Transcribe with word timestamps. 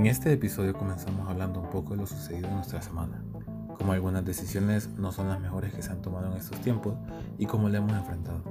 En 0.00 0.06
este 0.06 0.32
episodio 0.32 0.72
comenzamos 0.72 1.28
hablando 1.28 1.60
un 1.60 1.68
poco 1.68 1.90
de 1.90 1.98
lo 1.98 2.06
sucedido 2.06 2.48
en 2.48 2.54
nuestra 2.54 2.80
semana, 2.80 3.22
como 3.76 3.92
algunas 3.92 4.24
decisiones 4.24 4.88
no 4.96 5.12
son 5.12 5.28
las 5.28 5.38
mejores 5.38 5.74
que 5.74 5.82
se 5.82 5.90
han 5.90 6.00
tomado 6.00 6.32
en 6.32 6.38
estos 6.38 6.58
tiempos 6.62 6.94
y 7.36 7.44
cómo 7.44 7.68
le 7.68 7.76
hemos 7.76 7.92
enfrentado. 7.92 8.42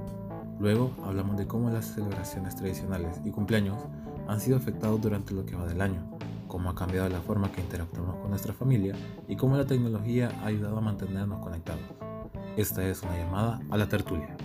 Luego 0.60 0.92
hablamos 1.04 1.36
de 1.36 1.48
cómo 1.48 1.68
las 1.68 1.86
celebraciones 1.86 2.54
tradicionales 2.54 3.20
y 3.24 3.32
cumpleaños 3.32 3.82
han 4.28 4.38
sido 4.38 4.58
afectados 4.58 5.00
durante 5.00 5.34
lo 5.34 5.44
que 5.44 5.56
va 5.56 5.66
del 5.66 5.80
año, 5.80 6.08
cómo 6.46 6.70
ha 6.70 6.76
cambiado 6.76 7.08
la 7.08 7.20
forma 7.20 7.50
que 7.50 7.62
interactuamos 7.62 8.14
con 8.18 8.30
nuestra 8.30 8.52
familia 8.52 8.94
y 9.26 9.34
cómo 9.34 9.56
la 9.56 9.66
tecnología 9.66 10.30
ha 10.44 10.46
ayudado 10.46 10.78
a 10.78 10.82
mantenernos 10.82 11.40
conectados. 11.40 11.82
Esta 12.56 12.86
es 12.86 13.02
una 13.02 13.16
llamada 13.16 13.60
a 13.70 13.76
la 13.76 13.88
tertulia. 13.88 14.36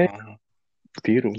Hey, 0.00 0.06
Tiro. 1.02 1.32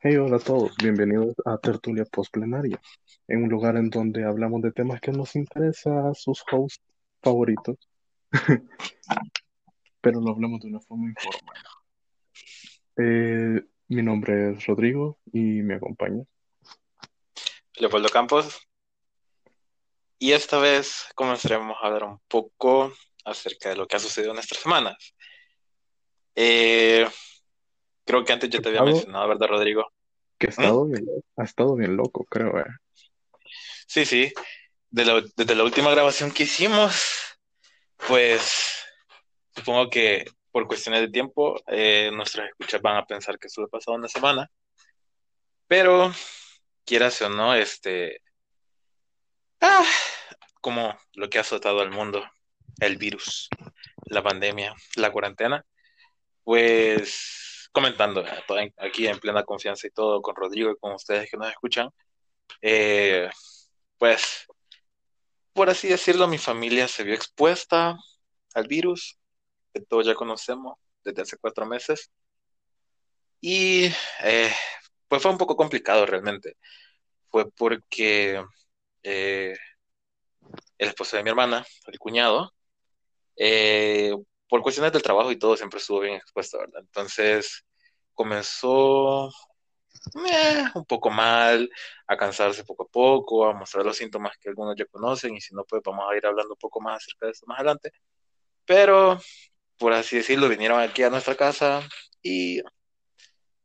Hey, 0.00 0.16
hola 0.16 0.36
a 0.36 0.38
todos. 0.38 0.74
Bienvenidos 0.78 1.34
a 1.44 1.58
Tertulia 1.58 2.06
Postplenaria, 2.06 2.80
en 3.28 3.42
un 3.42 3.50
lugar 3.50 3.76
en 3.76 3.90
donde 3.90 4.24
hablamos 4.24 4.62
de 4.62 4.72
temas 4.72 5.02
que 5.02 5.12
nos 5.12 5.36
interesan 5.36 6.06
a 6.06 6.14
sus 6.14 6.42
hosts 6.50 6.82
favoritos, 7.22 7.76
pero 10.00 10.18
lo 10.18 10.30
hablamos 10.30 10.62
de 10.62 10.68
una 10.68 10.80
forma 10.80 11.10
informal. 11.10 11.56
Eh, 12.96 13.66
mi 13.88 14.02
nombre 14.02 14.52
es 14.52 14.64
Rodrigo 14.64 15.18
y 15.30 15.60
me 15.60 15.74
acompaña. 15.74 16.24
Leopoldo 17.74 18.08
Campos. 18.08 18.66
Y 20.18 20.32
esta 20.32 20.58
vez 20.58 21.04
comenzaremos 21.14 21.76
a 21.82 21.86
hablar 21.86 22.04
un 22.04 22.18
poco 22.28 22.94
acerca 23.26 23.68
de 23.68 23.76
lo 23.76 23.86
que 23.86 23.96
ha 23.96 24.00
sucedido 24.00 24.30
en 24.30 24.36
nuestras 24.36 24.62
semanas. 24.62 25.14
Eh, 26.34 27.06
creo 28.04 28.24
que 28.24 28.32
antes 28.32 28.50
ya 28.50 28.60
te 28.60 28.68
había 28.68 28.80
Estado- 28.80 28.94
mencionado, 28.94 29.28
¿verdad, 29.28 29.48
Rodrigo? 29.48 29.92
Que 30.38 30.46
ha 30.46 30.50
estado 30.50 30.86
bien, 30.86 31.04
ha 31.36 31.44
estado 31.44 31.74
bien 31.76 31.96
loco, 31.96 32.24
creo. 32.24 32.58
eh. 32.58 32.64
Sí, 33.86 34.04
sí. 34.06 34.32
De 34.90 35.04
la- 35.04 35.22
desde 35.36 35.54
la 35.54 35.64
última 35.64 35.90
grabación 35.90 36.30
que 36.32 36.44
hicimos, 36.44 37.36
pues 38.08 38.84
supongo 39.54 39.90
que 39.90 40.24
por 40.50 40.66
cuestiones 40.66 41.02
de 41.02 41.08
tiempo, 41.10 41.60
eh, 41.68 42.10
nuestros 42.12 42.46
escuchas 42.48 42.80
van 42.82 42.96
a 42.96 43.04
pensar 43.06 43.38
que 43.38 43.48
solo 43.48 43.66
ha 43.66 43.70
pasado 43.70 43.96
una 43.96 44.08
semana. 44.08 44.50
Pero, 45.68 46.12
quieras 46.84 47.20
o 47.22 47.28
no, 47.28 47.54
este, 47.54 48.22
ah, 49.60 49.84
como 50.60 50.98
lo 51.14 51.28
que 51.30 51.38
ha 51.38 51.42
azotado 51.42 51.80
al 51.80 51.90
mundo, 51.90 52.24
el 52.80 52.96
virus, 52.96 53.48
la 54.06 54.22
pandemia, 54.22 54.74
la 54.96 55.12
cuarentena, 55.12 55.64
pues 56.42 57.49
comentando 57.72 58.24
eh, 58.26 58.72
aquí 58.78 59.06
en 59.06 59.18
plena 59.18 59.44
confianza 59.44 59.86
y 59.86 59.90
todo 59.90 60.22
con 60.22 60.34
Rodrigo 60.36 60.70
y 60.72 60.76
con 60.78 60.92
ustedes 60.94 61.30
que 61.30 61.36
nos 61.36 61.48
escuchan, 61.50 61.90
eh, 62.62 63.28
pues, 63.98 64.46
por 65.52 65.70
así 65.70 65.88
decirlo, 65.88 66.28
mi 66.28 66.38
familia 66.38 66.88
se 66.88 67.04
vio 67.04 67.14
expuesta 67.14 67.96
al 68.54 68.66
virus 68.66 69.18
que 69.72 69.80
todos 69.80 70.06
ya 70.06 70.14
conocemos 70.14 70.78
desde 71.04 71.22
hace 71.22 71.36
cuatro 71.38 71.66
meses 71.66 72.10
y 73.40 73.86
eh, 74.22 74.52
pues 75.08 75.22
fue 75.22 75.30
un 75.30 75.38
poco 75.38 75.56
complicado 75.56 76.06
realmente. 76.06 76.56
Fue 77.30 77.50
porque 77.50 78.42
eh, 79.02 79.56
el 80.78 80.88
esposo 80.88 81.16
de 81.16 81.22
mi 81.22 81.30
hermana, 81.30 81.64
el 81.86 81.98
cuñado, 81.98 82.52
eh, 83.36 84.14
por 84.50 84.62
cuestiones 84.62 84.92
del 84.92 85.02
trabajo 85.02 85.32
y 85.32 85.38
todo, 85.38 85.56
siempre 85.56 85.78
estuvo 85.78 86.00
bien 86.00 86.16
expuesto, 86.16 86.58
¿verdad? 86.58 86.80
Entonces 86.80 87.64
comenzó 88.14 89.30
eh, 90.28 90.64
un 90.74 90.84
poco 90.86 91.10
mal, 91.10 91.70
a 92.06 92.16
cansarse 92.16 92.64
poco 92.64 92.84
a 92.84 92.88
poco, 92.88 93.46
a 93.46 93.54
mostrar 93.54 93.84
los 93.86 93.96
síntomas 93.96 94.36
que 94.38 94.48
algunos 94.50 94.76
ya 94.76 94.86
conocen, 94.86 95.36
y 95.36 95.40
si 95.40 95.54
no, 95.54 95.64
pues 95.64 95.82
vamos 95.84 96.04
a 96.10 96.16
ir 96.16 96.26
hablando 96.26 96.54
un 96.54 96.58
poco 96.58 96.80
más 96.80 96.96
acerca 96.98 97.26
de 97.26 97.32
eso 97.32 97.46
más 97.46 97.58
adelante. 97.60 97.92
Pero, 98.66 99.20
por 99.78 99.92
así 99.92 100.16
decirlo, 100.16 100.48
vinieron 100.48 100.80
aquí 100.80 101.02
a 101.04 101.10
nuestra 101.10 101.36
casa 101.36 101.82
y, 102.22 102.60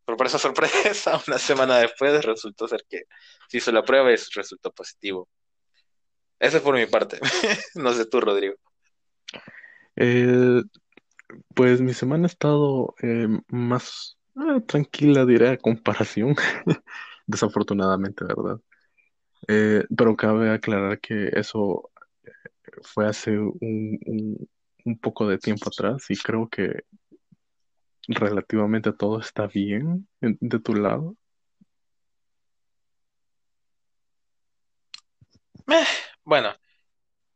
sorpresa, 0.06 0.40
sorpresa, 0.40 1.22
una 1.28 1.40
semana 1.40 1.80
después 1.80 2.24
resultó 2.26 2.68
ser 2.68 2.86
que 2.90 3.04
se 3.50 3.58
hizo 3.58 3.72
la 3.72 3.84
prueba 3.84 4.12
y 4.12 4.16
resultó 4.36 4.72
positivo. 4.72 5.30
Eso 6.40 6.58
es 6.58 6.64
por 6.64 6.76
mi 6.76 6.86
parte. 6.86 7.20
No 7.76 7.94
sé 7.94 8.06
tú, 8.06 8.22
Rodrigo. 8.22 8.56
Eh, 9.96 10.62
pues 11.56 11.82
mi 11.82 11.94
semana 11.94 12.26
ha 12.26 12.28
estado 12.28 12.96
eh, 13.02 13.28
más 13.50 14.18
eh, 14.38 14.62
tranquila, 14.62 15.26
diré, 15.26 15.50
a 15.50 15.58
comparación, 15.58 16.36
desafortunadamente, 17.28 18.26
¿verdad? 18.26 18.60
Eh, 19.48 19.86
pero 19.98 20.16
cabe 20.18 20.52
aclarar 20.52 21.00
que 21.00 21.30
eso 21.34 21.92
fue 22.84 23.08
hace 23.08 23.38
un, 23.40 23.58
un- 24.86 25.00
poco 25.00 25.28
de 25.28 25.38
tiempo 25.40 25.70
atrás 25.70 26.06
y 26.10 26.16
creo 26.18 26.48
que 26.50 26.84
relativamente 28.08 28.92
todo 28.94 29.20
está 29.20 29.46
bien 29.48 30.08
en- 30.22 30.38
de 30.42 30.60
tu 30.60 30.74
lado. 30.74 31.16
Bueno, 36.24 36.54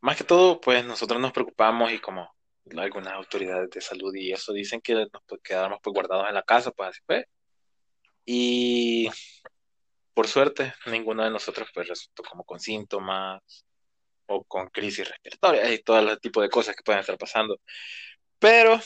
más 0.01 0.17
que 0.17 0.23
todo, 0.25 0.61
pues 0.61 0.85
nosotros 0.85 1.21
nos 1.21 1.33
preocupamos 1.33 1.91
y 1.93 1.99
como 1.99 2.29
algunas 2.77 3.13
autoridades 3.13 3.69
de 3.69 3.81
salud 3.81 4.13
y 4.15 4.31
eso 4.31 4.53
dicen 4.53 4.81
que 4.81 4.93
nos 4.93 5.23
pues, 5.27 5.41
quedamos 5.43 5.79
pues 5.83 5.93
guardados 5.93 6.27
en 6.27 6.35
la 6.35 6.43
casa, 6.43 6.71
pues 6.71 6.89
así 6.89 7.01
fue. 7.05 7.25
Y 8.25 9.09
por 10.13 10.27
suerte, 10.27 10.73
ninguno 10.87 11.23
de 11.23 11.31
nosotros 11.31 11.69
pues 11.73 11.87
resultó 11.87 12.23
como 12.23 12.43
con 12.43 12.59
síntomas 12.59 13.41
o 14.27 14.43
con 14.43 14.69
crisis 14.69 15.07
respiratorias 15.09 15.71
y 15.71 15.79
todo 15.83 15.99
el 15.99 16.19
tipo 16.19 16.41
de 16.41 16.49
cosas 16.49 16.75
que 16.75 16.83
pueden 16.83 17.01
estar 17.01 17.17
pasando. 17.17 17.59
Pero 18.39 18.79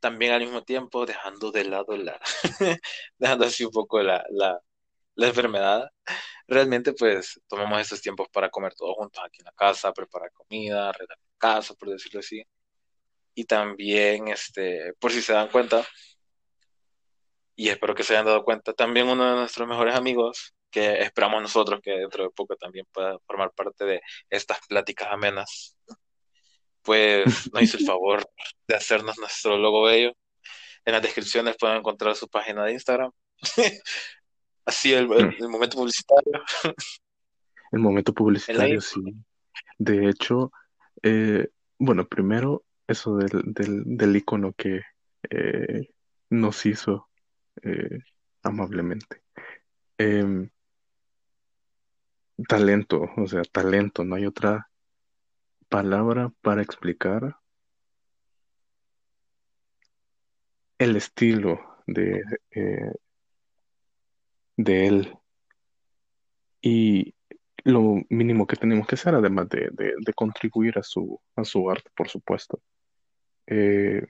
también 0.00 0.32
al 0.32 0.40
mismo 0.40 0.62
tiempo 0.62 1.06
dejando 1.06 1.50
de 1.52 1.64
lado 1.64 1.96
la, 1.96 2.20
dejando 3.18 3.46
así 3.46 3.64
un 3.64 3.72
poco 3.72 4.02
la, 4.02 4.24
la, 4.30 4.60
la 5.16 5.26
enfermedad, 5.28 5.90
realmente 6.46 6.92
pues 6.92 7.40
tomamos 7.48 7.80
estos 7.80 8.02
tiempos 8.02 8.28
para 8.32 8.50
comer 8.50 8.74
todos 8.74 8.94
juntos 8.96 9.22
aquí 9.24 9.38
en 9.40 9.46
la 9.46 9.52
casa, 9.52 9.92
preparar 9.92 10.32
comida, 10.32 10.90
arreglar 10.90 11.18
la 11.18 11.38
casa, 11.38 11.74
por 11.74 11.90
decirlo 11.90 12.20
así. 12.20 12.44
Y 13.38 13.44
también, 13.44 14.28
este, 14.28 14.94
por 14.98 15.12
si 15.12 15.20
se 15.20 15.34
dan 15.34 15.48
cuenta, 15.48 15.86
y 17.54 17.68
espero 17.68 17.94
que 17.94 18.02
se 18.02 18.14
hayan 18.14 18.24
dado 18.26 18.44
cuenta, 18.44 18.72
también 18.72 19.08
uno 19.08 19.28
de 19.30 19.36
nuestros 19.36 19.68
mejores 19.68 19.94
amigos, 19.94 20.54
que 20.70 21.02
esperamos 21.02 21.42
nosotros 21.42 21.80
que 21.82 21.90
dentro 21.92 22.24
de 22.24 22.30
poco 22.30 22.56
también 22.56 22.86
pueda 22.92 23.18
formar 23.26 23.52
parte 23.52 23.84
de 23.84 24.00
estas 24.30 24.58
pláticas 24.66 25.08
amenas, 25.10 25.76
pues 26.82 27.24
nos 27.52 27.62
hizo 27.62 27.76
el 27.78 27.84
favor 27.84 28.26
de 28.66 28.74
hacernos 28.74 29.18
nuestro 29.18 29.56
logo 29.58 29.82
bello. 29.84 30.12
En 30.84 30.92
las 30.94 31.02
descripciones 31.02 31.56
pueden 31.58 31.76
encontrar 31.78 32.14
su 32.16 32.28
página 32.28 32.64
de 32.64 32.72
Instagram. 32.72 33.10
Así 34.64 34.94
el, 34.94 35.12
el- 35.12 35.36
el 35.38 35.48
momento 35.48 35.76
publicitario. 35.76 36.42
El 37.72 37.80
momento 37.80 38.12
publicitario, 38.14 38.80
sí. 38.80 39.00
De 39.78 40.08
hecho, 40.08 40.52
eh, 41.02 41.48
bueno, 41.78 42.06
primero 42.06 42.64
eso 42.88 43.16
del, 43.16 43.42
del, 43.46 43.82
del 43.86 44.16
icono 44.16 44.52
que 44.52 44.82
eh, 45.30 45.88
nos 46.30 46.64
hizo 46.66 47.08
eh, 47.62 48.00
amablemente. 48.42 49.22
Em, 49.98 50.50
talento, 52.48 53.10
o 53.16 53.26
sea, 53.26 53.42
talento, 53.42 54.04
no 54.04 54.14
hay 54.14 54.26
otra 54.26 54.70
palabra 55.68 56.32
para 56.42 56.62
explicar 56.62 57.36
el 60.78 60.96
estilo 60.96 61.60
de, 61.86 62.22
eh, 62.50 62.92
de 64.56 64.86
él 64.86 65.18
y 66.60 67.14
lo 67.64 67.96
mínimo 68.10 68.46
que 68.46 68.56
tenemos 68.56 68.86
que 68.86 68.94
hacer, 68.96 69.14
además 69.14 69.48
de, 69.48 69.70
de- 69.72 69.94
de 69.98 70.14
contribuir 70.14 70.78
a 70.78 70.82
su, 70.82 71.20
a 71.36 71.44
su 71.44 71.68
arte, 71.70 71.90
por 71.96 72.08
supuesto, 72.08 72.60
eh, 73.46 74.06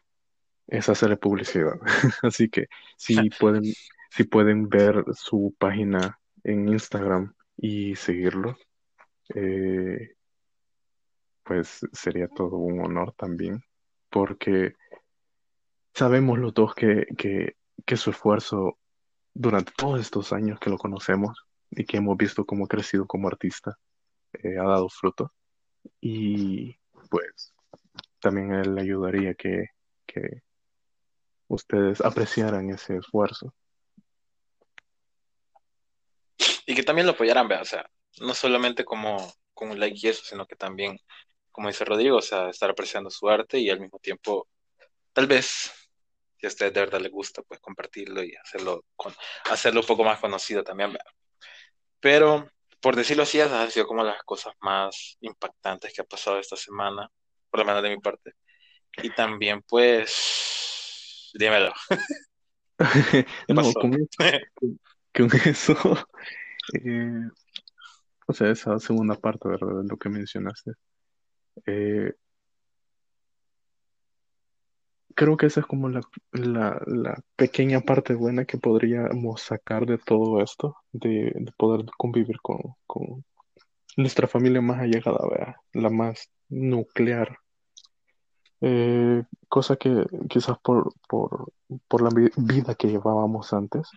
es 0.66 0.88
hacerle 0.88 1.16
publicidad. 1.16 1.74
Así 2.22 2.48
que 2.48 2.66
si 2.96 3.30
pueden, 3.30 3.64
si 4.10 4.24
pueden 4.24 4.68
ver 4.68 5.04
su 5.14 5.54
página 5.58 6.18
en 6.44 6.68
Instagram 6.68 7.34
y 7.56 7.96
seguirlo, 7.96 8.56
eh, 9.34 10.14
pues 11.42 11.80
sería 11.92 12.28
todo 12.28 12.56
un 12.56 12.80
honor 12.80 13.12
también, 13.12 13.62
porque 14.10 14.74
sabemos 15.94 16.38
los 16.38 16.52
dos 16.54 16.74
que, 16.74 17.06
que, 17.16 17.56
que 17.84 17.96
su 17.96 18.10
esfuerzo 18.10 18.78
durante 19.32 19.72
todos 19.76 20.00
estos 20.00 20.32
años 20.32 20.58
que 20.58 20.70
lo 20.70 20.78
conocemos 20.78 21.46
y 21.70 21.84
que 21.84 21.98
hemos 21.98 22.16
visto 22.16 22.44
cómo 22.44 22.64
ha 22.64 22.68
crecido 22.68 23.06
como 23.06 23.28
artista, 23.28 23.78
eh, 24.32 24.58
ha 24.58 24.64
dado 24.64 24.88
fruto. 24.88 25.32
Y 26.00 26.76
pues 27.10 27.54
también 28.26 28.52
él 28.54 28.74
le 28.74 28.80
ayudaría 28.80 29.34
que, 29.34 29.66
que 30.04 30.42
ustedes 31.46 32.00
apreciaran 32.00 32.68
ese 32.70 32.96
esfuerzo. 32.96 33.54
Y 36.66 36.74
que 36.74 36.82
también 36.82 37.06
lo 37.06 37.12
apoyaran, 37.12 37.46
vea, 37.46 37.62
o 37.62 37.64
sea, 37.64 37.88
no 38.18 38.34
solamente 38.34 38.84
como, 38.84 39.32
como 39.54 39.74
un 39.74 39.78
like 39.78 39.96
y 40.02 40.08
eso, 40.08 40.24
sino 40.24 40.44
que 40.44 40.56
también, 40.56 40.98
como 41.52 41.68
dice 41.68 41.84
Rodrigo, 41.84 42.16
o 42.16 42.22
sea, 42.22 42.48
estar 42.48 42.68
apreciando 42.68 43.10
su 43.10 43.28
arte 43.28 43.60
y 43.60 43.70
al 43.70 43.78
mismo 43.78 44.00
tiempo, 44.00 44.48
tal 45.12 45.28
vez, 45.28 45.70
si 46.36 46.46
a 46.46 46.48
usted 46.48 46.72
de 46.72 46.80
verdad 46.80 47.00
le 47.00 47.10
gusta, 47.10 47.42
pues 47.42 47.60
compartirlo 47.60 48.24
y 48.24 48.34
hacerlo, 48.34 48.84
con, 48.96 49.14
hacerlo 49.50 49.82
un 49.82 49.86
poco 49.86 50.02
más 50.02 50.18
conocido 50.18 50.64
también, 50.64 50.92
vea. 50.92 51.04
Pero, 52.00 52.50
por 52.80 52.96
decirlo 52.96 53.22
así, 53.22 53.38
esas 53.38 53.52
han 53.52 53.70
sido 53.70 53.86
como 53.86 54.02
las 54.02 54.20
cosas 54.24 54.52
más 54.62 55.16
impactantes 55.20 55.94
que 55.94 56.02
ha 56.02 56.04
pasado 56.04 56.40
esta 56.40 56.56
semana, 56.56 57.08
por 57.50 57.60
lo 57.60 57.66
menos 57.66 57.82
de 57.82 57.90
mi 57.90 57.98
parte. 57.98 58.32
Y 59.02 59.10
también, 59.10 59.62
pues, 59.68 61.30
dímelo. 61.34 61.72
no, 63.48 63.72
con, 63.72 63.92
con 65.14 65.30
eso, 65.44 66.06
eh, 66.84 67.28
o 68.26 68.32
sea, 68.32 68.50
esa 68.50 68.78
segunda 68.78 69.14
parte, 69.14 69.48
¿verdad? 69.48 69.82
De 69.82 69.88
lo 69.88 69.96
que 69.96 70.08
mencionaste. 70.08 70.72
Eh, 71.66 72.12
creo 75.14 75.36
que 75.36 75.46
esa 75.46 75.60
es 75.60 75.66
como 75.66 75.88
la, 75.88 76.02
la, 76.32 76.80
la, 76.86 77.18
pequeña 77.36 77.80
parte 77.80 78.14
buena 78.14 78.44
que 78.44 78.58
podríamos 78.58 79.40
sacar 79.42 79.86
de 79.86 79.98
todo 79.98 80.42
esto, 80.42 80.76
de, 80.92 81.32
de 81.34 81.52
poder 81.56 81.86
convivir 81.96 82.40
con, 82.40 82.58
con, 82.86 83.24
nuestra 83.96 84.28
familia 84.28 84.60
más 84.60 84.80
allegada, 84.80 85.18
¿verdad? 85.30 85.54
la 85.72 85.88
más 85.88 86.30
nuclear. 86.48 87.38
Eh, 88.60 89.22
cosa 89.48 89.76
que 89.76 90.06
quizás 90.28 90.58
por, 90.62 90.92
por, 91.08 91.52
por 91.88 92.02
la 92.02 92.10
vida 92.36 92.74
que 92.74 92.88
llevábamos 92.88 93.52
antes, 93.52 93.88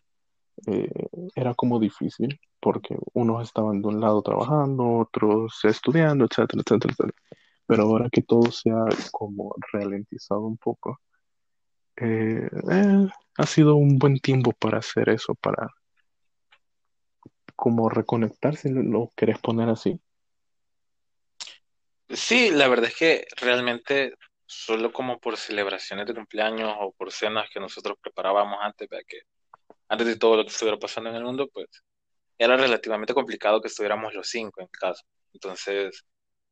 eh, 0.67 0.89
era 1.35 1.53
como 1.55 1.79
difícil 1.79 2.39
porque 2.59 2.97
unos 3.13 3.43
estaban 3.43 3.81
de 3.81 3.87
un 3.87 4.01
lado 4.01 4.21
trabajando, 4.21 4.99
otros 4.99 5.59
estudiando, 5.63 6.25
etcétera, 6.25 6.61
etcétera, 6.65 6.93
etcétera. 6.93 7.13
Pero 7.65 7.83
ahora 7.83 8.09
que 8.11 8.21
todo 8.21 8.51
se 8.51 8.69
ha 8.71 8.85
como 9.11 9.55
ralentizado 9.71 10.41
un 10.41 10.57
poco, 10.57 10.99
eh, 11.97 12.49
eh, 12.71 13.07
ha 13.37 13.45
sido 13.45 13.75
un 13.75 13.97
buen 13.97 14.19
tiempo 14.19 14.51
para 14.53 14.79
hacer 14.79 15.09
eso, 15.09 15.35
para 15.35 15.67
como 17.55 17.89
reconectarse, 17.89 18.69
¿lo 18.71 19.11
querés 19.15 19.37
poner 19.39 19.69
así? 19.69 19.99
Sí, 22.09 22.49
la 22.51 22.67
verdad 22.67 22.87
es 22.89 22.95
que 22.95 23.27
realmente 23.37 24.13
solo 24.45 24.91
como 24.91 25.19
por 25.19 25.37
celebraciones 25.37 26.07
de 26.07 26.15
cumpleaños 26.15 26.75
o 26.79 26.91
por 26.93 27.11
cenas 27.11 27.49
que 27.53 27.59
nosotros 27.59 27.97
preparábamos 28.01 28.57
antes, 28.61 28.89
vea 28.89 29.01
que 29.07 29.21
antes 29.89 30.07
de 30.07 30.17
todo 30.17 30.37
lo 30.37 30.43
que 30.43 30.49
estuviera 30.51 30.79
pasando 30.79 31.09
en 31.11 31.17
el 31.17 31.23
mundo, 31.25 31.49
pues 31.53 31.67
era 32.37 32.57
relativamente 32.57 33.13
complicado 33.13 33.61
que 33.61 33.69
estuviéramos 33.69 34.13
los 34.13 34.29
cinco 34.29 34.61
en 34.61 34.67
casa. 34.67 35.03
Entonces, 35.33 36.05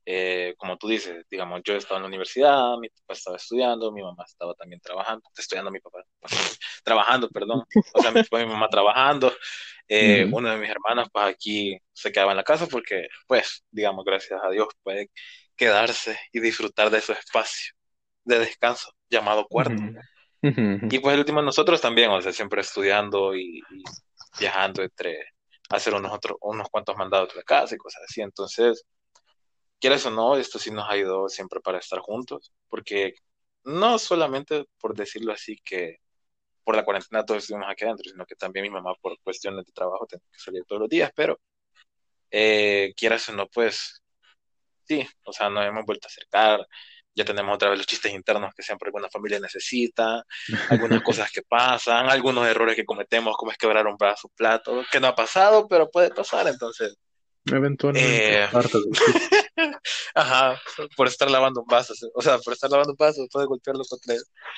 eh, 0.05 0.55
como 0.57 0.77
tú 0.77 0.87
dices, 0.89 1.25
digamos, 1.29 1.61
yo 1.65 1.75
estaba 1.75 1.97
en 1.97 2.03
la 2.03 2.07
universidad, 2.09 2.77
mi 2.79 2.89
papá 2.89 3.13
estaba 3.13 3.37
estudiando, 3.37 3.91
mi 3.91 4.03
mamá 4.03 4.23
estaba 4.25 4.53
también 4.55 4.81
trabajando, 4.81 5.23
estudiando 5.37 5.71
mi 5.71 5.79
papá, 5.81 6.03
trabajando, 6.83 7.29
perdón, 7.29 7.63
o 7.93 8.01
sea, 8.01 8.11
mi 8.11 8.23
papá 8.23 8.41
y 8.41 8.45
mi 8.45 8.53
mamá 8.53 8.69
trabajando, 8.69 9.33
eh, 9.87 10.27
uno 10.31 10.49
de 10.51 10.57
mis 10.57 10.69
hermanos 10.69 11.09
pues 11.11 11.25
aquí 11.25 11.77
se 11.93 12.11
quedaba 12.11 12.31
en 12.31 12.37
la 12.37 12.43
casa 12.43 12.67
porque, 12.67 13.07
pues, 13.27 13.63
digamos, 13.71 14.05
gracias 14.05 14.39
a 14.43 14.49
Dios 14.51 14.67
puede 14.83 15.09
quedarse 15.57 16.17
y 16.31 16.39
disfrutar 16.39 16.89
de 16.89 17.01
su 17.01 17.11
espacio 17.11 17.73
de 18.23 18.39
descanso 18.39 18.91
llamado 19.09 19.47
cuarto. 19.47 19.81
Y 20.41 20.99
pues 20.99 21.13
el 21.13 21.19
último 21.19 21.41
nosotros 21.41 21.81
también, 21.81 22.11
o 22.11 22.21
sea, 22.21 22.31
siempre 22.31 22.61
estudiando 22.61 23.35
y, 23.35 23.61
viajando 24.39 24.83
entre 24.83 25.33
hacer 25.69 25.93
unos, 25.93 26.13
otros, 26.13 26.37
unos 26.41 26.69
cuantos 26.69 26.95
mandados 26.95 27.33
de 27.33 27.43
casa 27.43 27.75
y 27.75 27.77
cosas 27.77 28.03
así. 28.07 28.21
Entonces, 28.21 28.85
quieras 29.79 30.05
o 30.05 30.11
no, 30.11 30.35
esto 30.37 30.59
sí 30.59 30.71
nos 30.71 30.89
ha 30.89 30.97
ido 30.97 31.27
siempre 31.27 31.59
para 31.59 31.79
estar 31.79 31.99
juntos, 31.99 32.53
porque 32.69 33.15
no 33.63 33.99
solamente 33.99 34.65
por 34.79 34.95
decirlo 34.95 35.33
así 35.33 35.57
que 35.63 35.97
por 36.63 36.75
la 36.75 36.85
cuarentena 36.85 37.25
todos 37.25 37.43
estuvimos 37.43 37.69
aquí 37.69 37.85
adentro, 37.85 38.09
sino 38.09 38.25
que 38.25 38.35
también 38.35 38.63
mi 38.63 38.69
mamá 38.69 38.93
por 39.01 39.19
cuestiones 39.21 39.65
de 39.65 39.71
trabajo 39.71 40.05
tiene 40.05 40.23
que 40.31 40.39
salir 40.39 40.63
todos 40.65 40.81
los 40.81 40.89
días, 40.89 41.11
pero 41.15 41.39
eh, 42.31 42.93
quieras 42.95 43.27
o 43.29 43.33
no, 43.33 43.47
pues 43.47 44.01
sí, 44.87 45.07
o 45.23 45.33
sea, 45.33 45.49
nos 45.49 45.65
hemos 45.65 45.85
vuelto 45.85 46.07
a 46.07 46.09
acercar, 46.09 46.67
ya 47.17 47.25
tenemos 47.25 47.55
otra 47.55 47.69
vez 47.69 47.79
los 47.79 47.87
chistes 47.87 48.13
internos 48.13 48.53
que 48.55 48.61
siempre 48.61 48.87
alguna 48.87 49.09
familia 49.09 49.39
necesita, 49.39 50.23
algunas 50.69 51.01
cosas 51.01 51.31
que 51.31 51.41
pasan, 51.41 52.09
algunos 52.09 52.47
errores 52.47 52.75
que 52.75 52.85
cometemos, 52.85 53.35
como 53.35 53.51
es 53.51 53.57
quebrar 53.57 53.87
un 53.87 53.97
brazo, 53.97 54.29
plato, 54.35 54.83
que 54.91 54.99
no 54.99 55.07
ha 55.07 55.15
pasado, 55.15 55.67
pero 55.67 55.89
puede 55.89 56.11
pasar, 56.11 56.47
entonces. 56.47 56.95
Eventualmente. 57.45 58.43
Eh... 58.43 58.49
Ajá, 60.15 60.61
por 60.95 61.07
estar 61.07 61.29
lavando 61.31 61.61
un 61.61 61.67
vaso, 61.67 61.93
o 62.13 62.21
sea, 62.21 62.37
por 62.37 62.53
estar 62.53 62.69
lavando 62.69 62.91
un 62.91 62.97
vaso, 62.97 63.27
puede 63.31 63.47
golpearlo 63.47 63.83
contra 63.89 64.15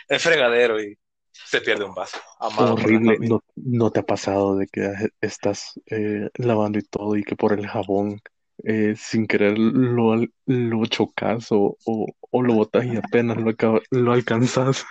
el 0.10 0.20
fregadero 0.20 0.81
y 0.81 0.98
se 1.31 1.62
pierde 1.62 1.86
un 1.86 1.94
vaso. 1.94 2.20
Horrible, 2.40 3.18
no, 3.20 3.42
no, 3.56 3.92
te 3.92 4.02
ha 4.02 4.06
pasado 4.06 4.58
de 4.58 4.68
que 4.68 4.92
estás 5.22 5.80
eh, 5.86 6.30
lavando 6.36 6.80
y 6.80 6.84
todo 6.84 7.16
y 7.16 7.24
que 7.24 7.36
por 7.38 7.54
el 7.54 7.68
jabón 7.68 8.22
eh, 8.64 8.94
sin 8.98 9.28
querer 9.28 9.58
lo, 9.58 10.16
lo 10.46 10.86
chocas 10.86 11.48
o, 11.52 11.78
o, 11.86 12.44
lo 12.44 12.54
botas 12.54 12.86
y 12.86 12.98
apenas 12.98 13.38
lo, 13.38 13.54
lo 13.92 14.14
alcanzas. 14.14 14.86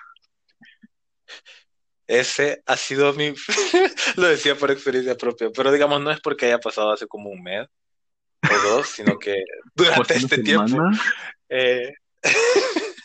Ese 2.06 2.62
ha 2.64 2.76
sido 2.76 3.12
mi, 3.12 3.34
lo 4.16 4.28
decía 4.28 4.56
por 4.56 4.70
experiencia 4.70 5.16
propia, 5.16 5.50
pero 5.50 5.70
digamos 5.70 6.00
no 6.00 6.10
es 6.10 6.20
porque 6.20 6.46
haya 6.46 6.58
pasado 6.58 6.92
hace 6.92 7.06
como 7.06 7.28
un 7.28 7.42
mes 7.42 7.68
o 8.42 8.68
dos, 8.68 8.88
sino 8.88 9.18
que 9.18 9.42
durante 9.74 10.14
este 10.14 10.42
tiempo, 10.42 10.78
eh, 11.50 11.92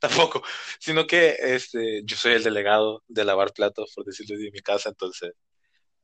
tampoco, 0.00 0.42
sino 0.78 1.06
que 1.06 1.36
este, 1.40 2.02
yo 2.04 2.16
soy 2.16 2.32
el 2.34 2.42
delegado 2.42 3.02
de 3.08 3.24
lavar 3.24 3.52
platos, 3.52 3.92
por 3.94 4.04
decirlo 4.04 4.36
así, 4.36 4.46
en 4.48 4.52
mi 4.52 4.60
casa, 4.60 4.90
entonces 4.90 5.32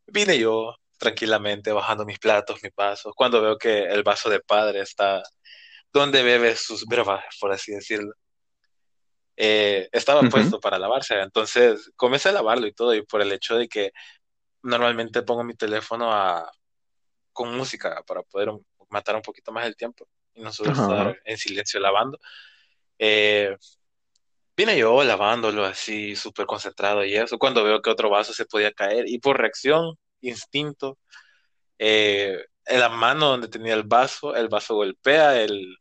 vine 0.07 0.39
yo, 0.39 0.75
tranquilamente 0.99 1.73
bajando 1.73 2.05
mis 2.05 2.19
platos, 2.19 2.61
mis 2.63 2.75
vasos, 2.75 3.15
cuando 3.15 3.41
veo 3.41 3.57
que 3.57 3.85
el 3.85 4.03
vaso 4.03 4.29
de 4.29 4.41
padre 4.41 4.81
está 4.81 5.23
donde 5.93 6.23
bebe 6.23 6.55
sus 6.57 6.85
brebajes, 6.85 7.37
por 7.41 7.53
así 7.53 7.73
decirlo. 7.73 8.13
Eh, 9.37 9.89
estaba 9.93 10.23
puesto 10.23 10.59
para 10.61 10.79
lavarse, 10.79 11.15
entonces 11.21 11.93
comencé 11.97 12.29
a 12.29 12.33
lavarlo 12.33 12.67
y 12.67 12.73
todo, 12.73 12.95
y 12.95 13.03
por 13.03 13.23
el 13.23 13.33
hecho 13.33 13.57
de 13.57 13.69
que 13.69 13.93
normalmente 14.63 15.23
pongo 15.23 15.45
mi 15.45 15.55
teléfono 15.55 16.13
a, 16.13 16.51
con 17.33 17.57
música 17.57 18.03
para 18.05 18.23
poder 18.23 18.51
matar 18.91 19.15
un 19.15 19.23
poquito 19.23 19.53
más 19.53 19.67
el 19.67 19.77
tiempo 19.77 20.09
y 20.35 20.43
no 20.43 20.53
solo 20.53 20.73
estar 20.73 21.21
en 21.25 21.39
silencio 21.39 21.79
lavando. 21.79 22.19
Eh, 22.99 23.57
vine 24.57 24.77
yo 24.77 25.05
lavándolo 25.05 25.65
así, 25.65 26.17
súper 26.17 26.47
concentrado 26.47 27.05
y 27.05 27.15
eso, 27.15 27.39
cuando 27.39 27.63
veo 27.63 27.81
que 27.81 27.91
otro 27.91 28.11
vaso 28.11 28.33
se 28.33 28.45
podía 28.45 28.73
caer 28.73 29.09
y 29.09 29.21
por 29.21 29.39
reacción 29.39 29.97
instinto. 30.21 30.99
Eh, 31.79 32.39
en 32.67 32.81
la 32.81 32.89
mano 32.89 33.29
donde 33.29 33.49
tenía 33.49 33.75
el 33.75 33.85
vaso, 33.85 34.35
el 34.35 34.49
vaso 34.49 34.75
golpea 34.75 35.41
el, 35.41 35.77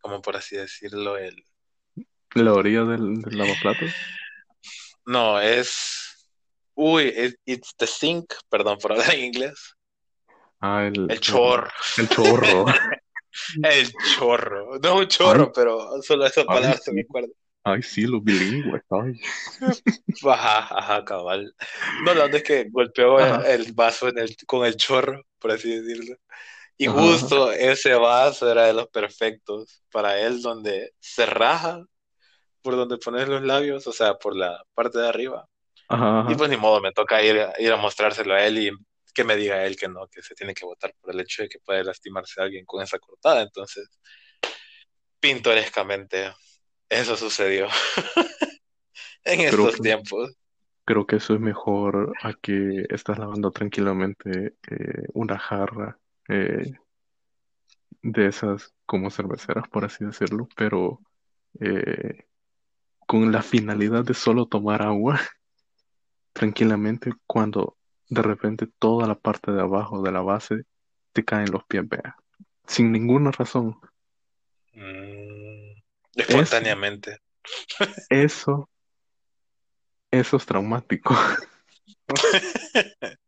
como 0.00 0.22
por 0.22 0.36
así 0.36 0.56
decirlo, 0.56 1.16
el... 1.16 1.44
¿La 2.34 2.52
orilla 2.52 2.84
del, 2.84 3.22
lavaplatos? 3.22 3.90
No, 5.08 5.40
es... 5.40 6.28
Uy, 6.74 7.12
it's 7.44 7.76
the 7.76 7.86
sink, 7.86 8.34
perdón 8.48 8.76
por 8.78 8.90
hablar 8.90 9.14
en 9.14 9.26
inglés. 9.26 9.76
Ah, 10.60 10.84
el... 10.84 11.08
El 11.08 11.20
chorro. 11.20 11.70
El 11.96 12.08
chorro. 12.08 12.66
el 13.62 13.92
chorro. 14.16 14.78
No 14.80 14.96
un 14.96 15.06
chorro, 15.06 15.52
pero 15.52 16.02
solo 16.02 16.26
esa 16.26 16.44
palabra 16.44 16.76
se 16.76 16.92
me 16.92 17.02
acuerdo. 17.02 17.32
Ay, 17.68 17.82
sí, 17.82 18.02
los 18.02 18.22
bilingües, 18.22 18.80
ay. 18.90 19.20
Ajá, 20.24 20.68
ajá, 20.70 21.04
cabal. 21.04 21.52
No, 22.04 22.14
la 22.14 22.26
onda 22.26 22.36
es 22.36 22.44
que 22.44 22.68
golpeó 22.70 23.18
el, 23.18 23.72
vaso 23.72 24.06
en 24.06 24.18
el, 24.18 24.36
con 24.46 24.64
el 24.64 24.76
chorro, 24.76 25.20
por 25.40 25.50
así 25.50 25.76
decirlo. 25.76 26.16
Y 26.78 26.86
justo 26.86 27.50
ese 27.50 27.94
vaso 27.94 28.48
era 28.48 28.66
de 28.66 28.72
los 28.72 28.86
perfectos 28.86 29.82
para 29.90 30.16
él, 30.20 30.42
donde 30.42 30.92
se 31.00 31.26
raja 31.26 31.84
por 32.62 32.76
donde 32.76 32.98
pones 32.98 33.26
los 33.26 33.42
labios, 33.42 33.84
o 33.88 33.92
sea, 33.92 34.14
por 34.14 34.36
la 34.36 34.62
parte 34.72 35.00
de 35.00 35.08
arriba. 35.08 35.44
Ajá, 35.88 36.30
Y 36.30 36.36
pues 36.36 36.48
ni 36.48 36.56
modo, 36.56 36.80
me 36.80 36.92
toca 36.92 37.20
ir, 37.20 37.48
ir 37.58 37.72
a 37.72 37.76
mostrárselo 37.76 38.34
a 38.34 38.46
él 38.46 38.58
y 38.58 38.70
que 39.12 39.24
me 39.24 39.34
diga 39.34 39.64
él 39.64 39.76
que 39.76 39.88
no, 39.88 40.06
que 40.06 40.22
se 40.22 40.36
tiene 40.36 40.54
que 40.54 40.64
votar 40.64 40.94
por 41.00 41.12
el 41.12 41.18
hecho 41.18 41.42
de 41.42 41.48
que 41.48 41.58
puede 41.58 41.82
lastimarse 41.82 42.40
a 42.40 42.44
alguien 42.44 42.64
con 42.64 42.80
esa 42.80 43.00
cortada. 43.00 43.42
Entonces, 43.42 43.88
pintorescamente 45.18 46.32
eso 46.88 47.16
sucedió 47.16 47.66
en 49.24 49.40
estos 49.40 49.80
tiempos. 49.80 50.36
Creo 50.84 51.06
que 51.06 51.16
eso 51.16 51.34
es 51.34 51.40
mejor 51.40 52.12
a 52.22 52.32
que 52.34 52.86
estás 52.90 53.18
lavando 53.18 53.50
tranquilamente 53.50 54.54
eh, 54.70 55.04
una 55.14 55.38
jarra 55.38 55.98
eh, 56.28 56.74
de 58.02 58.26
esas 58.26 58.72
como 58.86 59.10
cerveceras, 59.10 59.68
por 59.68 59.84
así 59.84 60.04
decirlo, 60.04 60.48
pero 60.56 61.00
eh, 61.60 62.26
con 63.06 63.32
la 63.32 63.42
finalidad 63.42 64.04
de 64.04 64.14
solo 64.14 64.46
tomar 64.46 64.82
agua 64.82 65.20
tranquilamente 66.32 67.12
cuando 67.26 67.76
de 68.08 68.22
repente 68.22 68.68
toda 68.78 69.08
la 69.08 69.16
parte 69.16 69.50
de 69.50 69.60
abajo 69.60 70.02
de 70.02 70.12
la 70.12 70.20
base 70.20 70.62
te 71.12 71.24
caen 71.24 71.50
los 71.50 71.64
pies, 71.64 71.88
vea, 71.88 72.16
sin 72.66 72.92
ninguna 72.92 73.32
razón. 73.32 73.76
Mm, 74.72 75.65
espontáneamente. 76.16 77.18
Eso, 78.08 78.68
eso 80.10 80.36
es 80.36 80.46
traumático. 80.46 81.14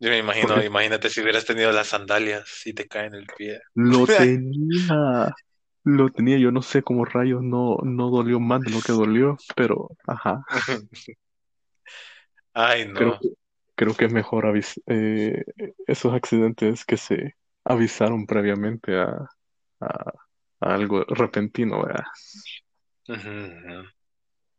Yo 0.00 0.10
me 0.10 0.18
imagino, 0.18 0.62
imagínate 0.62 1.10
si 1.10 1.20
hubieras 1.20 1.44
tenido 1.44 1.72
las 1.72 1.88
sandalias 1.88 2.64
y 2.66 2.72
te 2.72 2.86
caen 2.86 3.14
el 3.14 3.26
pie. 3.36 3.60
Lo 3.74 4.06
tenía, 4.06 5.34
lo 5.82 6.10
tenía, 6.10 6.38
yo 6.38 6.52
no 6.52 6.62
sé 6.62 6.82
cómo 6.82 7.04
rayos 7.04 7.42
no, 7.42 7.78
no 7.82 8.08
dolió 8.10 8.38
más 8.38 8.60
de 8.60 8.70
lo 8.70 8.80
que 8.80 8.92
dolió, 8.92 9.36
pero 9.56 9.88
ajá. 10.06 10.44
Ay, 12.52 12.86
no. 12.86 13.18
Creo 13.74 13.94
que, 13.94 14.06
es 14.06 14.12
mejor 14.12 14.46
avis 14.46 14.80
eh, 14.86 15.44
esos 15.86 16.12
accidentes 16.12 16.84
que 16.84 16.96
se 16.96 17.36
avisaron 17.64 18.26
previamente 18.26 18.96
a, 18.98 19.28
a, 19.80 20.12
algo 20.60 21.04
repentino, 21.04 21.84
¿verdad? 21.84 22.04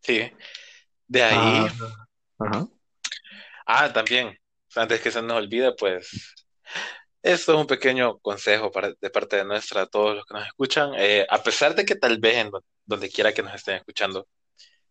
Sí. 0.01 0.31
De 1.07 1.23
ahí. 1.23 1.35
Ah, 1.37 2.05
ajá. 2.39 2.67
Ah, 3.65 3.93
también, 3.93 4.37
antes 4.75 5.01
que 5.01 5.11
se 5.11 5.21
nos 5.21 5.37
olvide, 5.37 5.73
pues 5.75 6.35
esto 7.21 7.53
es 7.53 7.59
un 7.59 7.67
pequeño 7.67 8.17
consejo 8.19 8.71
para, 8.71 8.93
de 8.99 9.09
parte 9.09 9.35
de 9.35 9.45
nuestra 9.45 9.83
a 9.83 9.85
todos 9.87 10.15
los 10.15 10.25
que 10.25 10.33
nos 10.33 10.47
escuchan. 10.47 10.93
Eh, 10.97 11.25
a 11.29 11.43
pesar 11.43 11.75
de 11.75 11.85
que 11.85 11.95
tal 11.95 12.19
vez 12.19 12.37
en 12.37 12.51
donde 12.85 13.09
quiera 13.09 13.33
que 13.33 13.43
nos 13.43 13.53
estén 13.53 13.75
escuchando 13.75 14.27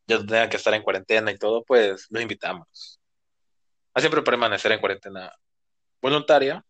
ya 0.06 0.18
tengan 0.18 0.48
que 0.48 0.56
estar 0.56 0.72
en 0.74 0.82
cuarentena 0.82 1.30
y 1.30 1.38
todo, 1.38 1.64
pues 1.64 2.06
los 2.10 2.22
invitamos 2.22 2.98
a 3.94 4.00
siempre 4.00 4.22
permanecer 4.22 4.72
en 4.72 4.80
cuarentena 4.80 5.32
voluntaria, 6.00 6.64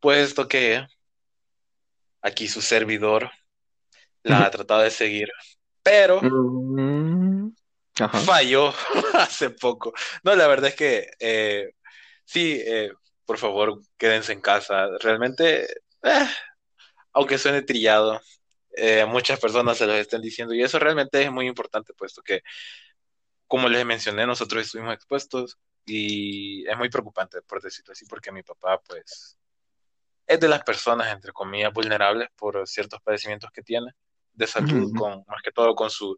puesto 0.00 0.46
que 0.46 0.86
aquí 2.22 2.48
su 2.48 2.62
servidor 2.62 3.30
la 4.24 4.46
ha 4.46 4.50
tratado 4.50 4.82
de 4.82 4.90
seguir, 4.90 5.28
pero 5.82 6.20
Mm, 6.22 7.48
Ajá. 8.00 8.18
falló 8.20 8.72
hace 9.14 9.50
poco. 9.50 9.92
No, 10.22 10.34
la 10.34 10.46
verdad 10.46 10.70
es 10.70 10.76
que 10.76 11.10
eh, 11.18 11.74
sí, 12.24 12.60
eh, 12.64 12.92
por 13.24 13.38
favor, 13.38 13.80
quédense 13.96 14.32
en 14.32 14.40
casa. 14.40 14.86
Realmente, 15.00 15.64
eh, 16.02 16.26
aunque 17.12 17.38
suene 17.38 17.62
trillado, 17.62 18.20
muchas 19.08 19.38
personas 19.38 19.76
se 19.76 19.86
los 19.86 19.96
están 19.96 20.22
diciendo 20.22 20.54
y 20.54 20.62
eso 20.62 20.78
realmente 20.78 21.22
es 21.22 21.30
muy 21.30 21.46
importante, 21.46 21.92
puesto 21.92 22.22
que, 22.22 22.42
como 23.46 23.68
les 23.68 23.84
mencioné, 23.84 24.26
nosotros 24.26 24.64
estuvimos 24.64 24.94
expuestos 24.94 25.58
y 25.84 26.66
es 26.66 26.76
muy 26.78 26.88
preocupante, 26.88 27.42
por 27.42 27.60
decirlo 27.60 27.92
así, 27.92 28.06
porque 28.06 28.32
mi 28.32 28.42
papá, 28.42 28.80
pues, 28.80 29.36
es 30.26 30.40
de 30.40 30.48
las 30.48 30.62
personas, 30.62 31.12
entre 31.12 31.32
comillas, 31.32 31.72
vulnerables 31.72 32.28
por 32.36 32.66
ciertos 32.66 33.00
padecimientos 33.02 33.50
que 33.50 33.62
tiene 33.62 33.92
de 34.34 34.46
salud, 34.46 34.90
Ujú. 34.90 34.94
con, 34.94 35.10
más 35.26 35.42
que 35.42 35.50
todo 35.52 35.74
con 35.74 35.90
su, 35.90 36.16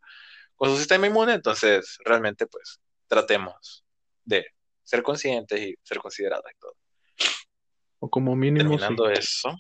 con 0.55 0.71
su 0.71 0.77
sistema 0.77 1.07
inmune. 1.07 1.35
Entonces, 1.35 1.99
realmente, 2.05 2.47
pues, 2.47 2.81
tratemos 3.07 3.85
de 4.25 4.47
ser 4.83 5.03
conscientes 5.03 5.61
y 5.61 5.75
ser 5.83 5.99
considerados 5.99 6.45
y 6.55 6.59
todo. 6.59 6.75
O 8.01 8.11
como 8.11 8.37
mínimo, 8.37 8.71
sí, 8.79 8.79
Terminando 8.79 9.09
eso, 9.09 9.57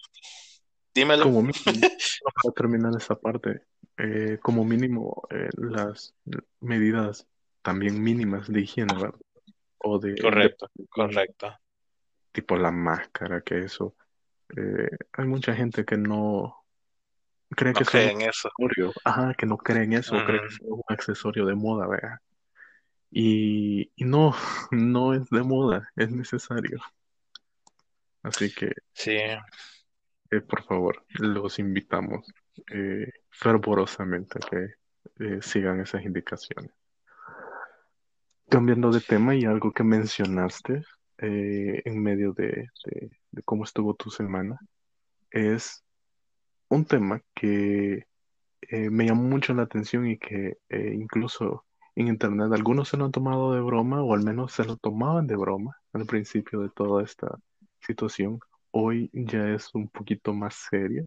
dímelo. 0.94 1.24
como 1.24 1.42
mínimo, 1.42 1.52
para 2.34 2.54
terminar 2.54 2.92
esa 2.96 3.18
parte, 3.18 3.62
eh, 3.96 4.38
como 4.42 4.64
mínimo, 4.64 5.22
eh, 5.30 5.48
las 5.56 6.14
medidas 6.60 7.26
también 7.62 8.02
mínimas 8.02 8.48
de 8.48 8.60
higiene, 8.60 8.94
¿verdad? 8.94 9.18
O 9.78 9.98
de, 9.98 10.12
de- 10.12 10.22
Correcto, 10.22 10.70
correcto. 10.90 11.54
tipo 12.32 12.56
la 12.56 12.70
máscara, 12.70 13.40
que 13.40 13.60
eso. 13.60 13.94
eh, 14.56 14.90
hay 15.12 15.24
mucha 15.26 15.54
gente 15.54 15.84
que 15.84 15.96
no 15.96 16.63
cree 17.54 17.72
No 17.74 17.80
que 17.80 17.84
creen 17.84 18.10
son 18.10 18.22
en 18.22 18.28
eso. 18.28 18.50
ajá, 19.04 19.34
que 19.34 19.46
no 19.46 19.56
creen 19.58 19.92
eso, 19.94 20.22
creen 20.22 20.40
que 20.42 20.48
Ujú. 20.48 20.54
es 20.54 20.60
un 20.62 20.82
accesorio 20.88 21.46
de 21.46 21.54
moda, 21.54 21.86
¿verdad? 21.86 22.18
Y, 23.10 23.90
y 23.96 24.04
no, 24.04 24.34
no 24.72 25.14
es 25.14 25.28
de 25.30 25.42
moda, 25.42 25.88
es 25.96 26.10
necesario. 26.10 26.80
Así 28.22 28.50
que, 28.52 28.72
Sí, 28.94 29.12
eh, 30.30 30.40
por 30.40 30.62
favor, 30.64 31.04
los 31.18 31.58
invitamos 31.58 32.26
eh, 32.72 33.08
fervorosamente 33.30 34.38
a 34.38 34.48
que 34.50 35.24
eh, 35.24 35.38
sigan 35.42 35.80
esas 35.80 36.04
indicaciones. 36.04 36.70
Cambiando 38.48 38.90
de 38.92 39.00
tema 39.00 39.34
y 39.34 39.44
algo 39.44 39.72
que 39.72 39.82
mencionaste 39.84 40.82
eh, 41.18 41.82
en 41.84 42.02
medio 42.02 42.32
de, 42.32 42.68
de- 42.84 43.10
de 43.30 43.42
cómo 43.42 43.64
estuvo 43.64 43.94
tu 43.94 44.10
semana, 44.10 44.58
es 45.30 45.84
un 46.74 46.84
tema 46.84 47.22
que 47.34 48.06
eh, 48.62 48.90
me 48.90 49.06
llamó 49.06 49.22
mucho 49.24 49.54
la 49.54 49.62
atención 49.62 50.06
y 50.08 50.18
que 50.18 50.58
eh, 50.68 50.92
incluso 50.94 51.64
en 51.94 52.08
internet 52.08 52.50
algunos 52.52 52.88
se 52.88 52.96
lo 52.96 53.04
han 53.04 53.12
tomado 53.12 53.54
de 53.54 53.60
broma 53.60 54.02
o 54.02 54.14
al 54.14 54.22
menos 54.22 54.52
se 54.52 54.64
lo 54.64 54.76
tomaban 54.76 55.26
de 55.26 55.36
broma 55.36 55.78
al 55.92 56.06
principio 56.06 56.60
de 56.60 56.70
toda 56.70 57.02
esta 57.02 57.38
situación. 57.80 58.40
Hoy 58.70 59.10
ya 59.12 59.50
es 59.50 59.72
un 59.74 59.88
poquito 59.88 60.32
más 60.32 60.54
serio. 60.54 61.06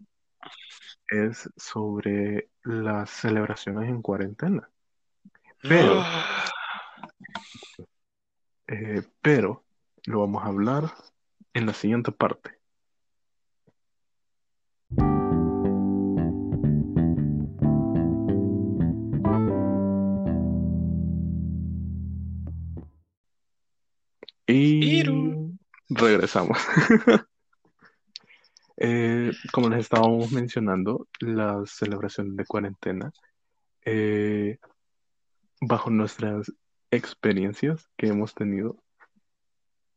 Es 1.09 1.49
sobre 1.57 2.49
las 2.63 3.09
celebraciones 3.09 3.89
en 3.89 4.01
cuarentena. 4.01 4.69
Pero, 5.61 6.03
eh, 8.67 9.03
pero 9.21 9.65
lo 10.05 10.21
vamos 10.21 10.43
a 10.43 10.47
hablar 10.47 10.83
en 11.53 11.65
la 11.65 11.73
siguiente 11.73 12.11
parte. 12.11 12.56
Regresamos. 25.97 26.57
Eh, 28.79 29.31
como 29.51 29.69
les 29.69 29.79
estábamos 29.79 30.31
mencionando, 30.31 31.07
las 31.19 31.71
celebraciones 31.71 32.35
de 32.35 32.45
cuarentena, 32.45 33.11
eh, 33.83 34.59
bajo 35.59 35.89
nuestras 35.89 36.51
experiencias 36.91 37.89
que 37.97 38.09
hemos 38.09 38.35
tenido, 38.35 38.77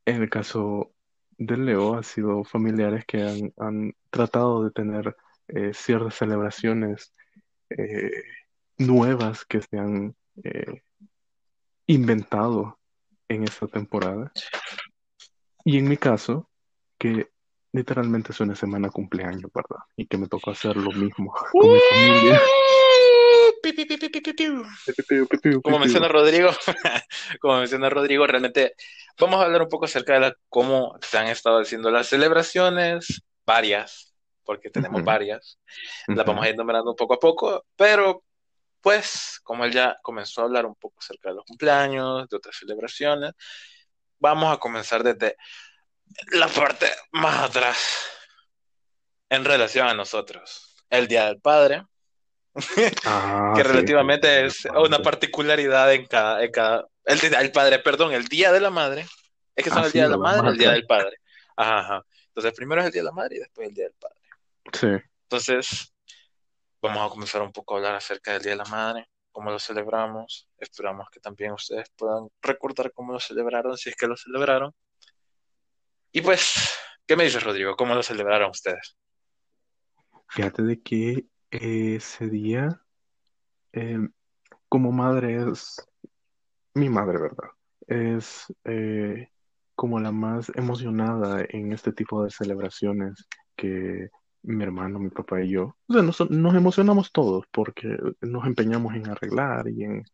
en 0.07 0.23
el 0.23 0.31
caso 0.31 0.93
de 1.37 1.59
Leo, 1.59 1.95
ha 1.95 2.03
sido 2.03 2.43
familiares 2.43 3.05
que 3.05 3.53
han, 3.59 3.95
tratado 4.09 4.65
de 4.65 4.71
tener 4.71 5.15
eh, 5.49 5.73
ciertas 5.75 6.15
celebraciones 6.15 7.13
eh, 7.69 8.23
nuevas 8.79 9.45
que 9.45 9.61
se 9.61 9.79
han 9.79 10.17
inventado 11.87 12.79
en 13.29 13.45
esta 13.45 13.67
temporada. 13.67 14.33
Y 15.65 15.79
en 15.79 15.89
mi 15.89 15.97
caso, 15.97 16.49
que 16.99 17.31
literalmente 17.73 18.33
es 18.33 18.41
una 18.41 18.55
semana 18.55 18.91
cumpleaños, 18.91 19.51
¿verdad? 19.55 19.85
Y 19.97 20.07
que 20.07 20.19
me 20.19 20.27
tocó 20.27 20.51
hacer 20.51 20.77
lo 20.77 20.93
mismo 20.93 21.33
con 21.53 21.73
mi 21.73 21.81
familia. 21.89 22.41
Como 25.63 25.79
menciona 25.79 26.09
Rodrigo, 26.09 26.51
como 27.41 27.59
menciona 27.59 27.91
Rodrigo, 27.91 28.27
realmente 28.27 28.75
vamos 29.19 29.41
a 29.41 29.45
hablar 29.45 29.63
un 29.63 29.69
poco 29.69 29.85
acerca 29.85 30.15
de 30.15 30.21
la, 30.21 30.35
cómo 30.49 30.99
se 31.03 31.19
han 31.19 31.29
estado 31.29 31.61
haciendo 31.61 31.91
las 31.91 32.09
celebraciones, 32.09 33.23
varias, 33.45 34.15
porque 34.45 34.71
tenemos 34.71 35.01
Ujú. 35.01 35.07
varias. 35.07 35.59
Las 36.09 36.25
vamos 36.27 36.45
a 36.45 36.49
ir 36.49 36.57
numerando 36.57 36.97
poco 36.97 37.15
a 37.15 37.19
poco, 37.19 37.67
pero 37.77 38.25
pues 38.81 39.41
como 39.45 39.65
él 39.65 39.73
ya 39.73 39.99
comenzó 40.03 40.41
a 40.41 40.45
hablar 40.45 40.67
un 40.67 40.75
poco 40.75 40.97
acerca 40.99 41.29
de 41.29 41.37
los 41.37 41.45
cumpleaños, 41.45 42.29
de 42.29 42.37
otras 42.37 42.57
celebraciones, 42.57 43.35
vamos 44.21 44.55
a 44.55 44.59
comenzar 44.59 45.03
desde 45.03 45.37
la 46.33 46.49
parte 46.49 46.87
más 47.13 47.45
atrás 47.45 47.79
en 49.29 49.45
relación 49.45 49.89
a 49.89 49.95
nosotros. 49.95 50.77
El 50.89 51.09
Día 51.09 51.27
del 51.27 51.41
Padre, 51.41 51.85
Ah, 53.05 53.53
que 53.57 53.63
sí, 53.63 53.69
relativamente 53.69 54.41
el 54.41 54.47
es 54.47 54.65
una 54.65 54.99
particularidad 54.99 55.93
en 55.93 56.07
cada, 56.07 56.43
en 56.43 56.51
cada 56.51 56.87
el, 57.05 57.19
Día 57.21 57.39
del 57.39 57.53
Padre, 57.53 57.79
perdón, 57.79 58.13
el 58.13 58.27
Día 58.27 58.53
de 58.53 58.61
la 58.61 58.71
Madre, 58.71 59.07
es 59.55 59.65
que 59.65 59.71
son 59.71 59.83
Ah, 59.83 59.87
el 59.87 59.93
Día 59.93 60.05
de 60.05 60.11
la. 60.11 60.17
Madre 60.19 60.39
y 60.39 60.43
Más 60.43 60.53
el 60.53 60.59
Día 60.59 60.73
del 60.73 60.87
Padre. 60.87 61.17
Ajá, 61.57 61.79
ajá. 61.81 62.05
Entonces 62.29 62.53
primero 62.55 62.81
es 62.81 62.87
el 62.89 62.93
Día 62.93 63.03
de 63.03 63.07
la 63.07 63.13
Madre 63.13 63.37
y 63.37 63.39
después 63.39 63.69
el 63.69 63.75
Día 63.75 63.85
del 63.85 63.95
Padre. 63.95 64.21
Sí. 64.73 65.07
Entonces, 65.23 65.93
vamos 66.83 67.07
a 67.07 67.11
comenzar 67.11 67.43
un 67.43 67.53
poco 67.53 67.75
a 67.75 67.77
hablar 67.79 67.95
acerca 67.95 68.33
del 68.33 68.43
Día 68.43 68.53
de 68.53 68.57
la 68.59 68.65
Madre, 68.65 69.09
cómo 69.33 69.51
lo 69.51 69.59
celebramos. 69.59 70.49
Esperamos 70.59 71.09
que 71.11 71.21
también 71.21 71.53
ustedes 71.53 71.91
puedan 71.97 72.29
recordar 72.43 72.93
cómo 72.93 73.13
lo 73.13 73.21
celebraron, 73.21 73.77
si 73.77 73.91
es 73.91 73.97
que 73.97 74.07
lo 74.07 74.17
celebraron. 74.17 74.73
Y 76.13 76.21
pues, 76.21 76.79
¿qué 77.07 77.17
me 77.17 77.25
dices, 77.25 77.43
Rodrigo? 77.43 77.77
¿Cómo 77.77 77.95
lo 77.95 78.03
celebraron 78.03 78.51
ustedes? 78.51 78.97
Fíjate 80.29 80.63
de 80.63 80.81
que 80.81 81.27
ese 81.51 82.29
día, 82.29 82.81
em, 83.73 84.13
como 84.69 84.93
madre 84.93 85.51
es 85.51 85.77
mi 86.75 86.89
madre, 86.89 87.19
¿verdad? 87.21 87.51
Es 87.87 88.53
eh, 88.65 89.29
como 89.75 89.99
la 89.99 90.13
más 90.13 90.53
emocionada 90.55 91.45
en 91.49 91.73
este 91.73 91.93
tipo 91.93 92.23
de 92.23 92.31
celebraciones 92.31 93.27
que 93.57 94.11
mi 94.43 94.63
hermano, 94.65 94.99
mi 94.99 95.11
papá 95.11 95.43
y 95.43 95.51
yo. 95.51 95.77
O 95.87 95.93
sea, 95.93 96.03
nos, 96.03 96.31
nos 96.31 96.55
emocionamos 96.55 97.13
todos 97.13 97.45
porque 97.51 97.97
nos 98.21 98.47
empeñamos 98.47 98.95
en 98.95 99.09
arreglar 99.09 99.69
y 99.69 99.85
en, 99.85 100.05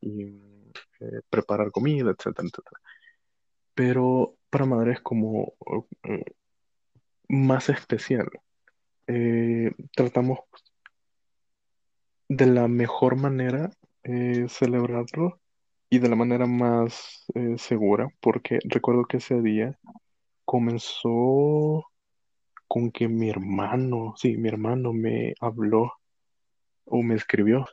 y 0.00 0.22
en, 0.22 0.72
eh, 1.00 1.20
preparar 1.28 1.70
comida, 1.70 2.10
etcétera, 2.10 2.48
etcétera. 2.48 2.80
Pero 3.74 4.36
para 4.50 4.66
madre 4.66 4.92
es 4.92 5.00
como 5.00 5.54
eh, 6.04 6.24
más 7.28 7.68
especial. 7.68 8.28
Eh, 9.06 9.72
tratamos 9.96 10.40
de 12.28 12.46
la 12.46 12.68
mejor 12.68 13.16
manera 13.16 13.70
eh, 14.04 14.46
celebrarlo 14.48 15.40
y 15.90 15.98
de 15.98 16.08
la 16.08 16.16
manera 16.16 16.46
más 16.46 17.24
eh, 17.34 17.56
segura, 17.58 18.08
porque 18.20 18.58
recuerdo 18.64 19.04
que 19.04 19.18
ese 19.18 19.42
día 19.42 19.78
comenzó 20.44 21.84
con 22.72 22.90
que 22.90 23.06
mi 23.06 23.28
hermano, 23.28 24.14
sí, 24.16 24.38
mi 24.38 24.48
hermano 24.48 24.94
me 24.94 25.34
habló 25.40 25.92
o 26.86 27.02
me 27.02 27.16
escribió 27.16 27.66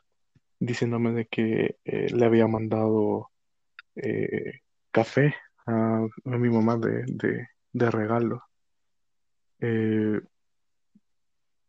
diciéndome 0.59 1.13
de 1.13 1.25
que 1.25 1.77
eh, 1.85 2.07
le 2.13 2.25
había 2.25 2.47
mandado 2.47 3.31
eh, 3.95 4.59
café 4.91 5.35
a, 5.65 6.01
a 6.01 6.37
mi 6.37 6.49
mamá 6.49 6.75
de, 6.75 7.05
de, 7.07 7.47
de 7.71 7.91
regalo. 7.91 8.43
Eh, 9.61 10.19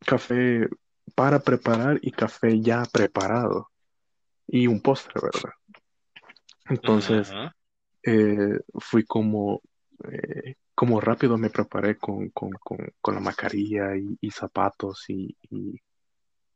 café 0.05 0.69
para 1.15 1.39
preparar 1.39 2.01
y 2.03 2.11
café 2.11 2.61
ya 2.61 2.83
preparado 2.93 3.71
y 4.49 4.67
un 4.67 4.83
postre, 4.83 5.15
¿verdad? 5.23 5.55
Entonces 6.69 7.33
fui 8.81 9.05
como, 9.05 9.63
como 10.81 10.99
rápido 10.99 11.37
me 11.37 11.51
preparé 11.51 11.99
con, 11.99 12.31
con, 12.31 12.53
con, 12.53 12.79
con 13.03 13.15
la 13.15 13.21
mascarilla 13.21 13.95
y, 13.99 14.17
y 14.19 14.31
zapatos 14.31 15.05
y, 15.09 15.37
y, 15.51 15.79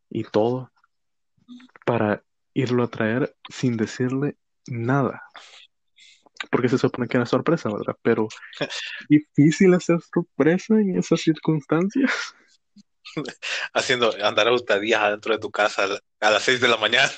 y 0.09 0.25
todo 0.25 0.73
para 1.85 2.25
irlo 2.55 2.85
a 2.85 2.89
traer 2.89 3.37
sin 3.51 3.77
decirle 3.77 4.39
nada, 4.67 5.25
porque 6.51 6.71
se 6.71 6.79
supone 6.79 7.07
que 7.07 7.19
era 7.19 7.27
sorpresa, 7.27 7.69
¿verdad? 7.69 7.99
Pero 8.01 8.29
difícil 9.11 9.75
hacer 9.75 9.99
sorpresa 10.01 10.73
en 10.81 10.97
esas 10.99 11.21
circunstancias. 11.21 12.11
Haciendo 13.75 14.11
andar 14.25 14.51
hurtadillas 14.51 15.03
adentro 15.03 15.35
de 15.35 15.39
tu 15.39 15.51
casa 15.51 15.85
a 15.85 16.27
a 16.27 16.31
las 16.31 16.43
6 16.45 16.63
de 16.63 16.69
la 16.69 16.79
mañana. 16.79 17.13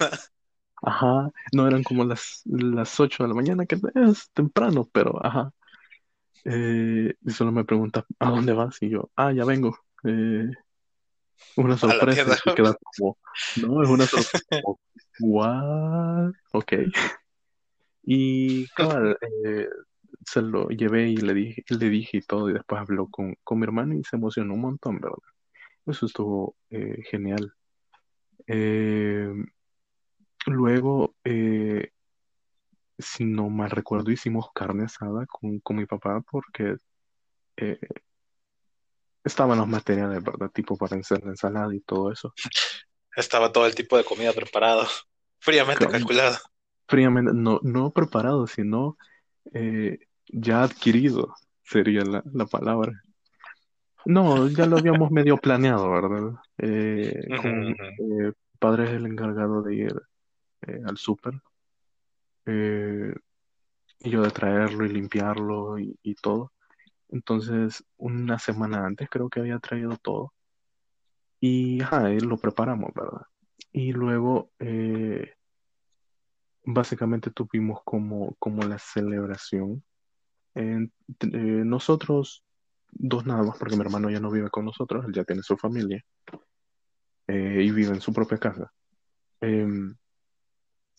Ajá, 0.83 1.31
no 1.53 1.69
eran 1.69 1.85
como 1.85 2.05
las, 2.05 2.43
las 2.47 2.99
8 2.99 3.23
de 3.23 3.29
la 3.29 3.35
mañana, 3.37 3.65
que 3.65 3.77
es 3.95 4.29
temprano, 4.33 4.89
pero 4.93 5.25
ajá. 5.25 5.53
Eh, 6.45 7.15
y 7.21 7.31
solo 7.31 7.53
me 7.53 7.65
pregunta, 7.65 8.07
¿a 8.19 8.31
dónde 8.31 8.53
vas? 8.53 8.81
Y 8.83 8.91
yo, 8.91 9.11
ah, 9.17 9.33
ya 9.33 9.45
vengo. 9.45 9.79
Eh, 10.05 10.51
una 11.57 11.77
sorpresa 11.77 12.37
y 12.45 12.55
queda 12.55 12.77
como, 12.97 13.19
no, 13.57 13.83
es 13.83 13.89
una 13.89 14.07
sorpresa 14.07 14.63
como, 14.63 14.79
what? 15.21 16.33
Ok. 16.53 16.73
Y 18.03 18.69
cabal, 18.69 19.19
eh, 19.45 19.69
se 20.25 20.43
lo 20.43 20.69
llevé 20.69 21.09
y 21.09 21.17
le 21.17 21.35
dije, 21.35 21.65
le 21.69 21.89
dije 21.89 22.19
y 22.19 22.23
todo, 22.23 22.51
y 22.51 22.53
después 22.53 22.81
habló 22.81 23.09
con, 23.09 23.37
con 23.43 23.59
mi 23.59 23.65
hermano 23.65 23.95
y 23.95 24.05
se 24.05 24.17
emocionó 24.17 24.55
un 24.55 24.61
montón, 24.61 25.01
¿verdad? 25.01 25.19
Eso 25.87 26.07
estuvo 26.07 26.57
eh, 26.71 27.03
genial. 27.11 27.53
Eh, 28.47 29.33
luego, 30.47 31.15
eh, 31.25 31.91
si 32.99 33.25
no 33.25 33.49
mal 33.49 33.71
recuerdo, 33.71 34.11
hicimos 34.11 34.51
carne 34.55 34.85
asada 34.85 35.27
con, 35.27 35.61
con 35.61 35.77
mi 35.77 35.87
papá 35.87 36.23
porque 36.31 36.77
eh, 37.57 37.79
estaban 39.25 39.59
los 39.59 39.69
materiales, 39.69 40.23
¿verdad? 40.23 40.51
Tipo 40.51 40.77
para 40.77 40.97
hacer 40.97 41.23
la 41.25 41.31
ensalada 41.31 41.75
y 41.75 41.81
todo 41.81 42.13
eso. 42.13 42.33
Estaba 43.15 43.53
todo 43.53 43.67
el 43.67 43.75
tipo 43.75 43.97
de 43.97 44.05
comida 44.05 44.33
preparado, 44.33 44.87
fríamente 45.41 45.87
calculado. 45.89 46.37
Fríamente, 46.89 47.33
no, 47.35 47.61
no 47.63 47.91
preparado, 47.91 48.47
sino 48.47 48.97
eh, 49.53 49.99
ya 50.29 50.63
adquirido, 50.63 51.35
sería 51.65 52.03
la, 52.05 52.23
la 52.33 52.47
palabra. 52.47 53.03
No, 54.05 54.47
ya 54.49 54.67
lo 54.67 54.79
habíamos 54.79 55.11
medio 55.11 55.37
planeado, 55.37 55.91
¿verdad? 55.91 56.35
Eh, 56.59 57.27
con 57.37 57.71
eh, 57.71 58.33
padre 58.61 58.85
es 58.85 58.91
el 58.91 59.07
encargado 59.07 59.63
de 59.63 59.75
ir 59.75 60.03
eh, 60.69 60.81
al 60.87 60.97
súper 60.97 61.35
eh, 62.47 63.15
y 64.01 64.11
yo 64.11 64.23
de 64.23 64.31
traerlo 64.31 64.87
y 64.87 64.91
limpiarlo 64.91 65.79
y, 65.79 65.99
y 66.03 66.15
todo. 66.15 66.53
Entonces, 67.09 67.85
una 67.97 68.39
semana 68.39 68.87
antes 68.87 69.09
creo 69.11 69.29
que 69.29 69.41
había 69.41 69.59
traído 69.59 69.97
todo 69.97 70.33
y 71.41 71.81
ajá, 71.83 72.13
y 72.13 72.21
lo 72.21 72.39
preparamos, 72.39 72.93
¿verdad? 72.95 73.23
Y 73.73 73.93
luego, 73.93 74.51
eh, 74.59 75.35
básicamente 76.65 77.31
tuvimos 77.31 77.81
como, 77.85 78.35
como 78.39 78.63
la 78.63 78.79
celebración. 78.79 79.85
Eh, 80.55 80.89
nosotros 81.21 82.45
dos 82.91 83.27
nada 83.27 83.43
más, 83.43 83.59
porque 83.59 83.77
mi 83.77 83.83
hermano 83.83 84.11
ya 84.11 84.21
no 84.21 84.31
vive 84.31 84.51
con 84.51 84.65
nosotros, 84.65 85.05
él 85.07 85.13
ya 85.13 85.25
tiene 85.25 85.43
su 85.43 85.57
familia 85.57 86.03
eh, 87.27 87.63
y 87.63 87.71
vive 87.71 87.95
en 87.95 88.01
su 88.01 88.13
propia 88.13 88.39
casa. 88.39 88.73
Em, 89.41 89.95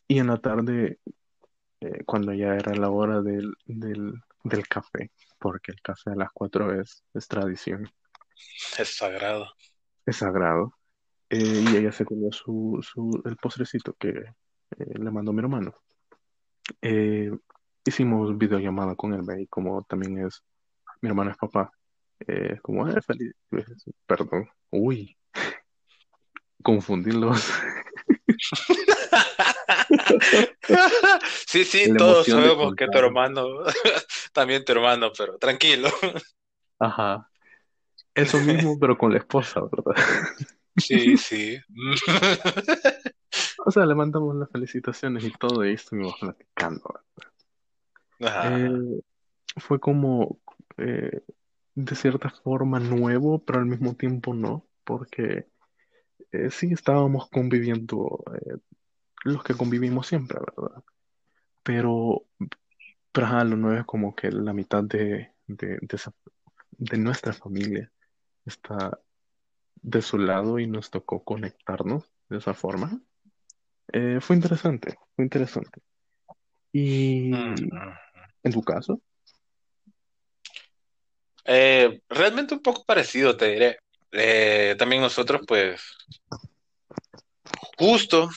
y 0.08 0.20
en 0.20 0.28
la 0.28 0.38
tarde, 0.38 1.00
eh, 1.82 2.04
cuando 2.06 2.34
ya 2.34 2.56
era 2.56 2.74
la 2.76 2.90
hora 2.90 3.22
del, 3.22 3.54
del, 3.66 4.14
del 4.44 4.68
café, 4.68 5.12
porque 5.40 5.72
el 5.72 5.82
café 5.82 6.12
a 6.12 6.16
las 6.16 6.32
cuatro 6.32 6.80
es, 6.80 7.04
es 7.14 7.28
tradición, 7.28 7.90
Es 8.78 8.96
sagrado. 8.98 9.48
es 10.06 10.18
sagrado, 10.18 10.74
eh, 11.30 11.64
y 11.72 11.76
ella 11.76 11.92
se 11.92 12.06
comió 12.06 12.32
su, 12.32 12.80
su, 12.82 13.22
el 13.26 13.38
postrecito 13.38 13.94
que 13.94 14.10
eh, 14.10 15.00
le 15.00 15.12
mandó 15.12 15.34
mi 15.34 15.40
hermano. 15.40 15.74
Hicimos 17.86 18.38
videollamada 18.38 18.96
con 18.96 19.14
él, 19.14 19.24
y 19.40 19.48
como 19.48 19.82
también 19.84 20.26
es, 20.26 20.44
mi 21.02 21.08
hermano 21.10 21.32
es 21.32 21.38
papá, 21.38 21.72
eh, 22.28 22.60
como, 22.62 22.88
eh, 22.90 23.02
feliz, 23.02 23.34
perdón, 24.06 24.50
uy, 24.72 25.16
confundirlos, 26.64 27.50
Sí, 31.48 31.64
sí, 31.64 31.88
la 31.88 31.98
todos 31.98 32.28
sabemos 32.28 32.76
que 32.76 32.88
tu 32.88 32.98
hermano, 32.98 33.46
también 34.34 34.64
tu 34.66 34.74
hermano, 34.74 35.12
pero 35.18 35.38
tranquilo. 35.38 35.90
ajá, 36.80 37.30
eso 38.14 38.40
mismo, 38.40 38.78
pero 38.80 38.98
con 38.98 39.12
la 39.12 39.20
esposa, 39.20 39.62
¿verdad? 39.62 39.96
Sí, 40.80 41.18
sí. 41.18 41.58
O 43.66 43.72
sea, 43.72 43.84
le 43.88 43.96
mandamos 43.96 44.36
las 44.36 44.48
felicitaciones 44.52 45.24
y 45.24 45.32
todo, 45.32 45.66
y 45.66 45.74
estuvimos 45.74 46.14
platicando. 46.20 47.02
Ajá. 48.20 48.60
Eh, 48.60 49.02
fue 49.58 49.80
como, 49.80 50.40
eh, 50.78 51.24
de 51.74 51.96
cierta 51.96 52.30
forma, 52.30 52.80
nuevo, 52.80 53.44
pero 53.44 53.58
al 53.58 53.66
mismo 53.66 53.96
tiempo 53.96 54.36
no, 54.36 54.68
porque 54.84 55.48
eh, 56.32 56.50
sí 56.52 56.70
estábamos 56.72 57.28
conviviendo, 57.30 58.24
los 59.28 59.44
que 59.44 59.54
convivimos 59.56 60.08
siempre, 60.08 60.40
¿verdad? 60.40 60.84
Pero, 61.64 62.26
pero 63.12 63.28
ajá, 63.28 63.44
lo 63.44 63.58
nuevo 63.58 63.80
es 63.80 63.86
como 63.86 64.16
que 64.16 64.32
la 64.32 64.54
mitad 64.54 64.84
de, 64.84 65.32
de, 65.48 65.78
de, 65.82 65.96
esa- 65.96 66.14
de 66.72 66.98
nuestra 66.98 67.34
familia 67.34 67.92
está 68.46 69.00
de 69.82 70.02
su 70.02 70.18
lado 70.18 70.60
y 70.60 70.68
nos 70.68 70.90
tocó 70.90 71.24
conectarnos 71.24 72.10
de 72.30 72.38
esa 72.38 72.54
forma. 72.54 73.02
Eh, 73.94 74.20
fue 74.22 74.36
interesante, 74.36 74.98
fue 75.16 75.26
interesante. 75.26 75.82
Y 76.72 77.34
Ujú. 77.34 77.70
en 78.44 78.52
tu 78.52 78.62
caso, 78.64 79.02
Eh, 81.50 82.02
realmente 82.10 82.54
un 82.54 82.62
poco 82.62 82.84
parecido, 82.84 83.38
te 83.38 83.46
diré. 83.48 83.80
Eh, 84.12 84.76
también 84.78 85.02
nosotros, 85.02 85.42
pues, 85.48 85.82
justo 87.78 88.30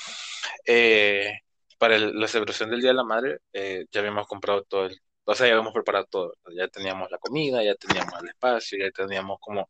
eh, 0.67 1.33
para 1.79 1.97
el- 1.97 2.19
la 2.19 2.29
celebración 2.29 2.71
del 2.71 2.81
Día 2.81 2.91
de 2.91 2.95
la 2.97 3.05
Madre, 3.05 3.41
eh, 3.53 3.87
ya 3.91 4.01
habíamos 4.01 4.27
comprado 4.27 4.63
todo 4.65 4.87
el, 4.87 5.01
o 5.25 5.35
sea, 5.35 5.47
ya 5.47 5.53
habíamos 5.55 5.73
preparado 5.75 6.07
todo. 6.07 6.35
Ya 6.57 6.69
teníamos 6.69 7.11
la 7.11 7.19
comida, 7.19 7.63
ya 7.65 7.75
teníamos 7.77 8.15
el 8.23 8.29
espacio, 8.31 8.79
ya 8.79 8.91
teníamos 8.91 9.39
como, 9.41 9.69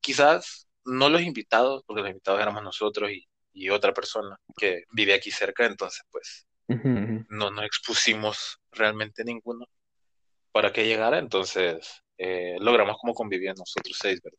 quizás 0.00 0.68
no 0.84 1.08
los 1.08 1.22
invitados, 1.22 1.82
porque 1.86 2.02
los 2.02 2.10
invitados 2.10 2.40
éramos 2.40 2.62
nosotros 2.62 3.10
y, 3.10 3.26
y 3.52 3.70
otra 3.70 3.94
persona 3.94 4.38
que 4.56 4.84
vive 4.92 5.14
aquí 5.14 5.30
cerca, 5.30 5.66
entonces, 5.66 6.02
pues, 6.10 6.46
no 7.28 7.50
nos 7.50 7.64
expusimos 7.66 8.60
realmente 8.72 9.24
ninguno 9.24 9.66
para 10.52 10.72
que 10.72 10.86
llegara, 10.86 11.18
entonces, 11.18 12.02
eh, 12.18 12.56
logramos 12.60 12.96
como 12.98 13.14
convivir 13.14 13.54
nosotros 13.56 13.96
seis, 14.00 14.20
¿verdad? 14.22 14.38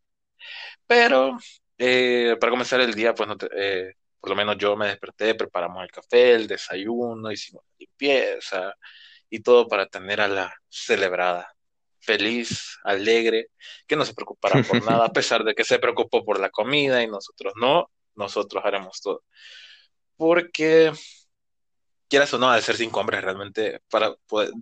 Pero 0.88 1.38
eh, 1.78 2.38
para 2.40 2.52
comenzar 2.52 2.82
el 2.82 2.94
día, 2.94 3.14
pues 3.16 3.30
no 3.30 3.36
eh, 3.58 3.94
por 4.26 4.32
lo 4.32 4.38
menos 4.38 4.58
yo 4.58 4.76
me 4.76 4.88
desperté, 4.88 5.36
preparamos 5.36 5.84
el 5.84 5.92
café, 5.92 6.34
el 6.34 6.48
desayuno, 6.48 7.32
hicimos 7.32 7.64
limpieza 7.78 8.74
y 9.30 9.40
todo 9.42 9.68
para 9.68 9.86
tener 9.86 10.20
a 10.20 10.28
la 10.28 10.52
celebrada 10.68 11.56
feliz, 12.00 12.80
alegre, 12.84 13.52
que 13.86 13.96
no 13.96 14.04
se 14.04 14.16
preocupara 14.16 14.64
por 14.64 14.84
nada, 15.00 15.06
a 15.06 15.14
pesar 15.14 15.44
de 15.44 15.54
que 15.54 15.64
se 15.64 15.78
preocupó 15.78 16.26
por 16.26 16.40
la 16.40 16.50
comida 16.50 17.04
y 17.04 17.08
nosotros 17.08 17.54
no, 17.56 17.92
nosotros 18.16 18.66
haremos 18.66 19.00
todo. 19.00 19.24
Porque, 20.18 20.92
quieras 22.10 22.34
o 22.34 22.40
no, 22.40 22.50
al 22.50 22.64
ser 22.64 22.78
cinco 22.78 23.02
hombres, 23.02 23.24
realmente, 23.24 23.82
para 23.92 24.16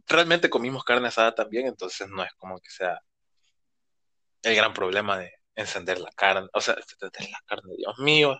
realmente 0.07 0.49
comimos 0.49 0.83
carne 0.83 1.07
asada 1.07 1.33
también, 1.33 1.67
entonces 1.67 2.09
no 2.09 2.21
es 2.21 2.33
como 2.33 2.59
que 2.59 2.69
sea 2.69 2.99
el 4.41 4.55
gran 4.57 4.73
problema 4.73 5.19
de 5.19 5.31
encender 5.55 6.01
la 6.01 6.11
carne, 6.11 6.49
o 6.51 6.59
sea, 6.59 6.73
encender 6.73 7.31
la 7.31 7.39
carne, 7.45 7.75
Dios 7.77 7.97
mío, 7.99 8.37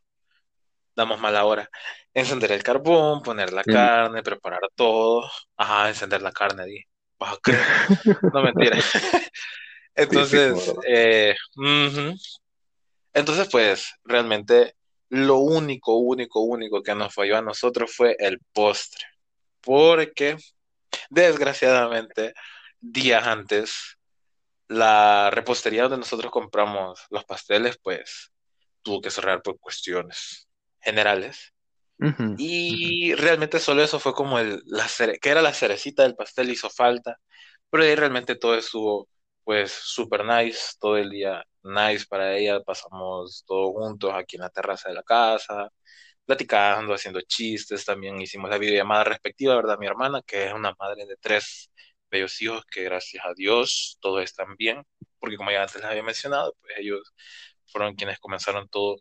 damos 0.96 1.20
mala 1.20 1.46
hora. 1.46 1.70
Encender 2.14 2.52
el 2.52 2.64
carbón, 2.64 3.22
poner 3.22 3.52
la 3.54 3.64
carne, 3.64 4.24
preparar 4.24 4.62
todo, 4.76 5.30
ajá, 5.58 5.90
encender 5.90 6.22
la 6.22 6.32
carne, 6.32 6.66
di. 6.66 6.84
No 8.34 8.44
mentira. 8.44 8.78
Entonces, 9.96 10.74
eh, 10.88 11.36
entonces, 13.14 13.48
pues, 13.52 13.94
realmente 14.04 14.76
lo 15.10 15.38
único, 15.38 15.98
único, 15.98 16.42
único 16.42 16.82
que 16.82 16.96
nos 16.96 17.14
falló 17.14 17.38
a 17.38 17.44
nosotros 17.44 17.96
fue 17.96 18.16
el 18.18 18.40
postre. 18.52 19.06
Porque, 19.62 20.36
desgraciadamente, 21.12 22.34
días 22.80 23.26
antes, 23.28 24.00
la 24.68 25.30
repostería 25.30 25.84
donde 25.84 25.98
nosotros 25.98 26.32
compramos 26.32 27.06
los 27.12 27.24
pasteles, 27.26 27.78
pues, 27.82 28.32
tuvo 28.82 29.00
que 29.00 29.12
cerrar 29.12 29.44
por 29.44 29.60
cuestiones 29.60 30.48
generales. 30.84 31.54
Y 32.36 33.14
realmente 33.16 33.60
solo 33.60 33.84
eso 33.84 34.00
fue 34.00 34.14
como 34.14 34.40
el, 34.40 34.62
la 34.66 34.88
que 35.22 35.30
era 35.30 35.42
la 35.42 35.54
cerecita 35.54 36.04
del 36.04 36.16
pastel, 36.16 36.50
hizo 36.52 36.70
falta, 36.70 37.20
pero 37.70 37.84
ahí 37.84 37.96
realmente 37.96 38.36
todo 38.36 38.56
estuvo 38.56 39.10
pues 39.44 39.72
super 39.72 40.26
nice, 40.26 40.76
todo 40.80 40.98
el 40.98 41.10
día 41.12 41.46
nice 41.64 42.06
para 42.08 42.36
ella, 42.38 42.62
pasamos 42.62 43.44
todos 43.48 43.72
juntos 43.74 44.14
aquí 44.16 44.38
en 44.38 44.44
la 44.44 44.50
terraza 44.50 44.90
de 44.90 44.96
la 44.96 45.04
casa, 45.04 45.70
platicando, 46.26 46.94
haciendo 46.94 47.22
chistes, 47.22 47.86
también 47.86 48.22
hicimos 48.22 48.50
la 48.50 48.58
videollamada 48.58 49.04
respectiva, 49.06 49.56
¿verdad? 49.56 49.78
Mi 49.80 49.88
hermana, 49.88 50.22
que 50.26 50.48
es 50.48 50.54
una 50.54 50.74
madre 50.80 51.06
de 51.06 51.18
tres 51.18 51.72
bellos 52.10 52.42
hijos, 52.42 52.66
que 52.66 52.84
gracias 52.84 53.26
a 53.26 53.34
Dios 53.36 53.98
todos 54.02 54.24
están 54.24 54.56
bien, 54.58 54.84
porque 55.20 55.38
como 55.38 55.52
ya 55.52 55.64
antes 55.64 55.78
les 55.78 55.86
había 55.86 56.04
mencionado, 56.04 56.56
pues 56.62 56.76
ellos 56.80 57.14
fueron 57.66 57.96
quienes 57.96 58.20
comenzaron 58.20 58.68
todo 58.70 58.98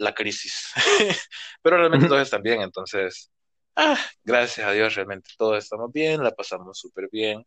la 0.00 0.14
crisis. 0.14 0.72
Pero 1.62 1.76
realmente 1.76 2.08
todos 2.08 2.22
están 2.22 2.42
bien, 2.42 2.62
entonces, 2.62 3.30
ah, 3.76 3.98
gracias 4.24 4.66
a 4.66 4.72
Dios, 4.72 4.94
realmente 4.94 5.30
todos 5.36 5.58
estamos 5.58 5.92
bien, 5.92 6.24
la 6.24 6.32
pasamos 6.32 6.78
súper 6.78 7.08
bien. 7.12 7.46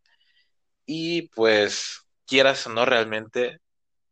Y 0.85 1.29
pues, 1.29 2.05
quieras 2.25 2.65
o 2.67 2.69
no, 2.69 2.85
realmente 2.85 3.59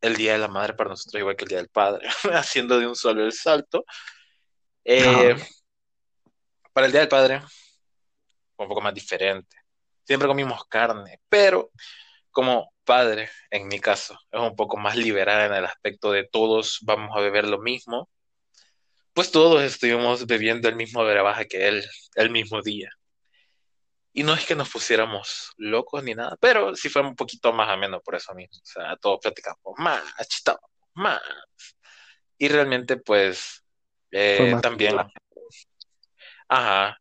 el 0.01 0.15
Día 0.15 0.33
de 0.33 0.39
la 0.39 0.47
Madre 0.47 0.73
para 0.73 0.89
nosotros 0.89 1.19
igual 1.19 1.35
que 1.35 1.43
el 1.45 1.49
Día 1.49 1.59
del 1.59 1.69
Padre, 1.69 2.07
haciendo 2.33 2.79
de 2.79 2.87
un 2.87 2.95
solo 2.95 3.23
el 3.23 3.31
salto. 3.31 3.85
Eh, 4.83 5.35
para 6.73 6.87
el 6.87 6.91
Día 6.91 7.01
del 7.01 7.09
Padre, 7.09 7.41
un 8.57 8.67
poco 8.67 8.81
más 8.81 8.93
diferente. 8.93 9.55
Siempre 10.03 10.27
comimos 10.27 10.65
carne, 10.65 11.19
pero 11.29 11.71
como 12.31 12.73
padre, 12.85 13.29
en 13.51 13.67
mi 13.67 13.79
caso, 13.79 14.17
es 14.31 14.39
un 14.39 14.55
poco 14.55 14.77
más 14.77 14.95
liberada 14.95 15.45
en 15.45 15.53
el 15.53 15.65
aspecto 15.65 16.11
de 16.11 16.27
todos 16.27 16.79
vamos 16.81 17.15
a 17.15 17.19
beber 17.19 17.47
lo 17.47 17.59
mismo 17.59 18.09
pues 19.13 19.31
todos 19.31 19.61
estuvimos 19.63 20.25
bebiendo 20.25 20.69
el 20.69 20.75
mismo 20.75 21.03
brebaje 21.03 21.47
que 21.47 21.67
él 21.67 21.85
el 22.15 22.29
mismo 22.29 22.61
día. 22.61 22.89
Y 24.13 24.23
no 24.23 24.33
es 24.33 24.45
que 24.45 24.55
nos 24.55 24.69
pusiéramos 24.69 25.53
locos 25.57 26.03
ni 26.03 26.13
nada, 26.13 26.37
pero 26.41 26.75
sí 26.75 26.89
fue 26.89 27.01
un 27.01 27.15
poquito 27.15 27.53
más 27.53 27.69
ameno 27.69 28.01
por 28.01 28.15
eso 28.15 28.33
mismo. 28.33 28.57
O 28.61 28.65
sea, 28.65 28.97
todos 28.97 29.19
platicamos 29.21 29.73
más, 29.77 30.03
chistábamos 30.27 30.69
más. 30.93 31.21
Y 32.37 32.49
realmente, 32.49 32.97
pues, 32.97 33.63
eh, 34.11 34.57
también. 34.61 34.97
Ajá. 36.49 36.97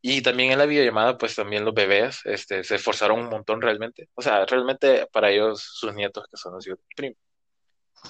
Y 0.00 0.22
también 0.22 0.52
en 0.52 0.58
la 0.58 0.66
videollamada, 0.66 1.18
pues 1.18 1.34
también 1.34 1.64
los 1.64 1.74
bebés 1.74 2.20
este, 2.24 2.64
se 2.64 2.76
esforzaron 2.76 3.20
un 3.20 3.28
montón 3.28 3.60
realmente. 3.60 4.08
O 4.14 4.22
sea, 4.22 4.44
realmente 4.46 5.06
para 5.12 5.30
ellos, 5.30 5.60
sus 5.62 5.94
nietos, 5.94 6.26
que 6.30 6.36
son 6.36 6.54
los 6.54 6.66
hijos 6.66 6.78
de 6.96 7.14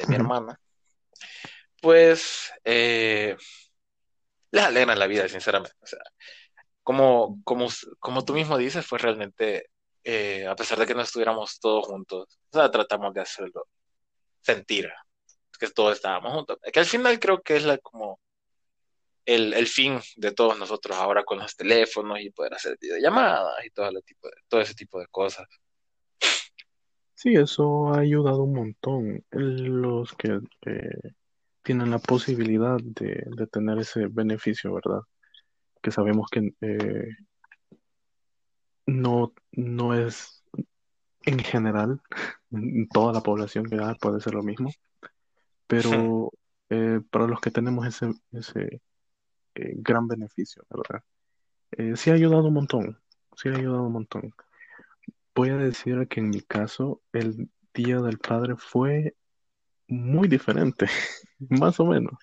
mi 0.06 0.14
hermana, 0.14 0.58
pues 1.80 2.52
eh, 2.64 3.36
les 4.50 4.64
alegran 4.64 4.98
la 4.98 5.06
vida, 5.06 5.28
sinceramente. 5.28 5.76
O 5.80 5.86
sea, 5.86 6.00
como, 6.82 7.40
como, 7.44 7.68
como 7.98 8.24
tú 8.24 8.34
mismo 8.34 8.56
dices, 8.58 8.86
fue 8.86 8.98
realmente, 8.98 9.70
eh, 10.04 10.46
a 10.46 10.56
pesar 10.56 10.78
de 10.78 10.86
que 10.86 10.94
no 10.94 11.02
estuviéramos 11.02 11.60
todos 11.60 11.86
juntos, 11.86 12.38
tratamos 12.50 13.14
de 13.14 13.20
hacerlo 13.20 13.66
sentir 14.40 14.90
que 15.58 15.68
todos 15.68 15.96
estábamos 15.96 16.32
juntos. 16.32 16.58
Que 16.72 16.80
al 16.80 16.86
final 16.86 17.18
creo 17.18 17.42
que 17.42 17.56
es 17.56 17.66
como 17.82 18.20
el, 19.26 19.52
el 19.52 19.66
fin 19.66 20.00
de 20.16 20.32
todos 20.32 20.58
nosotros 20.58 20.96
ahora 20.96 21.24
con 21.24 21.38
los 21.38 21.54
teléfonos 21.56 22.20
y 22.20 22.30
poder 22.30 22.54
hacer 22.54 22.78
videollamadas 22.80 23.64
y 23.66 23.70
todo, 23.70 23.90
tipo 24.00 24.28
de, 24.28 24.34
todo 24.48 24.60
ese 24.60 24.74
tipo 24.74 24.98
de 25.00 25.06
cosas. 25.08 25.46
Sí, 27.14 27.34
eso 27.34 27.88
ha 27.88 27.98
ayudado 27.98 28.44
un 28.44 28.54
montón. 28.54 29.24
Los 29.30 30.14
que 30.14 30.38
eh, 30.66 31.12
tienen 31.68 31.90
la 31.90 31.98
posibilidad 31.98 32.78
de, 32.82 33.46
tener 33.52 33.78
ese 33.78 34.06
beneficio, 34.06 34.72
¿verdad? 34.72 35.02
Que 35.82 35.90
sabemos 35.90 36.30
que 36.30 36.54
eh, 36.62 37.14
no, 38.86 39.34
no 39.52 39.92
es 39.92 40.42
en 41.26 41.38
general, 41.40 42.00
en 42.52 42.88
toda 42.88 43.12
la 43.12 43.20
población 43.20 43.66
que 43.66 43.76
puede 44.00 44.18
ser 44.22 44.32
lo 44.32 44.42
mismo, 44.42 44.70
pero 45.66 46.32
eh, 46.70 47.02
para 47.10 47.26
los 47.26 47.38
que 47.38 47.50
tenemos 47.50 47.86
ese, 47.86 48.14
ese 48.32 48.80
eh, 49.54 49.74
gran 49.76 50.08
beneficio, 50.08 50.64
¿verdad? 50.70 51.04
sí 51.96 52.08
ha 52.08 52.14
ayudado 52.14 52.46
un 52.46 52.54
montón, 52.54 52.98
sí 53.36 53.50
ha 53.50 53.56
ayudado 53.56 53.82
un 53.82 53.92
montón. 53.92 54.32
Voy 55.34 55.50
a 55.50 55.58
decir 55.58 56.08
que 56.08 56.20
en 56.20 56.30
mi 56.30 56.40
caso, 56.40 57.02
el 57.12 57.50
Día 57.74 58.00
del 58.00 58.16
Padre 58.16 58.56
fue 58.56 59.17
muy 59.88 60.28
diferente, 60.28 60.86
más 61.38 61.80
o 61.80 61.86
menos. 61.86 62.14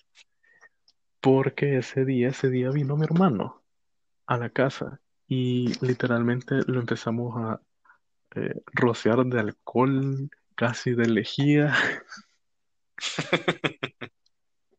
Porque 1.20 1.78
ese 1.78 2.06
día, 2.06 2.30
ese 2.30 2.50
día 2.50 2.70
vino 2.70 2.96
mi 2.96 3.04
hermano 3.04 3.64
a 4.28 4.38
la 4.38 4.50
casa 4.50 5.00
y 5.28 5.74
literalmente 5.84 6.56
lo 6.68 6.80
empezamos 6.80 7.36
a 7.38 7.62
eh, 8.36 8.62
rociar 8.74 9.26
de 9.26 9.40
alcohol, 9.40 10.30
casi 10.56 10.94
de 10.94 11.08
lejía. 11.08 11.74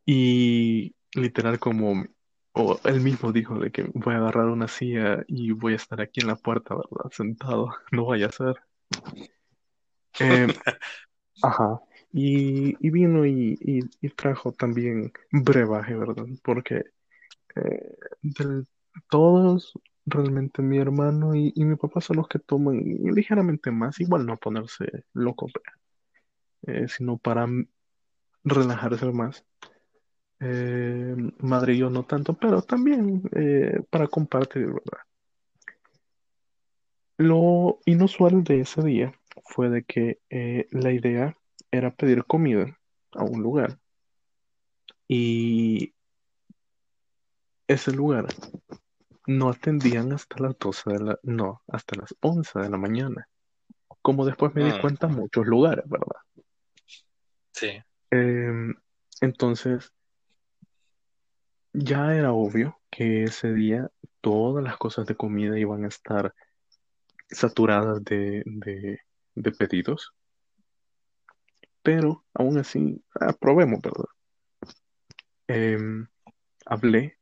y 0.07 0.94
literal 1.14 1.59
como, 1.59 2.05
o 2.53 2.79
él 2.85 3.01
mismo 3.01 3.33
dijo 3.33 3.59
de 3.59 3.72
que 3.72 3.90
voy 3.94 4.14
a 4.14 4.18
agarrar 4.18 4.46
una 4.46 4.68
silla 4.68 5.25
y 5.27 5.51
voy 5.53 5.72
a 5.72 5.77
estar 5.77 6.01
aquí 6.01 6.20
en 6.20 6.29
la 6.29 6.37
puerta, 6.37 6.75
¿verdad? 6.75 7.11
Sentado, 7.11 7.75
no 7.90 8.07
vaya 8.07 8.27
a 8.27 8.33
ser. 8.33 8.57
Eh, 10.20 10.46
ajá. 11.42 11.81
Y, 12.18 12.74
vino 12.90 13.26
y, 13.26 13.83
trajo 14.16 14.50
también 14.50 15.12
brebaje, 15.31 15.94
¿verdad? 15.94 16.24
Porque 16.42 16.83
eh, 17.55 17.96
todos, 19.11 19.79
realmente 20.07 20.62
mi 20.62 20.79
hermano 20.79 21.35
y, 21.35 21.52
mi 21.57 21.76
papá 21.76 22.00
son 22.00 22.16
los 22.16 22.29
que 22.29 22.38
toman 22.38 22.79
ligeramente 22.79 23.70
más, 23.70 24.00
igual 24.00 24.24
no 24.24 24.38
ponerse 24.38 25.05
loco, 25.12 25.48
eh, 26.62 26.88
sino 26.88 27.18
para 27.18 27.46
relajarse 28.44 29.12
más. 29.12 29.44
Eh, 30.40 31.16
madre 31.40 31.74
y 31.74 31.79
yo 31.79 31.90
no 31.90 32.05
tanto, 32.05 32.33
pero 32.33 32.62
también 32.62 33.24
para 33.90 34.09
compartir, 34.09 34.68
¿verdad? 34.68 35.02
Lo 37.18 37.81
inusual 37.85 38.42
de 38.42 38.61
ese 38.61 38.83
día 38.83 39.12
fue 39.44 39.68
de 39.68 39.85
que 39.85 40.18
la 40.70 40.92
idea 40.92 41.37
era 41.77 41.95
pedir 41.95 42.25
comida 42.25 42.79
a 43.12 43.25
un 43.25 43.43
lugar. 43.43 43.79
Y 45.09 45.95
ese 47.69 47.93
lugar 47.93 48.27
no 49.27 49.51
atendían 49.51 50.12
hasta 50.12 50.39
las 50.41 50.59
12 50.59 50.91
de 50.91 51.01
la, 51.01 51.19
no, 51.23 51.62
hasta 51.69 51.97
las 51.97 52.15
11 52.21 52.61
de 52.61 52.71
la 52.71 52.77
mañana. 52.77 53.29
Como 54.03 54.25
después 54.25 54.55
me 54.55 54.65
di 54.65 54.73
mm. 54.73 54.81
cuenta, 54.81 55.09
muchos 55.09 55.47
lugares, 55.47 55.85
¿verdad? 55.89 56.21
Sí. 57.53 57.83
Em, 58.11 58.75
entonces, 59.21 59.93
ya 61.73 62.15
era 62.15 62.33
obvio 62.33 62.81
que 62.91 63.25
ese 63.25 63.53
día 63.53 63.91
todas 64.21 64.62
las 64.62 64.77
cosas 64.77 65.07
de 65.07 65.17
comida 65.17 65.59
iban 65.59 65.85
a 65.85 65.89
estar 65.89 66.35
saturadas 67.29 68.05
de, 68.05 68.43
de, 68.47 69.01
de 69.35 69.53
pedidos 69.53 70.15
pero 71.87 72.25
aún 72.35 72.59
así, 72.59 73.01
ah, 73.20 73.33
probemos, 73.33 73.81
¿verdad? 73.81 74.07
Em, 75.46 76.09
hablé 76.64 77.16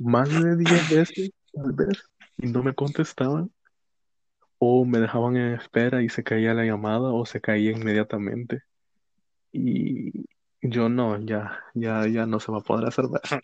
más 0.00 0.30
de 0.30 0.56
10 0.56 0.88
veces, 0.88 1.30
tal 1.52 1.72
vez, 1.72 2.02
y 2.38 2.46
no 2.46 2.62
me 2.62 2.74
contestaban, 2.74 3.52
o 4.56 4.86
me 4.86 4.98
dejaban 4.98 5.36
en 5.36 5.52
espera 5.52 6.02
y 6.02 6.08
se 6.08 6.24
caía 6.24 6.54
la 6.54 6.64
llamada, 6.64 7.12
o 7.12 7.26
se 7.26 7.42
caía 7.42 7.72
inmediatamente. 7.72 8.62
Y 9.52 10.24
yo 10.62 10.88
no, 10.88 11.20
ya, 11.20 11.62
ya, 11.74 12.06
ya 12.06 12.24
no 12.24 12.40
se 12.40 12.50
va 12.50 12.60
a 12.60 12.62
poder 12.62 12.86
hacer 12.86 13.04
nada. 13.10 13.42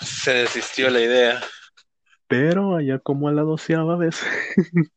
Se 0.00 0.32
desistió 0.32 0.90
la 0.90 1.00
idea. 1.00 1.40
Pero 2.26 2.74
allá 2.74 2.98
como 2.98 3.28
a 3.28 3.32
la 3.32 3.42
doceava 3.42 3.96
vez 3.96 4.20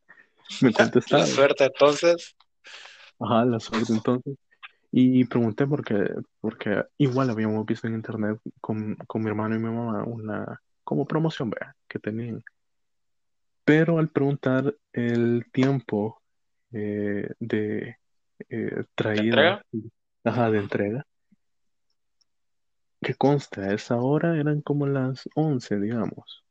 me 0.62 0.70
La 0.70 0.78
contestaron. 0.78 1.28
suerte 1.28 1.66
entonces. 1.66 2.34
Ajá, 3.20 3.44
la 3.44 3.60
suerte 3.60 3.92
entonces. 3.92 4.36
Y 4.92 5.24
pregunté 5.24 5.66
porque, 5.66 6.10
porque 6.40 6.84
igual 6.98 7.30
habíamos 7.30 7.64
visto 7.64 7.86
en 7.86 7.94
internet 7.94 8.40
con, 8.60 8.96
con 9.06 9.22
mi 9.22 9.28
hermano 9.28 9.54
y 9.54 9.58
mi 9.58 9.68
mamá 9.68 10.02
una 10.04 10.60
como 10.82 11.06
promoción, 11.06 11.50
vea, 11.50 11.76
que 11.86 12.00
tenían. 12.00 12.42
Pero 13.64 13.98
al 13.98 14.08
preguntar 14.08 14.74
el 14.92 15.44
tiempo 15.52 16.20
eh, 16.72 17.28
de 17.38 17.96
eh, 18.48 18.84
traída, 18.96 19.62
ajá, 20.24 20.50
de 20.50 20.58
entrega, 20.58 21.06
que 23.00 23.14
consta, 23.14 23.62
a 23.62 23.74
esa 23.74 23.96
hora 23.96 24.36
eran 24.36 24.62
como 24.62 24.86
las 24.86 25.28
11, 25.36 25.78
digamos. 25.78 26.44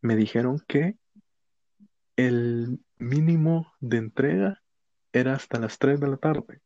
Me 0.00 0.16
dijeron 0.16 0.62
que 0.66 0.96
el 2.16 2.80
mínimo 2.96 3.72
de 3.80 3.98
entrega 3.98 4.62
era 5.12 5.34
hasta 5.34 5.58
las 5.58 5.78
3 5.78 6.00
de 6.00 6.08
la 6.08 6.16
tarde. 6.16 6.60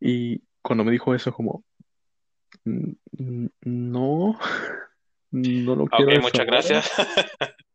Y 0.00 0.42
cuando 0.62 0.84
me 0.84 0.92
dijo 0.92 1.14
eso, 1.14 1.32
como, 1.32 1.64
"N- 2.64 2.96
n- 3.18 3.50
no, 3.62 4.38
no 5.30 5.76
lo 5.76 5.86
quiero 5.86 6.12
Ok, 6.12 6.22
muchas 6.22 6.34
hora". 6.40 6.44
gracias. 6.46 6.90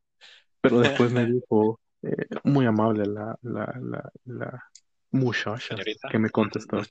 Pero 0.62 0.80
después 0.80 1.12
me 1.12 1.26
dijo, 1.32 1.80
eh, 2.02 2.26
muy 2.44 2.66
amable 2.66 3.06
la, 3.06 3.38
la, 3.42 3.74
la, 3.82 4.12
la 4.26 4.64
muchacha 5.12 5.60
Señorita. 5.76 6.10
que 6.10 6.20
me 6.20 6.30
contestó. 6.30 6.82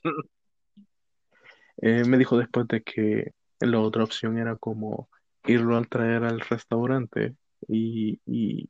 Eh, 1.79 2.03
me 2.05 2.17
dijo 2.17 2.37
después 2.37 2.67
de 2.67 2.81
que 2.81 3.31
la 3.59 3.79
otra 3.79 4.03
opción 4.03 4.37
era 4.37 4.55
como 4.55 5.09
irlo 5.45 5.77
a 5.77 5.83
traer 5.83 6.23
al 6.23 6.39
restaurante 6.39 7.35
y, 7.67 8.19
y, 8.25 8.69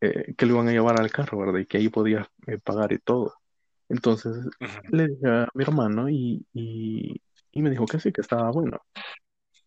eh, 0.00 0.34
que 0.36 0.46
lo 0.46 0.54
iban 0.54 0.68
a 0.68 0.72
llevar 0.72 1.00
al 1.00 1.10
carro, 1.10 1.38
¿verdad? 1.38 1.58
Y 1.60 1.66
que 1.66 1.78
ahí 1.78 1.88
podía 1.88 2.30
eh, 2.46 2.58
pagar 2.58 2.92
y 2.92 2.98
todo. 2.98 3.34
Entonces 3.88 4.36
le 4.90 5.08
dije 5.08 5.28
a 5.28 5.48
mi 5.54 5.62
hermano 5.64 6.08
y, 6.08 6.46
y, 6.54 7.20
y 7.52 7.62
me 7.62 7.70
dijo 7.70 7.86
que 7.86 8.00
sí, 8.00 8.12
que 8.12 8.20
estaba 8.20 8.50
bueno. 8.50 8.80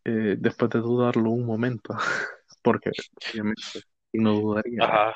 Eh, 0.05 0.35
después 0.39 0.71
de 0.71 0.79
dudarlo 0.79 1.31
un 1.31 1.45
momento, 1.45 1.95
porque 2.63 2.91
obviamente 3.31 3.81
no 4.13 4.33
dudaría 4.33 4.83
Ajá. 4.83 5.13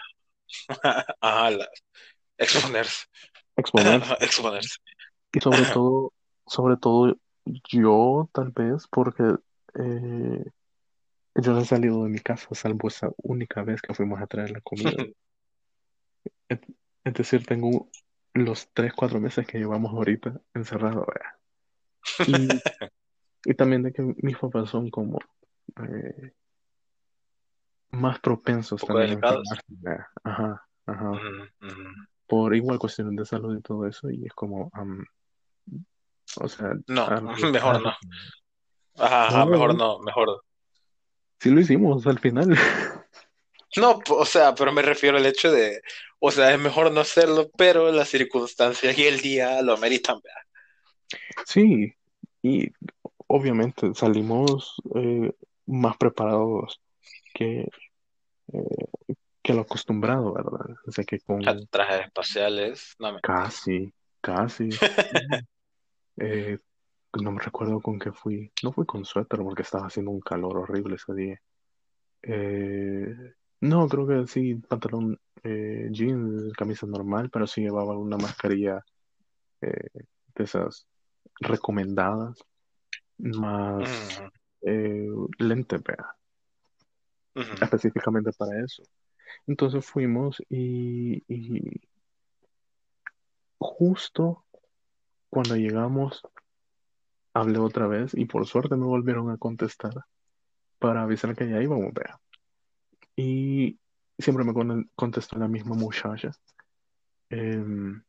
Ajá, 1.21 1.51
la- 1.51 1.69
exponerse. 2.37 3.05
exponerse. 3.57 4.15
Exponerse. 4.21 4.77
Y 5.33 5.39
sobre 5.41 5.65
todo, 5.65 6.13
sobre 6.47 6.77
todo 6.77 7.15
yo 7.71 8.29
tal 8.33 8.51
vez, 8.51 8.87
porque 8.89 9.23
eh, 9.75 10.45
yo 11.35 11.53
no 11.53 11.59
he 11.61 11.65
salido 11.65 12.03
de 12.03 12.09
mi 12.09 12.19
casa, 12.19 12.47
salvo 12.53 12.87
esa 12.87 13.09
única 13.17 13.63
vez 13.63 13.81
que 13.81 13.93
fuimos 13.93 14.21
a 14.21 14.27
traer 14.27 14.51
la 14.51 14.61
comida. 14.61 14.91
Es, 16.47 16.59
es 17.03 17.13
decir, 17.13 17.45
tengo 17.45 17.89
los 18.33 18.69
tres, 18.73 18.93
cuatro 18.93 19.19
meses 19.19 19.45
que 19.45 19.57
llevamos 19.57 19.93
ahorita 19.93 20.39
encerrados. 20.53 21.05
Y, 22.27 22.61
y 23.45 23.53
también 23.55 23.83
de 23.83 23.91
que 23.91 24.01
mis 24.21 24.37
papás 24.37 24.69
son 24.69 24.89
como 24.89 25.19
eh, 25.77 26.31
más 27.91 28.19
propensos 28.19 28.83
también 28.85 29.19
a. 29.23 29.41
Ajá, 30.23 30.67
ajá. 30.85 31.11
Ujú. 31.11 31.91
Por 32.27 32.55
igual 32.55 32.79
cuestiones 32.79 33.15
de 33.15 33.25
salud 33.25 33.57
y 33.57 33.61
todo 33.61 33.85
eso, 33.87 34.09
y 34.09 34.25
es 34.25 34.33
como, 34.33 34.69
am, 34.73 35.05
o 36.37 36.47
sea, 36.47 36.73
No, 36.87 37.07
mejor 37.51 37.81
no. 37.81 37.89
Ajá, 38.95 39.27
ajá, 39.27 39.45
No. 39.45 39.51
mejor 39.51 39.75
no, 39.75 39.99
mejor. 39.99 40.43
Sí 41.43 41.49
lo 41.49 41.59
hicimos 41.59 42.07
al 42.07 42.19
final. 42.19 42.55
No, 43.75 43.99
o 44.09 44.23
sea, 44.23 44.53
pero 44.53 44.71
me 44.71 44.83
refiero 44.83 45.17
al 45.17 45.25
hecho 45.25 45.51
de, 45.51 45.81
o 46.19 46.29
sea, 46.29 46.53
es 46.53 46.59
mejor 46.59 46.91
no 46.91 47.01
hacerlo, 47.01 47.49
pero 47.57 47.91
las 47.91 48.07
circunstancias 48.07 48.95
y 48.99 49.07
el 49.07 49.19
día 49.19 49.63
lo 49.63 49.73
ameritan, 49.73 50.21
¿verdad? 50.23 51.23
Sí, 51.43 51.91
y 52.43 52.71
obviamente 53.25 53.95
salimos 53.95 54.75
eh, 54.93 55.31
más 55.65 55.97
preparados 55.97 56.79
que, 57.33 57.67
eh, 58.53 58.85
que 59.41 59.53
lo 59.55 59.61
acostumbrado, 59.61 60.33
¿verdad? 60.33 60.75
O 60.85 60.91
sea 60.91 61.03
que 61.03 61.19
con 61.19 61.41
Trajes 61.71 62.05
espaciales, 62.05 62.95
no 62.99 63.13
me... 63.13 63.21
casi, 63.21 63.91
casi, 64.21 64.69
eh, 66.17 66.59
no 67.21 67.31
me 67.31 67.41
recuerdo 67.41 67.79
con 67.79 67.99
qué 67.99 68.11
fui, 68.11 68.51
no 68.63 68.71
fui 68.71 68.85
con 68.85 69.05
suéter 69.05 69.39
porque 69.39 69.61
estaba 69.61 69.87
haciendo 69.87 70.11
un 70.11 70.21
calor 70.21 70.57
horrible 70.57 70.95
ese 70.95 71.13
día. 71.13 71.41
Eh, 72.23 73.33
no, 73.61 73.87
creo 73.87 74.07
que 74.07 74.27
sí, 74.27 74.55
pantalón, 74.55 75.19
eh, 75.43 75.89
jeans, 75.91 76.53
camisa 76.53 76.87
normal, 76.87 77.29
pero 77.29 77.45
sí 77.45 77.61
llevaba 77.61 77.97
una 77.97 78.17
mascarilla 78.17 78.83
eh, 79.61 79.89
de 80.35 80.43
esas 80.43 80.87
recomendadas, 81.39 82.43
más 83.17 84.21
eh, 84.61 85.07
lente, 85.37 85.77
vea, 85.77 86.15
específicamente 87.61 88.31
para 88.33 88.63
eso. 88.63 88.83
Entonces 89.47 89.85
fuimos 89.85 90.41
y, 90.49 91.23
y 91.27 91.81
justo 93.57 94.45
cuando 95.29 95.55
llegamos 95.55 96.21
hablé 97.33 97.59
otra 97.59 97.87
vez 97.87 98.13
y 98.13 98.25
por 98.25 98.45
suerte 98.45 98.75
me 98.75 98.85
volvieron 98.85 99.29
a 99.31 99.37
contestar 99.37 99.93
para 100.79 101.03
avisar 101.03 101.35
que 101.35 101.49
ya 101.49 101.61
íbamos, 101.61 101.93
vea. 101.93 102.19
Y 103.15 103.79
siempre 104.17 104.43
me 104.43 104.53
con- 104.53 104.89
contestó 104.95 105.37
la 105.37 105.47
misma 105.47 105.75
muchacha. 105.75 106.31
Em, 107.29 108.01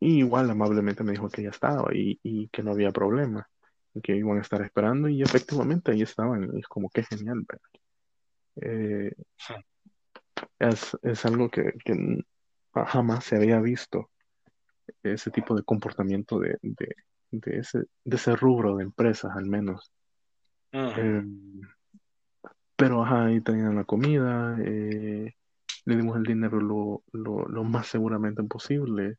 y 0.00 0.18
igual 0.18 0.50
amablemente 0.50 1.02
me 1.02 1.12
dijo 1.12 1.28
que 1.28 1.42
ya 1.42 1.50
estaba 1.50 1.92
y, 1.94 2.18
y 2.22 2.48
que 2.48 2.62
no 2.62 2.72
había 2.72 2.92
problema, 2.92 3.48
y 3.94 4.00
que 4.00 4.16
iban 4.16 4.38
a 4.38 4.42
estar 4.42 4.62
esperando 4.62 5.08
y 5.08 5.22
efectivamente 5.22 5.92
ahí 5.92 6.02
estaban. 6.02 6.50
Y 6.54 6.60
es 6.60 6.66
como 6.68 6.88
que 6.90 7.02
genial. 7.02 7.44
Eh, 8.56 9.12
es, 10.58 10.96
es 11.02 11.24
algo 11.24 11.50
que, 11.50 11.72
jamás 12.72 13.24
se 13.24 13.36
había 13.36 13.60
visto, 13.60 14.10
ese 15.02 15.30
tipo 15.30 15.54
de 15.54 15.62
comportamiento 15.62 16.38
de, 16.38 16.58
de, 16.62 16.94
de 17.30 17.58
ese, 17.58 17.84
de 18.04 18.16
ese 18.16 18.34
rubro 18.36 18.76
de 18.76 18.84
empresas 18.84 19.32
al 19.36 19.46
menos. 19.46 19.90
Em, 20.72 21.60
pero 22.76 23.02
ajá, 23.04 23.26
ahí 23.26 23.40
tenían 23.40 23.76
la 23.76 23.84
comida, 23.84 24.56
eh, 24.64 25.34
le 25.84 25.96
dimos 25.96 26.16
el 26.16 26.22
dinero 26.24 26.60
lo, 26.60 27.02
lo, 27.12 27.46
lo 27.48 27.64
más 27.64 27.86
seguramente 27.88 28.42
posible. 28.44 29.16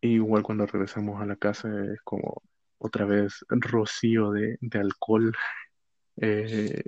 Y 0.00 0.14
igual 0.14 0.42
cuando 0.42 0.66
regresamos 0.66 1.20
a 1.20 1.26
la 1.26 1.36
casa 1.36 1.68
es 1.92 2.00
como 2.02 2.42
otra 2.78 3.04
vez 3.04 3.44
rocío 3.48 4.30
de, 4.30 4.56
de 4.60 4.78
alcohol, 4.78 5.32
eh, 6.20 6.82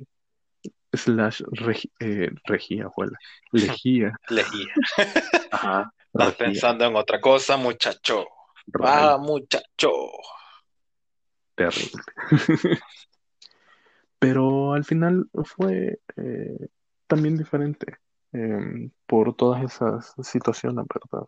slash 0.92 1.42
regi- 1.42 1.90
eh, 2.00 2.30
regía, 2.44 2.88
juela, 2.88 3.16
lejía. 3.52 4.16
Lejía. 4.30 4.72
Ajá, 5.52 5.92
Estás 6.06 6.26
regía, 6.26 6.36
pensando 6.38 6.84
en 6.86 6.96
otra 6.96 7.20
cosa, 7.20 7.56
muchacho. 7.56 8.26
rayos, 8.68 9.12
Ah, 9.14 9.18
muchacho. 9.18 9.90
Terrible. 11.60 12.02
Pero 14.18 14.74
al 14.74 14.84
final 14.84 15.28
fue 15.44 16.00
eh, 16.16 16.68
también 17.06 17.36
diferente 17.36 17.98
em, 18.32 18.90
por 19.06 19.34
todas 19.34 19.62
esas 19.64 20.14
situaciones, 20.22 20.84
¿verdad? 20.92 21.26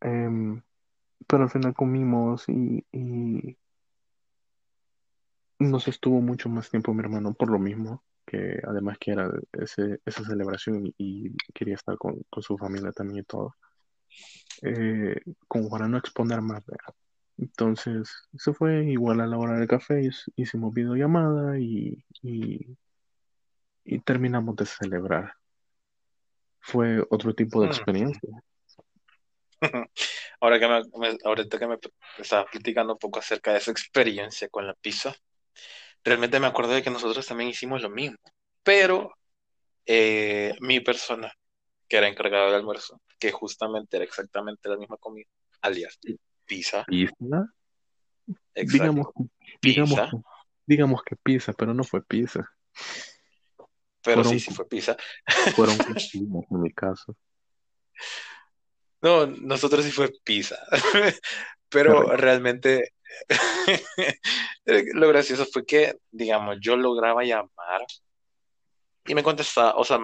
Em, 0.00 0.62
pero 1.26 1.44
al 1.44 1.50
final 1.50 1.74
comimos 1.74 2.48
y, 2.48 2.84
y 2.92 3.56
nos 5.58 5.88
estuvo 5.88 6.20
mucho 6.20 6.48
más 6.48 6.70
tiempo 6.70 6.92
mi 6.92 7.00
hermano 7.00 7.34
por 7.34 7.50
lo 7.50 7.58
mismo, 7.58 8.02
que 8.26 8.60
además 8.66 8.98
que 8.98 9.12
era 9.12 9.30
ese, 9.52 10.00
esa 10.04 10.24
celebración 10.24 10.92
y, 10.98 11.34
quería 11.54 11.74
estar 11.74 11.96
con, 11.98 12.22
con 12.30 12.42
su 12.42 12.56
familia 12.58 12.92
también 12.92 13.20
y 13.20 13.24
todo, 13.24 13.54
eh, 14.62 15.20
como 15.48 15.68
para 15.70 15.88
no 15.88 15.98
exponer 15.98 16.40
más, 16.40 16.64
¿verdad? 16.66 16.94
Entonces, 17.38 18.10
se 18.38 18.52
fue 18.52 18.84
igual 18.86 19.20
a 19.20 19.26
la 19.26 19.38
hora 19.38 19.56
del 19.58 19.68
café, 19.68 20.00
hic- 20.02 20.32
hicimos 20.36 20.72
videollamada 20.74 21.58
y, 21.58 22.04
y, 22.22 22.76
y 23.84 23.98
terminamos 24.00 24.56
de 24.56 24.66
celebrar. 24.66 25.36
Fue 26.58 27.00
otro 27.10 27.32
tipo 27.32 27.60
de 27.60 27.68
Mm. 27.68 27.68
experiencia. 27.68 28.28
Ahora 30.40 30.58
que 30.60 30.68
me, 30.68 31.16
ahorita 31.24 31.58
que 31.58 31.66
me 31.66 31.78
estaba 32.18 32.46
platicando 32.46 32.92
un 32.94 32.98
poco 32.98 33.18
acerca 33.18 33.52
de 33.52 33.58
esa 33.58 33.70
experiencia 33.70 34.48
con 34.48 34.66
la 34.66 34.74
pizza, 34.74 35.14
realmente 36.04 36.40
me 36.40 36.46
acuerdo 36.48 36.72
de 36.74 36.82
que 36.82 36.90
nosotros 36.90 37.26
también 37.26 37.50
hicimos 37.50 37.82
lo 37.82 37.90
mismo, 37.90 38.18
pero 38.62 39.12
eh, 39.86 40.54
mi 40.60 40.80
persona, 40.80 41.32
que 41.88 41.98
era 41.98 42.08
encargada 42.08 42.46
del 42.46 42.56
almuerzo, 42.56 43.00
que 43.18 43.32
justamente 43.32 43.96
era 43.98 44.04
exactamente 44.06 44.68
la 44.68 44.76
misma 44.78 44.98
comida, 44.98 45.28
alias 45.62 45.98
pizza. 46.46 46.84
¿Pizza? 46.86 47.14
Digamos, 48.54 49.06
digamos, 49.60 50.00
digamos 50.66 51.02
que 51.02 51.16
pizza, 51.16 51.52
pero 51.52 51.74
no 51.74 51.84
fue 51.84 52.02
pizza. 52.02 52.48
Pero 54.02 54.22
sí, 54.24 54.38
sí 54.38 54.52
fue 54.52 54.68
pizza. 54.68 54.96
Fueron 55.56 55.76
en 56.50 56.62
mi 56.62 56.72
caso. 56.72 57.16
No, 59.00 59.26
nosotros 59.26 59.84
sí 59.84 59.90
fue 59.90 60.12
pizza. 60.24 60.56
Pero 61.68 62.16
realmente 62.16 62.94
lo 64.66 65.08
gracioso 65.08 65.44
fue 65.46 65.66
que, 65.66 65.98
digamos, 66.10 66.58
yo 66.60 66.76
lograba 66.76 67.24
llamar 67.24 67.84
y 69.04 69.14
me 69.14 69.22
contestaba, 69.22 69.74
o 69.76 69.84
sea, 69.84 69.98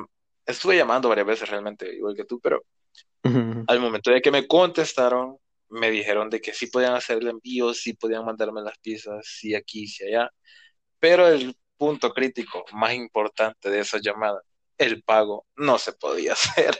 estuve 0.44 0.76
llamando 0.76 1.08
varias 1.08 1.26
veces 1.26 1.48
realmente, 1.48 1.94
igual 1.94 2.14
que 2.14 2.24
tú, 2.24 2.40
pero 2.40 2.64
al 3.22 3.80
momento 3.80 4.10
de 4.10 4.20
que 4.20 4.30
me 4.30 4.46
contestaron, 4.46 5.38
me 5.70 5.90
dijeron 5.90 6.30
de 6.30 6.40
que 6.40 6.54
sí 6.54 6.66
podían 6.68 6.94
hacer 6.94 7.18
el 7.18 7.28
envío, 7.28 7.74
sí 7.74 7.94
podían 7.94 8.24
mandarme 8.24 8.62
las 8.62 8.78
piezas, 8.78 9.26
sí 9.26 9.54
aquí, 9.54 9.86
sí 9.88 10.04
allá, 10.04 10.30
pero 10.98 11.28
el 11.28 11.56
punto 11.76 12.12
crítico 12.12 12.64
más 12.72 12.94
importante 12.94 13.70
de 13.70 13.80
esa 13.80 13.98
llamada, 14.00 14.42
el 14.78 15.02
pago, 15.02 15.46
no 15.56 15.78
se 15.78 15.92
podía 15.94 16.32
hacer 16.34 16.76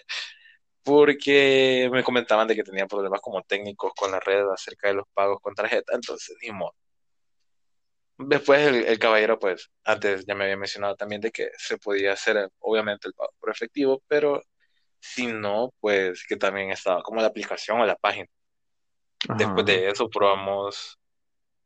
porque 0.83 1.89
me 1.93 2.03
comentaban 2.05 2.49
de 2.49 2.57
que 2.57 2.65
tenía 2.65 2.87
problemas 2.87 3.21
como 3.21 3.43
técnicos 3.43 3.93
con 3.97 4.11
la 4.13 4.21
red 4.21 4.45
acerca 4.51 4.89
de 4.89 4.95
los 4.95 5.07
pagos 5.15 5.39
con 5.41 5.55
tarjeta, 5.55 5.95
entonces 5.95 6.37
ni 6.43 6.51
modo. 6.53 6.75
Después 8.19 8.67
el, 8.67 8.99
caballero, 8.99 9.39
pues, 9.39 9.71
antes 9.85 10.25
ya 10.27 10.35
me 10.35 10.45
había 10.45 10.57
mencionado 10.57 10.95
también 10.95 11.23
de 11.23 11.31
que 11.31 11.51
se 11.57 11.79
podía 11.79 12.13
hacer, 12.13 12.51
obviamente, 12.59 13.09
el 13.09 13.15
pago 13.15 13.33
por 13.41 13.51
efectivo, 13.51 14.03
pero 14.07 14.43
si 15.01 15.27
no, 15.29 15.73
pues 15.81 16.25
que 16.29 16.37
también 16.37 16.71
estaba 16.71 17.03
como 17.03 17.21
la 17.23 17.29
aplicación 17.29 17.81
o 17.81 17.87
la 17.87 17.97
página. 17.97 18.27
Después 19.37 19.67
de 19.67 19.91
eso 19.91 20.09
probamos, 20.09 20.99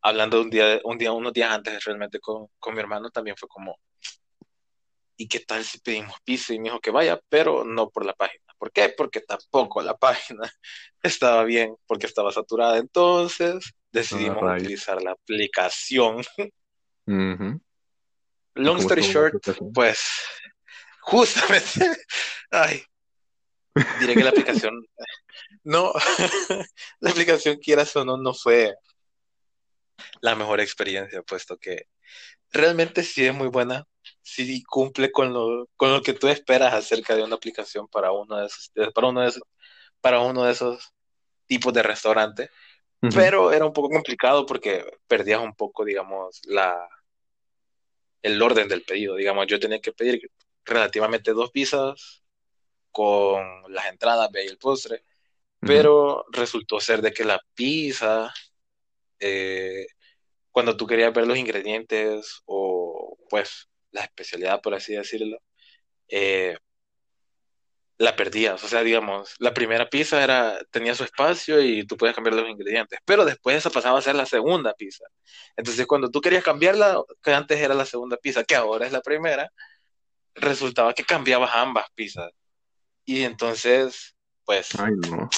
hablando 0.02 0.40
un 0.40 0.50
día, 0.50 0.80
un 0.84 0.98
día, 0.98 1.12
unos 1.12 1.32
días 1.32 1.50
antes 1.50 1.84
realmente 1.84 2.18
con, 2.18 2.48
con 2.58 2.74
mi 2.74 2.80
hermano, 2.80 3.10
también 3.10 3.36
fue 3.36 3.48
como, 3.48 3.78
¿y 5.16 5.28
qué 5.28 5.40
tal 5.40 5.64
si 5.64 5.78
pedimos 5.78 6.16
pizza? 6.24 6.52
Y 6.54 6.58
me 6.58 6.64
dijo 6.64 6.80
que 6.80 6.90
vaya, 6.90 7.20
pero 7.28 7.64
no 7.64 7.90
por 7.90 8.04
la 8.04 8.14
página. 8.14 8.44
¿Por 8.58 8.72
qué? 8.72 8.88
Porque 8.88 9.20
tampoco 9.20 9.82
la 9.82 9.96
página 9.98 10.50
estaba 11.02 11.44
bien, 11.44 11.76
porque 11.86 12.06
estaba 12.06 12.32
saturada. 12.32 12.78
Entonces 12.78 13.72
decidimos 13.92 14.42
utilizar 14.42 15.02
la 15.02 15.12
aplicación. 15.12 16.24
Long 18.54 18.78
story 18.78 19.02
short, 19.02 19.44
pues 19.74 20.00
justamente, 21.00 21.98
ay, 22.50 22.82
diré 24.00 24.14
que 24.14 24.24
la 24.24 24.30
aplicación, 24.30 24.86
no, 25.64 25.92
la 27.00 27.10
aplicación 27.10 27.56
quieras 27.56 27.94
o 27.96 28.04
no, 28.04 28.16
no 28.16 28.34
fue 28.34 28.74
la 30.20 30.34
mejor 30.34 30.60
experiencia, 30.60 31.22
puesto 31.22 31.58
que 31.58 31.88
realmente 32.50 33.02
sí 33.02 33.26
es 33.26 33.34
muy 33.34 33.48
buena, 33.48 33.86
sí 34.22 34.62
cumple 34.64 35.10
con 35.10 35.32
lo, 35.32 35.68
con 35.76 35.92
lo 35.92 36.02
que 36.02 36.14
tú 36.14 36.28
esperas 36.28 36.74
acerca 36.74 37.16
de 37.16 37.24
una 37.24 37.36
aplicación 37.36 37.88
para 37.88 38.12
uno 38.12 38.38
de 38.38 38.46
esos, 38.46 38.70
para 38.94 39.08
uno 39.08 39.20
de 39.22 39.28
esos, 39.28 39.42
para 40.00 40.20
uno 40.20 40.44
de 40.44 40.52
esos 40.52 40.92
tipos 41.46 41.72
de 41.72 41.82
restaurante, 41.82 42.50
pero 43.14 43.52
era 43.52 43.66
un 43.66 43.72
poco 43.74 43.90
complicado 43.90 44.46
porque 44.46 44.82
perdías 45.06 45.40
un 45.40 45.54
poco, 45.54 45.84
digamos, 45.84 46.40
la 46.44 46.88
el 48.22 48.40
orden 48.40 48.68
del 48.68 48.82
pedido. 48.82 49.16
Digamos, 49.16 49.46
yo 49.46 49.60
tenía 49.60 49.80
que 49.80 49.92
pedir 49.92 50.30
relativamente 50.64 51.32
dos 51.32 51.50
pizzas 51.50 52.23
con 52.94 53.64
las 53.74 53.86
entradas 53.86 54.30
y 54.34 54.46
el 54.48 54.58
postre, 54.58 55.04
pero 55.60 56.26
resultó 56.32 56.80
ser 56.80 57.02
de 57.02 57.12
que 57.12 57.24
la 57.24 57.40
pizza, 57.54 58.32
eh, 59.20 59.86
cuando 60.52 60.76
tú 60.76 60.86
querías 60.86 61.12
ver 61.14 61.26
los 61.26 61.38
ingredientes 61.38 62.42
o 62.46 63.18
pues 63.30 63.68
la 63.92 64.02
especialidad, 64.02 64.60
por 64.62 64.74
así 64.74 64.94
decirlo, 64.94 65.38
eh, 66.08 66.56
la 67.98 68.16
perdías. 68.16 68.62
O 68.64 68.68
sea, 68.68 68.82
digamos, 68.82 69.34
la 69.38 69.54
primera 69.54 69.88
pizza 69.90 70.22
era, 70.22 70.58
tenía 70.70 70.94
su 70.94 71.04
espacio 71.04 71.60
y 71.60 71.86
tú 71.86 71.96
podías 71.96 72.14
cambiar 72.14 72.36
los 72.36 72.48
ingredientes, 72.48 73.00
pero 73.04 73.24
después 73.24 73.56
esa 73.56 73.70
pasaba 73.70 73.98
a 73.98 74.02
ser 74.02 74.14
la 74.16 74.26
segunda 74.26 74.74
pizza. 74.74 75.04
Entonces, 75.56 75.86
cuando 75.86 76.10
tú 76.10 76.20
querías 76.20 76.44
cambiarla, 76.44 77.02
que 77.22 77.32
antes 77.34 77.60
era 77.60 77.74
la 77.74 77.86
segunda 77.86 78.16
pizza, 78.18 78.44
que 78.44 78.56
ahora 78.56 78.86
es 78.86 78.92
la 78.92 79.00
primera, 79.02 79.50
resultaba 80.34 80.94
que 80.94 81.04
cambiabas 81.04 81.50
ambas 81.54 81.86
pizzas. 81.94 82.30
Y 83.04 83.22
entonces, 83.22 84.16
pues... 84.44 84.68
Ay, 84.78 84.92
no. 85.08 85.28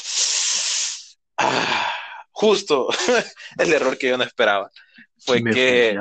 Ah, 1.36 1.92
justo 2.32 2.88
el 3.58 3.72
error 3.72 3.96
que 3.98 4.08
yo 4.08 4.16
no 4.16 4.24
esperaba 4.24 4.70
fue 5.18 5.42
que... 5.42 5.96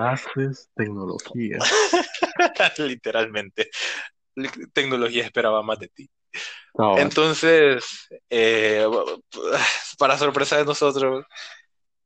Tecnología. 0.76 1.58
Literalmente. 2.78 3.70
Tecnología 4.74 5.24
esperaba 5.24 5.64
más 5.64 5.80
de 5.80 5.88
ti. 5.88 6.10
Entonces, 6.98 8.10
eh, 8.30 8.86
para 9.98 10.18
sorpresa 10.18 10.58
de 10.58 10.66
nosotros, 10.66 11.26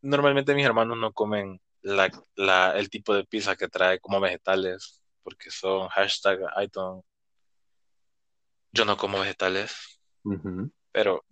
normalmente 0.02 0.54
mis 0.54 0.65
hermanos 0.65 0.98
no 0.98 1.12
comen 1.12 1.60
la, 1.82 2.74
el 2.76 2.89
tipo 2.89 3.13
de 3.13 3.26
pizza 3.26 3.56
que 3.56 3.67
trae 3.67 4.00
como 4.00 4.19
vegetales, 4.19 5.02
porque 5.24 5.50
son 5.50 5.88
hashtag 5.89 6.39
iTunes. 6.62 7.04
Yo 8.71 8.86
no 8.86 8.97
como 8.97 9.19
vegetales, 9.19 9.99
pero 10.91 11.25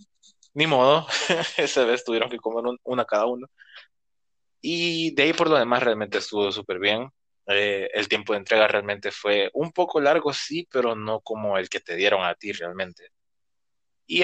ni 0.54 0.68
modo, 0.68 1.08
esa 1.58 1.86
vez 1.86 2.04
tuvieron 2.04 2.30
que 2.30 2.38
comer 2.38 2.78
una 2.84 3.06
cada 3.06 3.26
uno. 3.26 3.48
Y 4.62 5.14
de 5.16 5.24
ahí 5.24 5.34
por 5.34 5.50
lo 5.50 5.58
demás 5.58 5.84
realmente 5.84 6.18
estuvo 6.18 6.52
súper 6.52 6.80
bien. 6.80 7.10
Eh, 7.48 7.90
el 7.94 8.08
tiempo 8.08 8.34
de 8.34 8.40
entrega 8.40 8.68
realmente 8.68 9.12
fue 9.12 9.50
un 9.54 9.72
poco 9.72 10.02
largo, 10.02 10.34
sí, 10.34 10.68
pero 10.72 10.96
no 10.96 11.22
como 11.22 11.58
el 11.58 11.70
que 11.70 11.80
te 11.80 11.96
dieron 11.96 12.24
a 12.24 12.36
ti 12.36 12.52
realmente. 12.52 13.10
Y, 14.08 14.24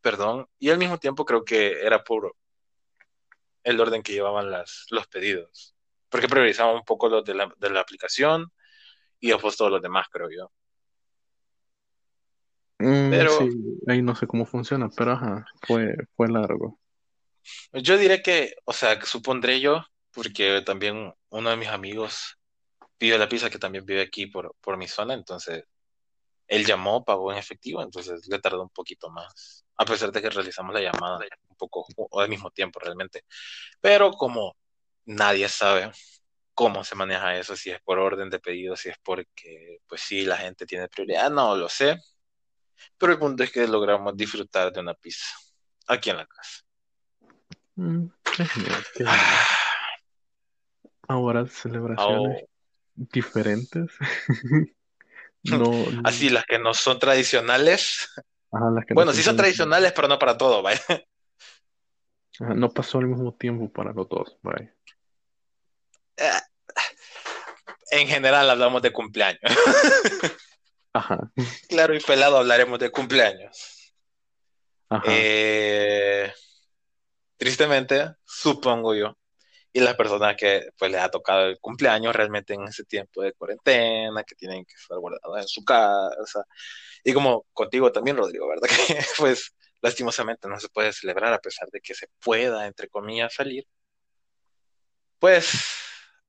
perdón, 0.00 0.48
y 0.58 0.70
al 0.70 0.78
mismo 0.78 0.98
tiempo 0.98 1.24
creo 1.24 1.44
que 1.44 1.80
era 1.80 2.02
por 2.04 2.34
el 3.62 3.80
orden 3.80 4.02
que 4.02 4.12
llevaban 4.12 4.50
las, 4.50 4.86
los 4.90 5.06
pedidos. 5.08 5.74
Porque 6.08 6.28
priorizaba 6.28 6.72
un 6.74 6.84
poco 6.84 7.08
los 7.08 7.24
de 7.24 7.34
la, 7.34 7.52
de 7.56 7.70
la 7.70 7.80
aplicación 7.80 8.52
y 9.20 9.28
después 9.30 9.56
todos 9.56 9.70
los 9.70 9.82
demás, 9.82 10.06
creo 10.10 10.28
yo. 10.30 10.52
Mm, 12.78 13.10
pero, 13.10 13.38
sí, 13.38 13.50
ahí 13.86 14.02
no 14.02 14.14
sé 14.14 14.26
cómo 14.26 14.44
funciona, 14.46 14.88
pero 14.88 15.12
ajá, 15.12 15.46
fue, 15.66 15.94
fue 16.16 16.28
largo. 16.28 16.78
Yo 17.72 17.96
diré 17.96 18.22
que, 18.22 18.54
o 18.64 18.72
sea, 18.72 19.00
supondré 19.04 19.60
yo, 19.60 19.84
porque 20.12 20.62
también 20.62 21.14
uno 21.30 21.50
de 21.50 21.56
mis 21.56 21.68
amigos 21.68 22.38
pidió 22.98 23.18
la 23.18 23.28
pizza 23.28 23.50
que 23.50 23.58
también 23.58 23.84
vive 23.84 24.02
aquí 24.02 24.26
por, 24.26 24.54
por 24.60 24.76
mi 24.76 24.88
zona, 24.88 25.14
entonces 25.14 25.64
él 26.48 26.64
llamó, 26.64 27.04
pagó 27.04 27.32
en 27.32 27.38
efectivo, 27.38 27.82
entonces 27.82 28.26
le 28.28 28.38
tardó 28.38 28.62
un 28.62 28.70
poquito 28.70 29.10
más, 29.10 29.64
a 29.76 29.84
pesar 29.84 30.12
de 30.12 30.22
que 30.22 30.30
realizamos 30.30 30.74
la 30.74 30.80
llamada 30.80 31.18
un 31.48 31.56
poco 31.56 31.86
o 31.96 32.20
al 32.20 32.28
mismo 32.28 32.50
tiempo 32.50 32.78
realmente. 32.80 33.24
Pero 33.80 34.12
como 34.12 34.56
nadie 35.06 35.48
sabe 35.48 35.90
cómo 36.54 36.84
se 36.84 36.94
maneja 36.94 37.36
eso, 37.36 37.56
si 37.56 37.70
es 37.70 37.80
por 37.82 37.98
orden 37.98 38.30
de 38.30 38.38
pedido, 38.38 38.76
si 38.76 38.88
es 38.88 38.96
porque, 39.02 39.78
pues 39.86 40.00
sí, 40.00 40.24
la 40.24 40.36
gente 40.36 40.66
tiene 40.66 40.88
prioridad, 40.88 41.30
no 41.30 41.56
lo 41.56 41.68
sé. 41.68 41.98
Pero 42.98 43.12
el 43.12 43.18
punto 43.18 43.42
es 43.42 43.50
que 43.50 43.66
logramos 43.66 44.16
disfrutar 44.16 44.72
de 44.72 44.80
una 44.80 44.94
pizza 44.94 45.36
aquí 45.86 46.10
en 46.10 46.16
la 46.18 46.26
casa. 46.26 46.62
Mm, 47.76 48.06
Ahora 51.08 51.46
celebraciones 51.46 52.44
diferentes. 52.94 53.92
no, 55.44 55.70
Así, 56.04 56.30
las 56.30 56.44
que 56.44 56.58
no 56.58 56.74
son 56.74 56.98
tradicionales. 56.98 58.08
bueno, 58.90 59.12
sí 59.12 59.22
son 59.22 59.36
tradicionales, 59.36 59.92
pero 59.92 60.08
no 60.08 60.18
para 60.18 60.36
todo, 60.36 60.62
vaya. 60.62 60.80
no 62.40 62.70
pasó 62.70 62.98
al 62.98 63.06
mismo 63.06 63.34
tiempo 63.34 63.70
para 63.70 63.92
los 63.92 64.08
dos, 64.08 64.38
vaya. 64.42 64.74
Eh, 66.16 66.40
en 67.90 68.08
general 68.08 68.50
hablamos 68.50 68.82
de 68.82 68.92
cumpleaños. 68.92 69.40
Ajá. 70.96 71.30
Claro 71.68 71.94
y 71.94 72.00
pelado 72.00 72.38
hablaremos 72.38 72.78
de 72.78 72.90
cumpleaños. 72.90 73.94
Ajá. 74.88 75.04
Eh, 75.06 76.32
tristemente, 77.36 78.14
supongo 78.24 78.94
yo, 78.94 79.14
y 79.74 79.80
las 79.80 79.94
personas 79.94 80.36
que 80.36 80.70
pues 80.78 80.90
les 80.90 81.02
ha 81.02 81.10
tocado 81.10 81.48
el 81.48 81.58
cumpleaños 81.60 82.16
realmente 82.16 82.54
en 82.54 82.64
ese 82.64 82.84
tiempo 82.84 83.20
de 83.20 83.34
cuarentena, 83.34 84.24
que 84.24 84.34
tienen 84.34 84.64
que 84.64 84.74
estar 84.74 84.98
guardados 84.98 85.38
en 85.38 85.48
su 85.48 85.62
casa, 85.64 86.46
y 87.04 87.12
como 87.12 87.44
contigo 87.52 87.92
también, 87.92 88.16
Rodrigo, 88.16 88.48
¿verdad? 88.48 88.68
Que 88.86 88.98
pues 89.18 89.54
lastimosamente 89.82 90.48
no 90.48 90.58
se 90.58 90.70
puede 90.70 90.94
celebrar 90.94 91.30
a 91.34 91.40
pesar 91.40 91.68
de 91.70 91.80
que 91.80 91.92
se 91.94 92.06
pueda, 92.20 92.66
entre 92.66 92.88
comillas, 92.88 93.34
salir, 93.34 93.66
pues 95.18 95.62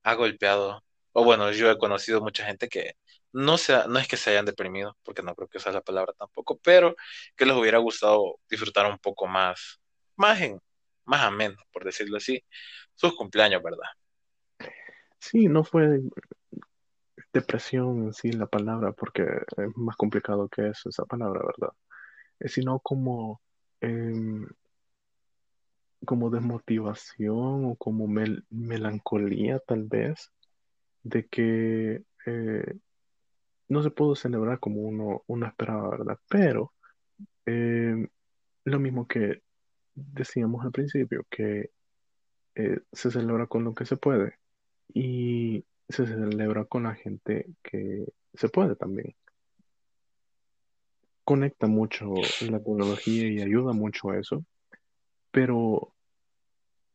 ha 0.03 0.13
golpeado, 0.15 0.83
o 1.13 1.23
bueno, 1.23 1.51
yo 1.53 1.71
he 1.71 1.77
conocido 1.77 2.19
mucha 2.19 2.45
gente 2.45 2.67
que 2.67 2.95
no, 3.33 3.57
sea, 3.57 3.87
no 3.87 3.99
es 3.99 4.07
que 4.07 4.17
se 4.17 4.31
hayan 4.31 4.45
deprimido, 4.45 4.97
porque 5.03 5.23
no 5.23 5.35
creo 5.35 5.47
que 5.47 5.57
es 5.57 5.65
la 5.65 5.81
palabra 5.81 6.13
tampoco, 6.17 6.59
pero 6.63 6.95
que 7.35 7.45
les 7.45 7.55
hubiera 7.55 7.77
gustado 7.79 8.39
disfrutar 8.49 8.89
un 8.89 8.97
poco 8.99 9.27
más, 9.27 9.79
más, 10.15 10.41
en, 10.41 10.59
más 11.05 11.21
ameno, 11.21 11.57
por 11.71 11.83
decirlo 11.83 12.17
así, 12.17 12.43
sus 12.95 13.15
cumpleaños, 13.15 13.61
¿verdad? 13.63 13.89
Sí, 15.19 15.47
no 15.47 15.63
fue 15.63 16.01
depresión 17.33 18.05
en 18.05 18.13
sí 18.13 18.31
la 18.31 18.47
palabra, 18.47 18.91
porque 18.93 19.23
es 19.23 19.67
más 19.75 19.95
complicado 19.95 20.47
que 20.49 20.69
eso, 20.69 20.89
esa 20.89 21.05
palabra, 21.05 21.41
¿verdad? 21.45 21.73
Sino 22.45 22.79
como, 22.79 23.41
em, 23.81 24.47
como 26.05 26.29
desmotivación 26.29 27.65
o 27.65 27.75
como 27.75 28.07
melancolía 28.49 29.59
tal 29.59 29.83
vez, 29.83 30.31
de 31.03 31.27
que 31.27 32.03
eh, 32.25 32.77
no 33.69 33.83
se 33.83 33.91
pudo 33.91 34.15
celebrar 34.15 34.59
como 34.59 34.81
uno, 34.81 35.23
uno 35.27 35.45
esperaba, 35.45 35.89
¿verdad? 35.89 36.19
Pero 36.29 36.73
em, 37.45 38.07
lo 38.65 38.79
mismo 38.79 39.07
que 39.07 39.41
decíamos 39.95 40.65
al 40.65 40.71
principio, 40.71 41.25
que 41.29 41.71
eh, 42.55 42.79
se 42.91 43.11
celebra 43.11 43.47
con 43.47 43.63
lo 43.63 43.73
que 43.73 43.85
se 43.85 43.97
puede 43.97 44.35
y 44.93 45.65
se 45.89 46.05
celebra 46.05 46.65
con 46.65 46.83
la 46.83 46.95
gente 46.95 47.47
que 47.63 48.05
se 48.33 48.49
puede 48.49 48.75
también. 48.75 49.15
Conecta 51.23 51.67
mucho 51.67 52.13
la 52.49 52.59
tecnología 52.59 53.27
y 53.27 53.41
ayuda 53.41 53.73
mucho 53.73 54.11
a 54.11 54.17
eso, 54.17 54.45
pero 55.31 55.93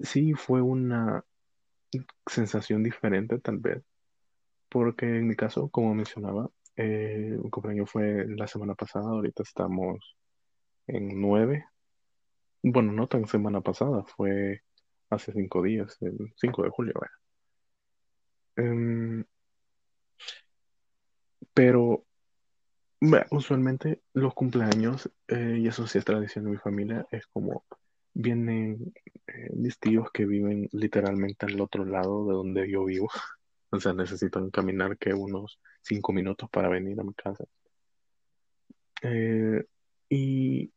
sí 0.01 0.33
fue 0.35 0.63
una 0.63 1.25
sensación 2.27 2.83
diferente 2.83 3.39
tal 3.39 3.59
vez, 3.59 3.83
porque 4.69 5.07
en 5.07 5.29
mi 5.29 5.37
caso, 5.37 5.69
como 5.69 5.95
mencionaba, 5.95 6.51
eh, 6.83 7.39
un 7.39 7.51
cumpleaños 7.51 7.91
fue 7.91 8.27
la 8.29 8.47
semana 8.47 8.75
pasada, 8.75 9.11
ahorita 9.11 9.43
estamos 9.43 10.17
en 10.87 11.21
nueve. 11.21 11.67
Bueno, 12.63 12.93
no 12.93 13.09
tan 13.09 13.27
semana 13.27 13.61
pasada, 13.61 14.05
fue 14.05 14.63
hace 15.11 15.33
cinco 15.33 15.63
días, 15.63 15.97
el 16.01 16.33
5 16.37 16.63
de 16.65 16.71
julio. 16.71 16.95
Em, 18.57 19.25
pero 21.55 22.05
usualmente 23.31 24.03
los 24.15 24.35
cumpleaños, 24.35 25.11
eh, 25.29 25.59
y 25.61 25.67
eso 25.69 25.87
sí 25.87 25.99
es 25.99 26.05
tradición 26.05 26.45
de 26.45 26.53
mi 26.53 26.57
familia, 26.59 27.07
es 27.11 27.27
como 27.27 27.65
vienen 28.15 28.93
eh, 29.27 29.51
mis 29.55 29.79
tíos 29.79 30.11
que 30.13 30.27
viven 30.27 30.69
literalmente 30.73 31.47
al 31.47 31.61
otro 31.61 31.85
lado 31.85 32.27
de 32.27 32.33
donde 32.35 32.71
yo 32.71 32.85
vivo. 32.85 33.09
O 33.73 33.81
sea, 33.81 33.95
necesitan 33.95 34.51
caminar 34.51 34.99
que 34.99 35.15
unos 35.15 35.59
cinco 35.81 36.13
minutos 36.13 36.49
para 36.51 36.69
venir 36.69 37.01
a 37.01 37.05
mi 37.05 37.15
casa. 37.15 37.45
Eh, 39.03 39.65
y 40.11 40.71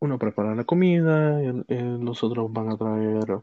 uno 0.00 0.18
prepara 0.18 0.54
la 0.56 0.64
comida, 0.64 1.40
los 1.68 2.24
otros 2.24 2.52
van 2.52 2.70
a 2.70 2.76
traer 2.76 3.40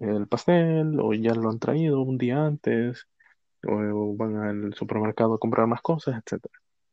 el 0.00 0.28
pastel 0.28 1.00
o 1.00 1.14
ya 1.14 1.34
lo 1.34 1.48
han 1.48 1.58
traído 1.58 2.02
un 2.02 2.18
día 2.18 2.44
antes 2.44 3.08
o 3.66 4.14
van 4.14 4.36
al 4.36 4.74
supermercado 4.74 5.34
a 5.34 5.38
comprar 5.38 5.66
más 5.66 5.80
cosas, 5.80 6.16
etc. 6.16 6.44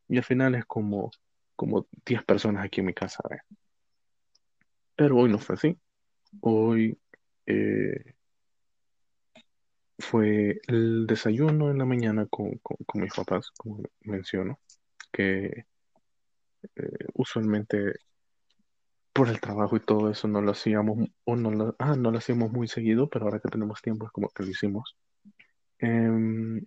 Y 0.08 0.18
al 0.18 0.24
final 0.24 0.56
es 0.56 0.66
como, 0.66 1.12
como 1.56 1.86
10 2.06 2.24
personas 2.24 2.66
aquí 2.66 2.80
en 2.80 2.88
mi 2.88 2.94
casa. 2.94 3.22
Pero 4.96 5.18
hoy 5.18 5.30
no 5.30 5.40
fue 5.40 5.56
así. 5.56 5.78
Hoy 6.40 6.98
eh, 7.46 8.15
fue 9.98 10.60
el 10.68 11.08
desayuno 11.08 11.72
en 11.72 11.78
la 11.78 11.86
mañana 11.86 12.26
con, 12.28 12.58
con, 12.60 13.02
mis 13.02 13.14
papás, 13.14 13.52
como 13.58 13.82
menciono, 14.02 14.60
que 15.12 15.66
eh, 16.76 17.08
usualmente 17.14 17.96
por 19.14 19.30
el 19.30 19.40
trabajo 19.40 19.78
y 19.78 19.80
todo 19.80 20.12
eso 20.12 20.28
no 20.28 20.42
lo 20.42 20.52
hacíamos, 20.52 21.10
o 21.24 21.36
no 21.36 21.52
lo, 21.52 21.76
ah, 21.80 21.96
no 21.96 22.12
lo 22.12 22.18
hacíamos 22.18 22.52
muy 22.52 22.68
seguido, 22.68 23.10
pero 23.10 23.26
ahora 23.26 23.40
que 23.40 23.50
tenemos 23.50 23.82
tiempo 23.82 24.06
es 24.06 24.12
como 24.12 24.30
que 24.30 24.44
lo 24.44 24.50
hicimos. 24.50 24.98
Em, 25.80 26.66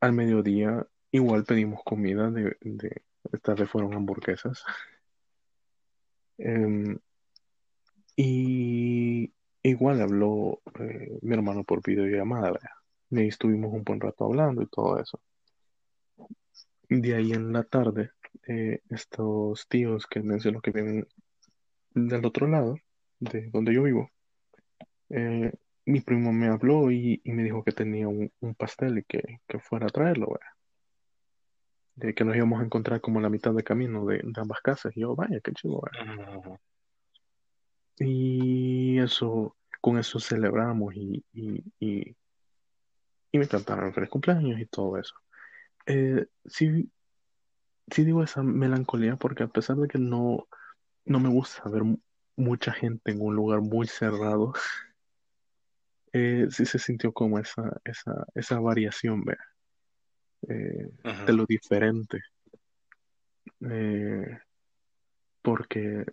al 0.00 0.12
mediodía 0.12 0.86
igual 1.10 1.44
pedimos 1.44 1.82
comida, 1.84 2.30
de, 2.30 2.56
de 2.60 3.02
esta 3.32 3.54
vez 3.54 3.68
fueron 3.70 3.94
hamburguesas. 3.94 4.64
Em, 6.38 6.98
y 8.16 9.32
igual 9.62 10.00
habló 10.00 10.60
eh, 10.80 11.18
mi 11.22 11.34
hermano 11.34 11.64
por 11.64 11.82
videollamada, 11.82 12.58
y 13.10 13.28
estuvimos 13.28 13.72
un 13.72 13.84
buen 13.84 14.00
rato 14.00 14.24
hablando 14.24 14.62
y 14.62 14.66
todo 14.66 14.98
eso. 14.98 15.20
De 16.88 17.14
ahí 17.14 17.32
en 17.32 17.52
la 17.52 17.62
tarde, 17.64 18.10
eh, 18.48 18.80
estos 18.90 19.66
tíos 19.68 20.06
que 20.06 20.20
menciono 20.20 20.60
que 20.60 20.70
vienen 20.72 21.06
del 21.94 22.24
otro 22.24 22.48
lado, 22.48 22.76
de 23.18 23.50
donde 23.50 23.74
yo 23.74 23.82
vivo, 23.82 24.10
eh, 25.10 25.52
mi 25.84 26.00
primo 26.00 26.32
me 26.32 26.48
habló 26.48 26.90
y, 26.90 27.20
me 27.24 27.42
dijo 27.42 27.64
que 27.64 27.72
tenía 27.72 28.08
un, 28.08 28.30
pastel 28.56 28.98
y 28.98 29.04
que, 29.04 29.58
fuera 29.60 29.86
a 29.86 29.90
traerlo, 29.90 30.38
De 31.94 32.14
que 32.14 32.24
nos 32.24 32.36
íbamos 32.36 32.60
a 32.60 32.64
encontrar 32.64 33.00
como 33.00 33.18
a 33.18 33.22
la 33.22 33.28
mitad 33.28 33.52
de 33.52 33.62
camino 33.62 34.06
de, 34.06 34.22
ambas 34.36 34.60
casas. 34.60 34.96
Y 34.96 35.00
yo, 35.00 35.14
vaya, 35.14 35.40
qué 35.40 35.52
chido, 35.52 35.82
Y 37.98 38.98
eso, 38.98 39.56
con 39.80 39.98
eso 39.98 40.18
celebramos 40.18 40.94
y, 40.94 41.24
y, 41.32 41.64
y, 41.78 42.16
me 43.38 43.48
cantaron 43.48 43.92
feliz 43.92 44.10
cumpleaños 44.10 44.60
y 44.60 44.66
todo 44.66 44.98
eso. 44.98 45.14
Eh, 45.86 46.26
sí, 46.44 46.90
sí 47.90 48.04
digo 48.04 48.22
esa 48.22 48.42
melancolía 48.42 49.16
porque 49.16 49.42
a 49.42 49.48
pesar 49.48 49.76
de 49.76 49.88
que 49.88 49.98
no, 49.98 50.48
no 51.04 51.20
me 51.20 51.28
gusta 51.28 51.68
ver 51.68 51.82
mucha 52.36 52.72
gente 52.72 53.10
en 53.12 53.20
un 53.20 53.34
lugar 53.34 53.60
muy 53.60 53.86
cerrado, 53.86 54.52
eh, 56.12 56.46
sí 56.50 56.66
se 56.66 56.78
sintió 56.78 57.12
como 57.12 57.38
esa, 57.38 57.80
esa, 57.84 58.26
esa 58.34 58.60
variación, 58.60 59.24
vea, 59.24 59.38
eh, 60.48 60.90
de 61.26 61.32
lo 61.32 61.46
diferente. 61.46 62.20
Eh, 63.60 64.38
porque 65.42 66.04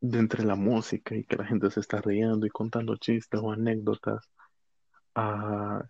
de 0.00 0.18
entre 0.18 0.44
la 0.44 0.54
música 0.54 1.14
y 1.14 1.24
que 1.24 1.36
la 1.36 1.46
gente 1.46 1.70
se 1.70 1.80
está 1.80 2.00
riendo 2.00 2.46
y 2.46 2.50
contando 2.50 2.96
chistes 2.96 3.40
o 3.42 3.52
anécdotas, 3.52 4.24
a 5.14 5.82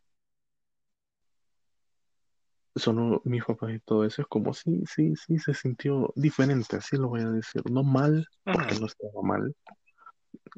solo 2.76 3.20
mis 3.24 3.44
papás 3.44 3.72
y 3.72 3.80
todo 3.80 4.04
eso, 4.04 4.22
es 4.22 4.28
como 4.28 4.54
sí, 4.54 4.84
sí, 4.86 5.14
sí 5.16 5.38
se 5.38 5.52
sintió 5.52 6.12
diferente, 6.14 6.76
así 6.76 6.96
lo 6.96 7.08
voy 7.08 7.22
a 7.22 7.30
decir. 7.30 7.62
No 7.70 7.82
mal, 7.82 8.26
porque 8.44 8.78
no 8.78 8.86
estaba 8.86 9.22
mal, 9.22 9.54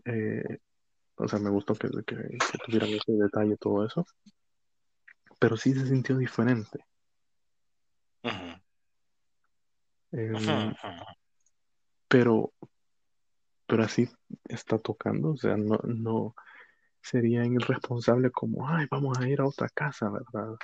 eh, 0.05 0.59
o 1.17 1.29
sea, 1.29 1.39
me 1.39 1.51
gustó 1.51 1.75
que, 1.75 1.89
que, 2.07 2.17
tuvieran 2.65 2.91
ese 2.91 3.13
detalle 3.13 3.57
todo 3.57 3.85
eso. 3.85 4.07
Pero 5.39 5.57
sí 5.57 5.73
se 5.73 5.87
sintió 5.87 6.17
diferente. 6.17 6.79
Em, 10.13 10.75
pero, 12.09 12.53
pero 13.71 13.85
así 13.85 14.09
está 14.49 14.79
tocando, 14.79 15.31
o 15.31 15.37
sea, 15.37 15.57
no, 15.57 15.79
no 15.85 16.35
sería 17.01 17.47
irresponsable 17.47 18.31
como, 18.33 18.69
ay, 18.69 18.87
vamos 18.91 19.19
a 19.19 19.29
ir 19.29 19.41
a 19.41 19.47
otra 19.47 19.69
casa, 19.69 20.11
¿verdad? 20.11 20.57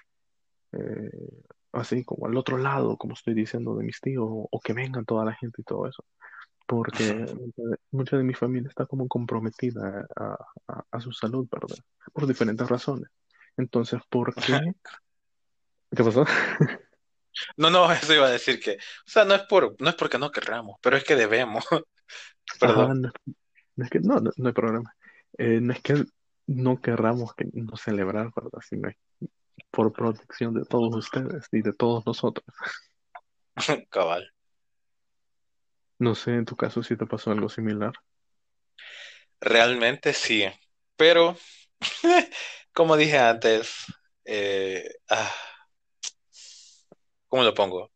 Eh, 0.73 1.45
así 1.73 2.05
como 2.05 2.27
al 2.27 2.37
otro 2.37 2.59
lado, 2.59 2.97
como 2.97 3.15
estoy 3.15 3.35
diciendo 3.35 3.77
de 3.77 3.85
mis 3.85 4.01
tíos, 4.01 4.27
o 4.29 4.61
que 4.61 4.73
vengan 4.73 5.05
toda 5.05 5.25
la 5.25 5.35
gente 5.35 5.63
y 5.63 5.65
todo 5.65 5.87
eso 5.87 6.05
porque 6.67 7.27
mucha 7.93 8.17
de 8.17 8.25
mi 8.25 8.35
familia 8.35 8.69
está 8.69 8.87
como 8.87 9.07
comprometida 9.07 10.07
a, 10.17 11.01
su 11.01 11.13
salud, 11.13 11.49
¿verdad? 11.51 11.77
Por 12.13 12.27
diferentes 12.27 12.69
razones. 12.69 13.09
Entonces, 13.57 14.01
¿por 14.11 14.35
qué? 14.35 14.61
¿Qué 15.95 16.03
pasó? 16.03 16.27
No, 17.57 17.71
no, 17.71 17.91
eso 17.93 18.15
iba 18.15 18.27
a 18.27 18.31
decir 18.31 18.59
que, 18.59 18.73
o 18.73 19.09
sea, 19.11 19.25
no 19.25 19.35
es 19.35 19.43
por, 19.43 19.81
no 19.81 19.89
es 19.89 19.95
porque 19.95 20.19
no 20.19 20.33
querramos, 20.33 20.77
pero 20.83 20.97
es 20.97 21.05
que 21.05 21.15
debemos. 21.15 21.65
Perdón. 22.61 23.13
no, 23.77 23.85
es 23.85 23.91
que, 23.91 24.01
no, 24.01 24.21
no, 24.21 24.47
hay 24.47 24.53
problema. 24.53 24.95
Eh, 25.39 25.61
no 25.61 25.73
es 25.73 25.83
que 25.83 26.05
no 26.47 26.81
querramos 26.81 27.35
que 27.35 27.47
no 27.53 27.77
celebrar, 27.77 28.31
¿verdad? 28.35 28.61
Sino 28.67 28.91
por 29.71 29.93
protección 29.93 30.55
de 30.55 30.65
todos 30.65 30.95
ustedes 30.95 31.47
y 31.53 31.63
de 31.63 31.73
todos 31.73 32.07
nosotros. 32.07 32.47
Cabal. 33.91 34.33
No 35.99 36.15
sé, 36.15 36.35
en 36.35 36.45
tu 36.45 36.57
caso 36.57 36.83
si 36.83 36.97
te 36.97 37.07
pasó 37.07 37.31
algo 37.31 37.49
similar. 37.49 37.93
Realmente 39.41 40.13
sí, 40.13 40.45
pero 40.97 41.37
como 42.73 42.97
dije 42.97 43.19
antes, 43.19 43.87
eh, 44.25 44.89
ah, 45.09 45.33
¿cómo 47.29 47.43
lo 47.43 47.55
pongo? 47.55 47.91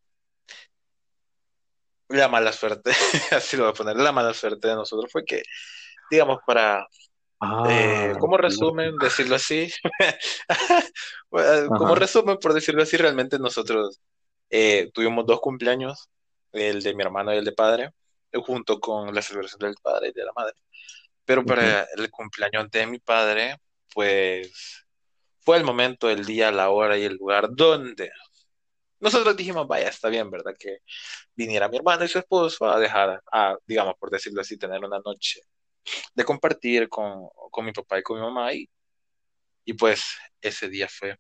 La 2.11 2.29
mala 2.29 2.53
suerte, 2.53 2.93
así 3.33 3.57
lo 3.57 3.65
voy 3.65 3.73
a 3.73 3.75
poner, 3.75 3.97
la 3.97 4.13
mala 4.13 4.35
suerte 4.35 4.69
de 4.69 4.75
nosotros 4.77 5.11
fue 5.13 5.25
que, 5.25 5.43
digamos, 6.11 6.41
para, 6.47 6.87
eh, 7.65 8.13
Ah, 8.13 8.19
como 8.19 8.37
cierto. 8.37 8.39
resumen, 8.39 8.99
decirlo 8.99 9.37
así, 9.37 9.73
como 11.77 11.95
Ajá. 11.95 11.95
resumen, 11.95 12.39
por 12.39 12.55
decirlo 12.55 12.83
así, 12.83 12.97
realmente 12.97 13.39
nosotros 13.39 14.01
eh, 14.51 14.91
tuvimos 14.95 15.27
dos 15.27 15.41
cumpleaños, 15.41 16.09
el 16.53 16.83
de 16.83 16.95
mi 16.95 17.03
hermano 17.03 17.35
y 17.35 17.39
el 17.39 17.45
de 17.45 17.53
padre, 17.53 17.91
eh, 18.33 18.39
junto 18.45 18.81
con 18.81 19.15
la 19.15 19.23
celebración 19.23 19.61
del 19.61 19.77
padre 19.83 20.09
y 20.09 20.13
de 20.13 20.25
la 20.25 20.33
madre. 20.35 20.55
Pero 21.25 21.45
para 21.47 21.87
el 21.97 22.11
cumpleaños 22.11 22.71
de 22.71 22.87
mi 22.87 22.99
padre, 22.99 23.57
pues 23.95 24.87
fue 25.41 25.57
el 25.59 25.65
momento, 25.65 26.11
el 26.11 26.25
día, 26.27 26.51
la 26.51 26.71
hora 26.71 26.99
y 26.99 27.05
el 27.05 27.15
lugar 27.17 27.49
donde 27.53 28.11
nosotros 29.01 29.37
dijimos, 29.37 29.67
vaya, 29.67 29.89
está 29.89 30.09
bien, 30.09 30.31
¿verdad? 30.31 30.55
Que 30.59 30.79
viniera 31.35 31.69
mi 31.69 31.79
hermano 31.79 32.05
y 32.05 32.09
su 32.09 32.19
esposo 32.19 32.69
a 32.69 32.79
dejar, 32.79 33.23
a, 33.33 33.57
digamos, 33.67 33.95
por 33.99 34.11
decirlo 34.11 34.43
así, 34.43 34.59
tener 34.59 34.85
una 34.85 35.01
noche 35.05 35.41
de 36.15 36.25
compartir 36.25 36.89
con, 36.89 37.29
con 37.51 37.65
mi 37.65 37.73
papá 37.73 37.99
y 37.99 38.03
con 38.03 38.19
mi 38.19 38.23
mamá. 38.23 38.53
Y, 38.53 38.69
y 39.65 39.73
pues 39.73 40.17
ese 40.41 40.69
día 40.69 40.89
fue 40.89 41.17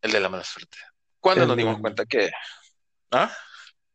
el 0.00 0.12
de 0.12 0.20
la 0.20 0.28
mala 0.28 0.44
suerte. 0.44 0.78
Cuando 1.20 1.42
El 1.42 1.48
nos 1.48 1.56
de 1.56 1.62
dimos 1.62 1.80
cuenta 1.80 2.06
que, 2.06 2.30
¿ah? 3.10 3.30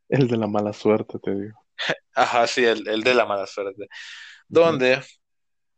el 0.09 0.27
de 0.27 0.37
la 0.37 0.47
mala 0.47 0.73
suerte, 0.73 1.17
te 1.19 1.33
digo. 1.33 1.65
Ajá, 2.13 2.45
sí, 2.47 2.63
el, 2.63 2.87
el 2.87 3.03
de 3.03 3.13
la 3.15 3.25
mala 3.25 3.47
suerte. 3.47 3.87
Donde 4.47 5.03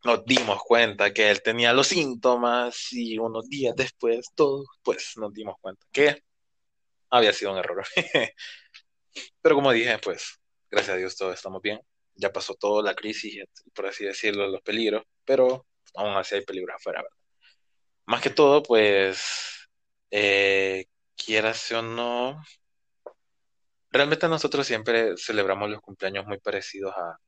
nos 0.03 0.25
dimos 0.25 0.61
cuenta 0.63 1.13
que 1.13 1.29
él 1.29 1.41
tenía 1.41 1.73
los 1.73 1.87
síntomas 1.87 2.91
y 2.93 3.17
unos 3.17 3.49
días 3.49 3.75
después, 3.75 4.27
todos, 4.35 4.67
pues 4.83 5.13
nos 5.17 5.33
dimos 5.33 5.55
cuenta 5.61 5.85
que 5.91 6.23
había 7.09 7.33
sido 7.33 7.51
un 7.53 7.57
error. 7.59 7.85
Pero 9.41 9.55
como 9.55 9.71
dije, 9.71 9.97
pues, 9.99 10.39
gracias 10.69 10.95
a 10.95 10.97
Dios 10.97 11.15
todos 11.15 11.35
estamos 11.35 11.61
bien. 11.61 11.79
Ya 12.15 12.31
pasó 12.31 12.55
toda 12.55 12.83
la 12.83 12.95
crisis, 12.95 13.43
por 13.73 13.87
así 13.87 14.05
decirlo, 14.05 14.47
los 14.47 14.61
peligros, 14.61 15.03
pero 15.23 15.67
aún 15.95 16.15
así 16.15 16.35
hay 16.35 16.41
peligros 16.45 16.75
afuera, 16.75 17.01
¿verdad? 17.03 17.17
Más 18.07 18.21
que 18.21 18.29
todo, 18.31 18.63
pues, 18.63 19.69
eh, 20.11 20.85
quieras 21.15 21.71
o 21.71 21.81
no, 21.81 22.41
realmente 23.91 24.27
nosotros 24.27 24.65
siempre 24.67 25.15
celebramos 25.17 25.69
los 25.69 25.81
cumpleaños 25.81 26.25
muy 26.25 26.39
parecidos 26.39 26.93
a, 26.95 27.19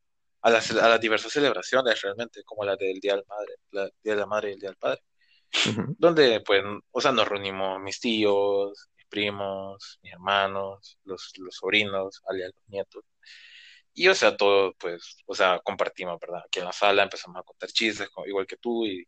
a, 0.42 0.50
las, 0.50 0.72
a 0.72 0.90
las 0.90 1.00
diversas 1.02 1.32
celebraciones, 1.34 2.02
realmente, 2.02 2.44
como 2.44 2.64
la 2.66 2.76
del 2.76 3.00
Día 3.00 3.16
del 3.16 3.26
Madre, 3.28 3.56
la 3.72 3.86
Día 4.04 4.14
de 4.16 4.20
la 4.22 4.26
Madre 4.26 4.50
y 4.52 4.54
el 4.54 4.60
Día 4.60 4.70
del 4.70 4.78
Padre, 4.78 5.02
Ujú. 5.66 5.96
donde, 5.98 6.42
pues, 6.42 6.64
o 6.92 7.02
sea, 7.02 7.12
nos 7.12 7.28
reunimos 7.28 7.80
mis 7.82 8.00
tíos, 8.00 8.90
mis 8.98 9.08
primos, 9.08 10.00
mis 10.04 10.14
hermanos, 10.14 11.00
los, 11.04 11.34
los 11.38 11.56
sobrinos, 11.56 12.22
alias 12.28 12.52
los 12.56 12.70
nietos 12.70 13.04
Y 13.94 14.08
o 14.08 14.16
sea, 14.16 14.38
todo, 14.38 14.74
pues, 14.76 15.18
o 15.26 15.36
sea, 15.36 15.60
compartimos, 15.64 16.20
¿verdad? 16.20 16.44
Aquí 16.46 16.60
en 16.60 16.66
la 16.66 16.74
sala 16.74 17.04
empezamos 17.04 17.40
a 17.40 17.44
contar 17.44 17.70
chistes, 17.72 18.10
igual 18.28 18.48
que 18.48 18.58
tú, 18.58 18.86
y 18.86 19.06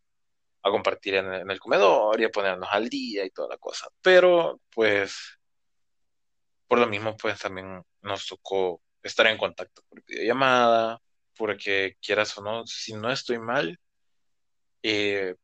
a 0.62 0.70
compartir 0.70 1.14
en, 1.16 1.32
en 1.34 1.50
el 1.50 1.60
comedor 1.60 2.20
y 2.20 2.24
a 2.24 2.30
ponernos 2.30 2.68
al 2.72 2.88
día 2.88 3.24
y 3.24 3.30
toda 3.30 3.48
la 3.48 3.58
cosa. 3.58 3.88
Pero, 4.02 4.60
pues, 4.74 5.38
por 6.68 6.78
lo 6.78 6.86
mismo, 6.86 7.16
pues 7.16 7.38
también 7.40 7.82
nos 8.02 8.26
tocó 8.26 8.82
estar 9.02 9.26
en 9.26 9.38
contacto 9.38 9.82
por 9.88 10.02
videollamada, 10.06 11.00
porque 11.36 11.96
quieras 12.02 12.36
o 12.38 12.42
no, 12.42 12.66
si 12.66 12.94
no 12.94 13.10
estoy 13.12 13.38
mal, 13.38 13.78
eh, 14.82 15.34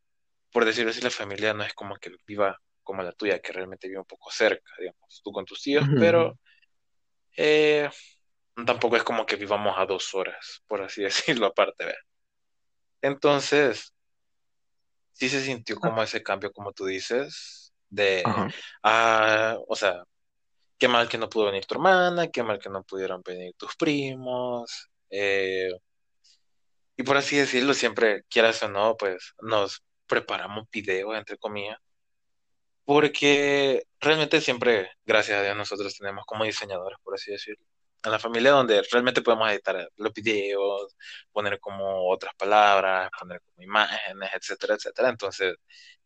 por 0.52 0.64
decirlo 0.64 0.90
así, 0.90 1.00
la 1.02 1.10
familia 1.10 1.54
no 1.54 1.64
es 1.64 1.74
como 1.74 1.96
que 1.96 2.12
viva 2.26 2.60
como 2.82 3.02
la 3.02 3.12
tuya, 3.12 3.40
que 3.40 3.52
realmente 3.52 3.88
vive 3.88 4.00
un 4.00 4.06
poco 4.06 4.30
cerca, 4.30 4.72
digamos, 4.78 5.22
tú 5.24 5.32
con 5.32 5.44
tus 5.46 5.62
tíos, 5.62 5.86
Ujú. 5.86 5.98
pero 5.98 6.38
eh, 7.36 7.90
tampoco 8.66 8.96
es 8.96 9.04
como 9.04 9.26
que 9.26 9.36
vivamos 9.36 9.76
a 9.78 9.86
dos 9.86 10.14
horas, 10.14 10.62
por 10.68 10.82
así 10.82 11.02
decirlo, 11.04 11.46
aparte. 11.48 11.94
Entonces, 13.02 13.92
sí 15.12 15.28
se 15.28 15.42
sintió 15.42 15.78
Ah, 15.82 15.90
como 15.90 16.02
ese 16.02 16.22
cambio, 16.22 16.52
como 16.52 16.72
tú 16.72 16.86
dices, 16.86 17.72
de, 17.88 18.32
Ajá. 18.32 18.52
ah, 18.82 19.56
o 19.68 19.76
sea, 19.76 20.04
qué 20.78 20.88
mal 20.88 21.08
que 21.08 21.18
no 21.18 21.28
pudo 21.28 21.46
venir 21.46 21.66
tu 21.66 21.74
hermana, 21.76 22.28
qué 22.30 22.42
mal 22.42 22.58
que 22.58 22.70
no 22.70 22.84
pudieron 22.84 23.22
venir 23.24 23.54
tus 23.56 23.76
primos, 23.76 24.90
eh, 25.10 25.70
y 26.96 27.02
por 27.04 27.16
así 27.16 27.36
decirlo, 27.36 27.74
siempre, 27.74 28.24
quieras 28.28 28.62
o 28.62 28.68
no, 28.68 28.96
pues 28.96 29.34
nos 29.40 29.82
preparamos 30.06 30.68
videos, 30.70 31.16
entre 31.16 31.38
comillas, 31.38 31.78
porque 32.84 33.84
realmente 34.00 34.40
siempre, 34.40 34.92
gracias 35.06 35.38
a 35.38 35.42
Dios, 35.42 35.56
nosotros 35.56 35.96
tenemos 35.96 36.24
como 36.26 36.44
diseñadores, 36.44 36.98
por 37.04 37.14
así 37.14 37.30
decirlo, 37.32 37.64
en 38.04 38.12
la 38.12 38.18
familia 38.18 38.52
donde 38.52 38.82
realmente 38.90 39.22
podemos 39.22 39.50
editar 39.50 39.88
los 39.96 40.12
videos, 40.14 40.96
poner 41.32 41.60
como 41.60 42.08
otras 42.10 42.34
palabras, 42.36 43.10
poner 43.18 43.42
como 43.42 43.62
imágenes, 43.62 44.30
etcétera, 44.34 44.74
etcétera. 44.74 45.10
Entonces, 45.10 45.56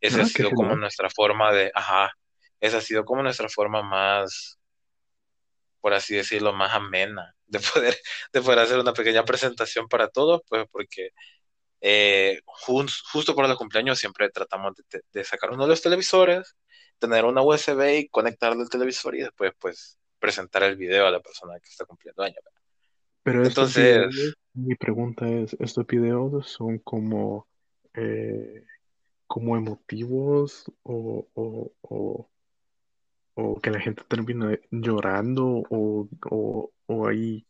esa 0.01 0.23
ha 0.23 0.27
Ah, 0.27 0.31
qué 0.35 0.43
sido 0.43 0.51
como 0.53 0.77
nuestra 0.77 1.11
forma 1.11 1.53
de, 1.53 1.71
ajá, 1.75 2.13
esa 2.61 2.79
ha 2.79 2.81
sido 2.83 3.05
como 3.05 3.23
nuestra 3.23 3.49
forma 3.49 3.83
más, 3.83 4.59
por 5.81 5.95
así 5.95 6.17
decirlo, 6.17 6.53
más 6.53 6.73
amena 6.75 7.35
de 7.53 7.61
poder, 7.61 7.97
de 8.33 8.43
poder 8.43 8.61
hacer 8.61 8.81
una 8.81 8.95
pequeña 8.95 9.25
presentación 9.25 9.89
para 9.89 10.09
todos, 10.11 10.43
pues 10.49 10.67
porque 10.73 11.11
eh, 11.81 12.41
jus- 12.47 13.03
justo 13.13 13.35
para 13.37 13.49
los 13.49 13.59
cumpleaños 13.59 13.99
siempre 13.99 14.31
tratamos 14.31 14.75
de, 14.91 15.03
de 15.13 15.25
sacar 15.25 15.51
uno 15.53 15.65
de 15.65 15.71
los 15.71 15.83
televisores, 15.83 16.57
tener 16.99 17.25
una 17.25 17.43
USB 17.43 17.99
y 18.01 18.09
conectarlo 18.09 18.63
al 18.63 18.71
televisor 18.71 19.17
y 19.17 19.23
después 19.23 19.53
pues 19.59 19.99
presentar 20.19 20.63
el 20.65 20.77
video 20.77 21.07
a 21.07 21.11
la 21.11 21.21
persona 21.21 21.55
que 21.61 21.69
está 21.71 21.85
cumpliendo 21.87 22.23
años. 22.23 22.39
Pero 23.23 23.45
Entonces, 23.45 23.75
videos, 23.75 24.37
mi 24.55 24.75
pregunta 24.75 25.29
es, 25.29 25.55
¿estos 25.61 25.87
videos 25.87 26.49
son 26.49 26.79
como, 26.79 27.49
eh, 27.95 28.65
como 29.29 29.57
emotivos 29.59 30.67
o, 30.85 31.29
o, 31.35 31.73
o, 31.83 32.31
o 33.35 33.61
que 33.61 33.71
la 33.71 33.81
gente 33.81 34.03
termina 34.09 34.59
llorando 34.71 35.63
o, 35.71 36.09
o, 36.31 36.73
o 36.87 37.07
hay 37.09 37.47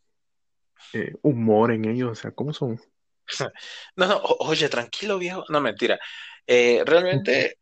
eh, 0.95 1.15
humor 1.23 1.73
en 1.73 1.85
ellos? 1.87 2.11
O 2.11 2.15
sea, 2.15 2.31
¿cómo 2.33 2.53
son? 2.53 2.81
no, 3.97 4.07
no, 4.07 4.21
oye, 4.41 4.69
tranquilo 4.69 5.19
viejo, 5.19 5.45
no 5.49 5.61
mentira. 5.61 5.99
Eh, 6.47 6.83
realmente 6.85 7.59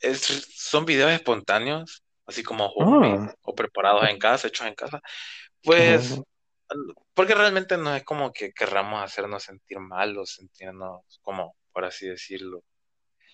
es- 0.00 0.46
son 0.56 0.84
videos 0.84 1.12
espontáneos, 1.12 2.04
así 2.26 2.42
como 2.42 2.72
Ah, 2.80 3.34
o 3.42 3.54
preparados 3.54 4.08
en 4.08 4.18
casa, 4.18 4.48
hechos 4.48 4.66
en 4.66 4.74
casa. 4.74 5.00
Pues 5.62 6.20
porque 7.14 7.34
realmente 7.34 7.76
no 7.76 7.94
es 7.94 8.04
como 8.04 8.32
que 8.32 8.52
querramos 8.52 9.02
hacernos 9.02 9.42
sentir 9.42 9.78
mal 9.80 10.16
o 10.16 10.24
sentirnos 10.24 11.02
como, 11.22 11.56
por 11.72 11.84
así 11.84 12.06
decirlo, 12.08 12.62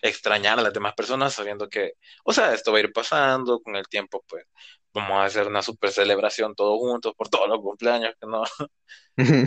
extrañar 0.01 0.59
a 0.59 0.61
las 0.63 0.73
demás 0.73 0.93
personas 0.95 1.33
sabiendo 1.33 1.69
que, 1.69 1.93
o 2.25 2.33
sea, 2.33 2.53
esto 2.53 2.71
va 2.71 2.77
a 2.79 2.81
ir 2.81 2.93
pasando 2.93 3.59
con 3.61 3.75
el 3.75 3.87
tiempo, 3.87 4.23
pues 4.27 4.45
vamos 4.93 5.17
a 5.17 5.25
hacer 5.25 5.47
una 5.47 5.61
super 5.61 5.91
celebración 5.91 6.55
todos 6.55 6.77
juntos 6.79 7.13
por 7.17 7.29
todos 7.29 7.47
los 7.49 7.59
cumpleaños 7.61 8.13
que 8.19 8.27
no, 8.27 8.43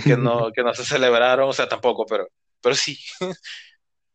que 0.04 0.16
no, 0.16 0.50
que 0.52 0.62
no 0.62 0.74
se 0.74 0.84
celebraron, 0.84 1.48
o 1.48 1.52
sea, 1.52 1.68
tampoco, 1.68 2.06
pero, 2.06 2.28
pero 2.60 2.74
sí. 2.74 2.98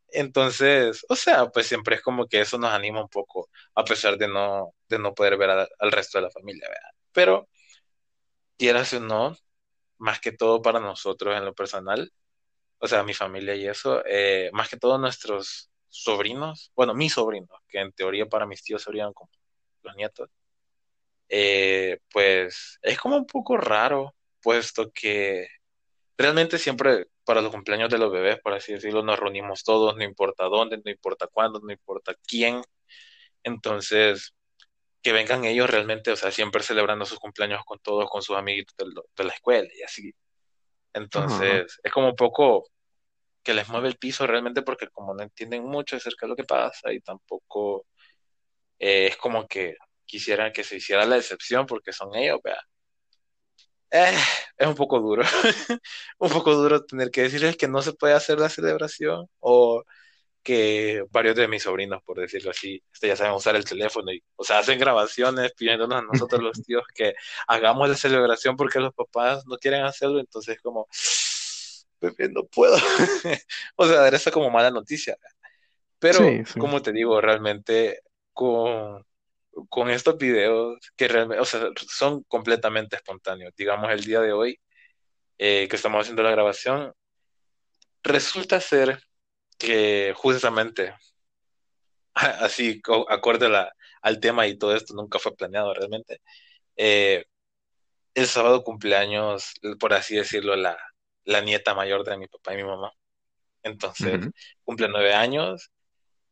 Entonces, 0.10 1.06
o 1.10 1.16
sea, 1.16 1.48
pues 1.50 1.68
siempre 1.68 1.96
es 1.96 2.02
como 2.02 2.28
que 2.28 2.42
eso 2.42 2.58
nos 2.58 2.72
anima 2.74 3.02
un 3.02 3.10
poco, 3.10 3.50
a 3.76 3.84
pesar 3.84 4.18
de 4.18 4.28
no, 4.28 4.74
de 4.88 5.00
no 5.00 5.14
poder 5.14 5.38
ver 5.38 5.50
a- 5.52 5.68
al 5.80 5.92
resto 5.92 6.18
de 6.18 6.24
la 6.24 6.32
familia, 6.32 6.68
¿verdad? 6.70 6.92
Pero, 7.12 7.50
quieras 8.58 8.94
o 8.94 9.00
no, 9.00 9.36
más 10.00 10.20
que 10.22 10.32
todo 10.32 10.62
para 10.62 10.80
nosotros 10.80 11.36
en 11.38 11.46
lo 11.46 11.54
personal, 11.56 12.12
o 12.80 12.88
sea, 12.90 13.04
mi 13.04 13.14
familia 13.14 13.56
y 13.56 13.68
eso, 13.68 14.04
eh, 14.08 14.50
más 14.54 14.70
que 14.70 14.78
todo 14.78 14.98
nuestros 15.00 15.72
sobrinos, 16.04 16.72
bueno, 16.76 16.94
mis 16.94 17.14
sobrinos, 17.14 17.60
que 17.68 17.80
en 17.80 17.92
teoría 17.94 18.28
para 18.28 18.46
mis 18.46 18.64
tíos 18.64 18.84
serían 18.84 19.14
como 19.14 19.32
los 19.84 19.96
nietos, 19.96 20.30
eh, 21.30 22.00
pues 22.12 22.80
es 22.82 23.00
como 23.00 23.18
un 23.18 23.26
poco 23.28 23.58
raro, 23.58 24.16
puesto 24.42 24.92
que 24.92 25.48
realmente 26.18 26.58
siempre 26.60 27.08
para 27.26 27.42
los 27.42 27.52
cumpleaños 27.52 27.90
de 27.92 27.98
los 28.00 28.12
bebés, 28.12 28.40
por 28.42 28.54
así 28.54 28.74
decirlo, 28.74 29.04
nos 29.04 29.20
reunimos 29.20 29.64
todos, 29.64 29.96
no 29.98 30.04
importa 30.04 30.46
dónde, 30.46 30.78
no 30.84 30.92
importa 30.92 31.28
cuándo, 31.28 31.60
no 31.62 31.72
importa 31.72 32.16
quién, 32.28 32.62
entonces 33.44 34.34
que 35.04 35.14
vengan 35.14 35.46
ellos 35.46 35.70
realmente, 35.70 36.12
o 36.12 36.16
sea, 36.18 36.32
siempre 36.32 36.64
celebrando 36.64 37.06
sus 37.06 37.20
cumpleaños 37.20 37.62
con 37.66 37.80
todos, 37.80 38.10
con 38.10 38.22
sus 38.24 38.38
amiguitos 38.38 38.76
de, 38.78 38.88
lo- 38.94 39.06
de 39.18 39.24
la 39.26 39.34
escuela 39.34 39.70
y 39.78 39.84
así. 39.84 40.14
Entonces, 40.94 41.80
es 41.84 41.92
como 41.92 42.10
un 42.10 42.16
poco 42.16 42.68
que 43.46 43.54
les 43.54 43.70
mueve 43.70 43.90
el 43.90 43.98
piso 43.98 44.28
realmente 44.28 44.64
porque 44.64 44.90
como 44.90 45.14
no 45.14 45.24
entienden 45.24 45.64
mucho 45.64 45.96
acerca 45.98 46.26
de 46.26 46.30
lo 46.32 46.36
que 46.36 46.44
pasa 46.44 46.92
y 46.92 47.00
tampoco 47.02 47.88
eh, 48.80 49.08
es 49.08 49.18
como 49.18 49.48
que 49.48 49.76
quisieran 50.06 50.52
que 50.54 50.64
se 50.64 50.78
hiciera 50.78 51.06
la 51.06 51.18
excepción 51.18 51.66
porque 51.68 51.94
son 51.94 52.16
ellos, 52.16 52.40
vea. 52.44 52.60
Eh, 53.92 54.18
es 54.58 54.68
un 54.68 54.76
poco 54.76 55.00
duro, 55.00 55.24
un 56.20 56.30
poco 56.30 56.54
duro 56.56 56.84
tener 56.86 57.12
que 57.12 57.24
decirles 57.24 57.56
que 57.58 57.68
no 57.68 57.82
se 57.82 57.94
puede 57.94 58.14
hacer 58.14 58.40
la 58.40 58.50
celebración 58.50 59.30
o 59.40 59.84
que 60.44 61.04
varios 61.12 61.36
de 61.36 61.48
mis 61.48 61.64
sobrinos, 61.64 62.02
por 62.04 62.20
decirlo 62.20 62.52
así, 62.52 62.84
este, 62.94 63.08
ya 63.10 63.16
saben 63.16 63.34
usar 63.34 63.56
el 63.56 63.66
teléfono 63.66 64.12
y, 64.12 64.24
o 64.36 64.44
sea, 64.44 64.60
hacen 64.60 64.80
grabaciones 64.80 65.54
pidiéndonos 65.54 66.00
a 66.00 66.06
nosotros 66.06 66.42
los 66.42 66.62
tíos 66.64 66.84
que 66.94 67.16
hagamos 67.48 67.90
la 67.90 67.96
celebración 67.96 68.56
porque 68.56 68.80
los 68.80 68.94
papás 68.94 69.46
no 69.48 69.58
quieren 69.58 69.84
hacerlo, 69.86 70.20
entonces 70.20 70.60
como, 70.62 70.88
Pepe, 72.10 72.30
no 72.30 72.44
puedo. 72.46 72.76
o 73.76 73.88
sea, 73.88 74.08
esa 74.08 74.32
como 74.32 74.50
mala 74.50 74.72
noticia. 74.72 75.18
Pero, 76.00 76.20
como 76.60 76.82
te 76.82 76.92
digo, 76.92 77.20
realmente 77.22 78.02
con, 78.34 79.04
con 79.70 79.90
estos 79.90 80.18
videos 80.18 80.78
que 80.96 81.08
realmente, 81.08 81.42
o 81.42 81.46
sea, 81.46 81.70
son 81.88 82.24
completamente 82.24 82.96
espontáneos. 82.96 83.54
Digamos, 83.56 83.92
el 83.92 84.04
día 84.04 84.20
de 84.20 84.34
hoy 84.34 84.60
eh, 85.38 85.68
que 85.70 85.76
estamos 85.76 86.02
haciendo 86.02 86.24
la 86.24 86.32
grabación, 86.32 86.94
resulta 88.04 88.62
ser 88.62 89.00
que 89.58 90.14
justamente, 90.16 90.94
así, 92.14 92.82
acorde 93.10 93.50
al 94.02 94.20
tema 94.20 94.48
y 94.48 94.58
todo 94.58 94.76
esto, 94.76 94.94
nunca 94.94 95.20
fue 95.20 95.36
planeado 95.36 95.74
realmente. 95.74 96.22
Eh, 96.78 97.26
el 98.14 98.28
sábado 98.28 98.64
cumpleaños, 98.64 99.54
por 99.80 99.94
así 99.94 100.16
decirlo, 100.16 100.56
la, 100.56 100.78
la 101.26 101.42
nieta 101.42 101.74
mayor 101.74 102.06
de 102.06 102.18
mi 102.18 102.28
papá 102.28 102.54
y 102.54 102.58
mi 102.58 102.64
mamá. 102.64 102.92
Entonces, 103.64 104.20
cumple 104.64 104.88
nueve 104.88 105.14
años 105.14 105.72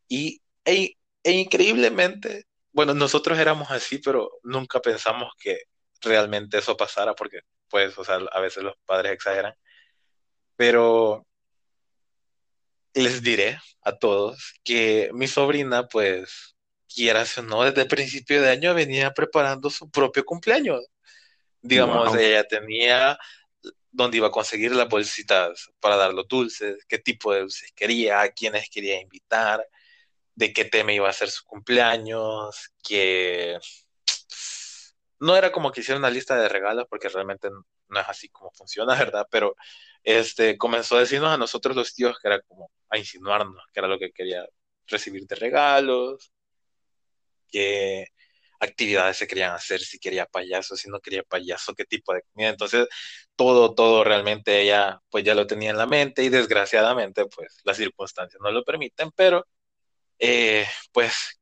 y 0.08 0.42
e, 0.66 0.96
e, 1.24 1.32
increíblemente, 1.32 2.46
bueno, 2.72 2.94
nosotros 2.94 3.38
éramos 3.40 3.72
así, 3.72 3.98
pero 3.98 4.40
nunca 4.44 4.80
pensamos 4.80 5.34
que 5.40 5.64
realmente 6.02 6.60
eso 6.60 6.78
pasara 6.78 7.16
porque, 7.16 7.42
pues, 7.70 7.98
o 7.98 8.04
sea, 8.04 8.16
a 8.32 8.40
veces 8.40 8.64
los 8.64 8.76
padres 8.86 9.14
exageran. 9.14 9.56
Pero 10.56 11.26
les 12.94 13.24
diré 13.24 13.60
a 13.82 13.98
todos 13.98 14.54
que 14.64 15.10
mi 15.14 15.28
sobrina, 15.28 15.88
pues, 15.88 16.56
quieras 16.94 17.38
o 17.38 17.42
no, 17.42 17.64
desde 17.64 17.82
el 17.82 17.88
principio 17.88 18.42
de 18.42 18.52
año 18.52 18.74
venía 18.74 19.12
preparando 19.12 19.70
su 19.70 19.90
propio 19.90 20.24
cumpleaños. 20.24 20.82
Digamos, 21.62 22.16
ella 22.16 22.44
tenía 22.44 23.18
dónde 23.94 24.18
iba 24.18 24.28
a 24.28 24.32
conseguir 24.32 24.76
las 24.76 24.90
bolsitas 24.90 25.72
para 25.80 25.96
dar 25.96 26.14
los 26.14 26.28
dulces, 26.28 26.86
qué 26.88 27.00
tipo 27.00 27.34
de 27.34 27.42
dulces 27.42 27.72
quería, 27.76 28.22
a 28.22 28.30
quiénes 28.30 28.70
quería 28.70 29.00
invitar, 29.02 29.66
de 30.36 30.54
qué 30.54 30.66
tema 30.66 30.94
iba 30.94 31.10
a 31.10 31.14
ser 31.14 31.30
su 31.30 31.46
cumpleaños, 31.46 32.72
que 32.84 33.58
no 35.20 35.36
era 35.38 35.52
como 35.52 35.72
que 35.72 35.82
hiciera 35.82 36.00
una 36.00 36.10
lista 36.10 36.36
de 36.36 36.50
regalos, 36.50 36.86
porque 36.90 37.10
realmente 37.10 37.50
no 37.50 38.00
es 38.00 38.10
así 38.10 38.30
como 38.30 38.52
funciona, 38.52 38.96
¿verdad? 39.00 39.28
Pero 39.32 39.56
este, 40.04 40.58
comenzó 40.58 40.98
a 40.98 41.02
decirnos 41.02 41.32
a 41.32 41.38
nosotros 41.38 41.76
los 41.76 41.94
tíos 41.94 42.18
que 42.20 42.28
era 42.28 42.42
como 42.42 42.72
a 42.90 42.98
insinuarnos 42.98 43.64
que 43.74 43.80
era 43.80 43.88
lo 43.88 44.00
que 44.00 44.12
quería 44.12 44.46
recibir 44.88 45.26
de 45.28 45.36
regalos, 45.36 46.32
que 47.50 48.08
actividades 48.64 49.18
se 49.18 49.28
querían 49.28 49.54
hacer, 49.54 49.82
si 49.82 50.00
quería 50.00 50.26
payaso, 50.26 50.76
si 50.76 50.90
no 50.90 51.00
quería 51.00 51.24
payaso, 51.24 51.74
qué 51.76 51.86
tipo 51.86 52.14
de 52.14 52.22
comida. 52.24 52.50
Entonces, 52.50 52.88
todo, 53.36 53.74
todo 53.76 54.04
realmente 54.04 54.62
ella 54.62 55.02
pues 55.10 55.24
ya 55.24 55.36
lo 55.36 55.48
tenía 55.48 55.72
en 55.72 55.78
la 55.78 55.88
mente 55.88 56.24
y 56.24 56.30
desgraciadamente 56.30 57.26
pues 57.28 57.60
las 57.64 57.78
circunstancias 57.78 58.42
no 58.44 58.52
lo 58.52 58.64
permiten, 58.64 59.12
pero 59.16 59.46
eh, 60.20 60.66
pues 60.92 61.40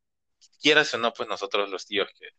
quieras 0.61 0.93
o 0.93 0.97
no, 0.97 1.13
pues 1.13 1.29
nosotros 1.29 1.69
los 1.69 1.85
tíos 1.85 2.09
que, 2.19 2.29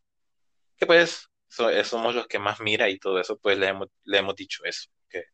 que 0.77 0.87
pues 0.87 1.29
eh, 1.71 1.85
somos 1.85 2.15
los 2.15 2.27
que 2.27 2.39
más 2.39 2.61
mira 2.61 2.89
y 2.89 2.99
todo 2.99 3.21
eso, 3.21 3.39
pues 3.39 3.59
le 3.59 3.69
hemos, 3.69 3.89
le 4.05 4.19
hemos 4.19 4.37
dicho 4.37 4.65
eso, 4.65 4.91
que 5.09 5.25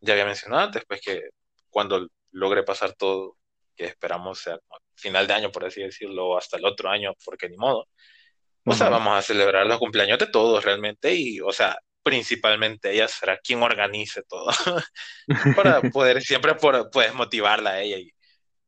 ya 0.00 0.14
había 0.14 0.26
mencionado 0.26 0.62
antes, 0.64 0.84
pues 0.86 1.00
que 1.00 1.30
cuando 1.70 2.08
logre 2.32 2.62
pasar 2.64 2.94
todo, 2.94 3.36
que 3.76 3.86
esperamos 3.86 4.40
sea 4.40 4.58
final 4.94 5.26
de 5.26 5.34
año, 5.34 5.52
por 5.52 5.64
así 5.64 5.82
decirlo, 5.82 6.28
o 6.28 6.38
hasta 6.38 6.56
el 6.58 6.64
otro 6.66 6.90
año, 6.90 7.14
porque 7.24 7.48
ni 7.48 7.56
modo, 7.56 7.88
o 8.64 8.74
sea, 8.74 8.88
vamos 8.88 9.18
a 9.18 9.22
celebrar 9.22 9.66
los 9.66 9.78
cumpleaños 9.78 10.18
de 10.18 10.26
todos 10.26 10.64
realmente 10.64 11.14
y, 11.14 11.40
o 11.40 11.52
sea, 11.52 11.78
principalmente 12.02 12.92
ella 12.92 13.08
será 13.08 13.38
quien 13.38 13.62
organice 13.62 14.22
todo 14.22 14.50
para 15.56 15.80
poder 15.92 16.22
siempre 16.22 16.54
por, 16.54 16.90
pues 16.90 17.14
motivarla 17.14 17.70
a 17.70 17.80
ella 17.82 17.98
y, 17.98 18.12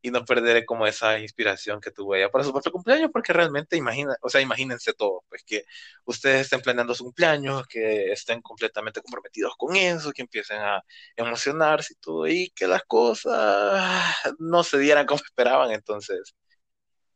y 0.03 0.11
no 0.11 0.24
perder 0.24 0.64
como 0.66 0.86
esa 0.86 1.18
inspiración 1.20 1.80
que 1.80 1.93
tuvo 1.93 2.16
ella 2.16 2.30
para 2.30 2.45
su 2.45 2.53
propio 2.53 2.72
cumpleaños, 2.72 3.11
porque 3.12 3.32
realmente 3.32 3.76
imagina, 3.76 4.16
o 4.20 4.28
sea, 4.28 4.40
imagínense 4.40 4.93
todo, 4.95 5.24
pues 5.28 5.45
que 5.45 5.64
ustedes 6.05 6.43
estén 6.43 6.61
planeando 6.61 6.95
su 6.95 7.05
cumpleaños, 7.05 7.66
que 7.68 8.12
estén 8.12 8.43
completamente 8.43 9.01
comprometidos 9.01 9.55
con 9.57 9.76
eso, 9.76 10.12
que 10.12 10.22
empiecen 10.22 10.59
a 10.59 10.82
emocionarse 11.16 11.95
y 11.95 11.97
todo, 11.97 12.26
y 12.26 12.51
que 12.51 12.66
las 12.66 12.82
cosas 12.84 14.05
no 14.38 14.64
se 14.64 14.78
dieran 14.78 15.07
como 15.07 15.20
esperaban, 15.24 15.70
entonces, 15.70 16.34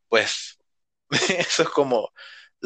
pues, 0.08 0.58
eso 1.10 1.62
es 1.62 1.68
como 1.70 2.10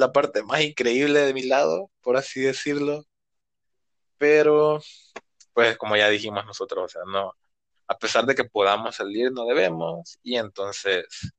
la 0.00 0.12
parte 0.12 0.42
más 0.42 0.62
increíble 0.62 1.20
de 1.20 1.34
mi 1.34 1.42
lado, 1.44 1.90
por 2.02 2.16
así 2.16 2.40
decirlo, 2.40 3.04
pero, 4.18 4.80
pues, 5.54 5.78
como 5.78 5.96
ya 5.96 6.08
dijimos 6.08 6.44
nosotros, 6.46 6.84
o 6.84 6.88
sea, 6.88 7.02
no, 7.06 7.34
a 7.88 7.98
pesar 7.98 8.26
de 8.26 8.34
que 8.34 8.44
podamos 8.44 8.96
salir, 8.96 9.32
no 9.32 9.46
debemos. 9.46 10.18
Y 10.22 10.36
entonces, 10.36 11.32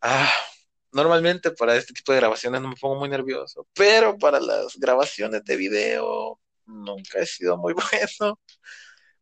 ah, 0.00 0.32
normalmente 0.92 1.50
para 1.52 1.76
este 1.76 1.92
tipo 1.92 2.12
de 2.12 2.18
grabaciones 2.20 2.60
no 2.60 2.68
me 2.68 2.76
pongo 2.76 2.96
muy 2.96 3.08
nervioso, 3.08 3.66
pero 3.74 4.18
para 4.18 4.40
las 4.40 4.76
grabaciones 4.76 5.44
de 5.44 5.56
video 5.56 6.40
nunca 6.66 7.18
he 7.20 7.26
sido 7.26 7.56
muy 7.56 7.74
bueno. 8.18 8.40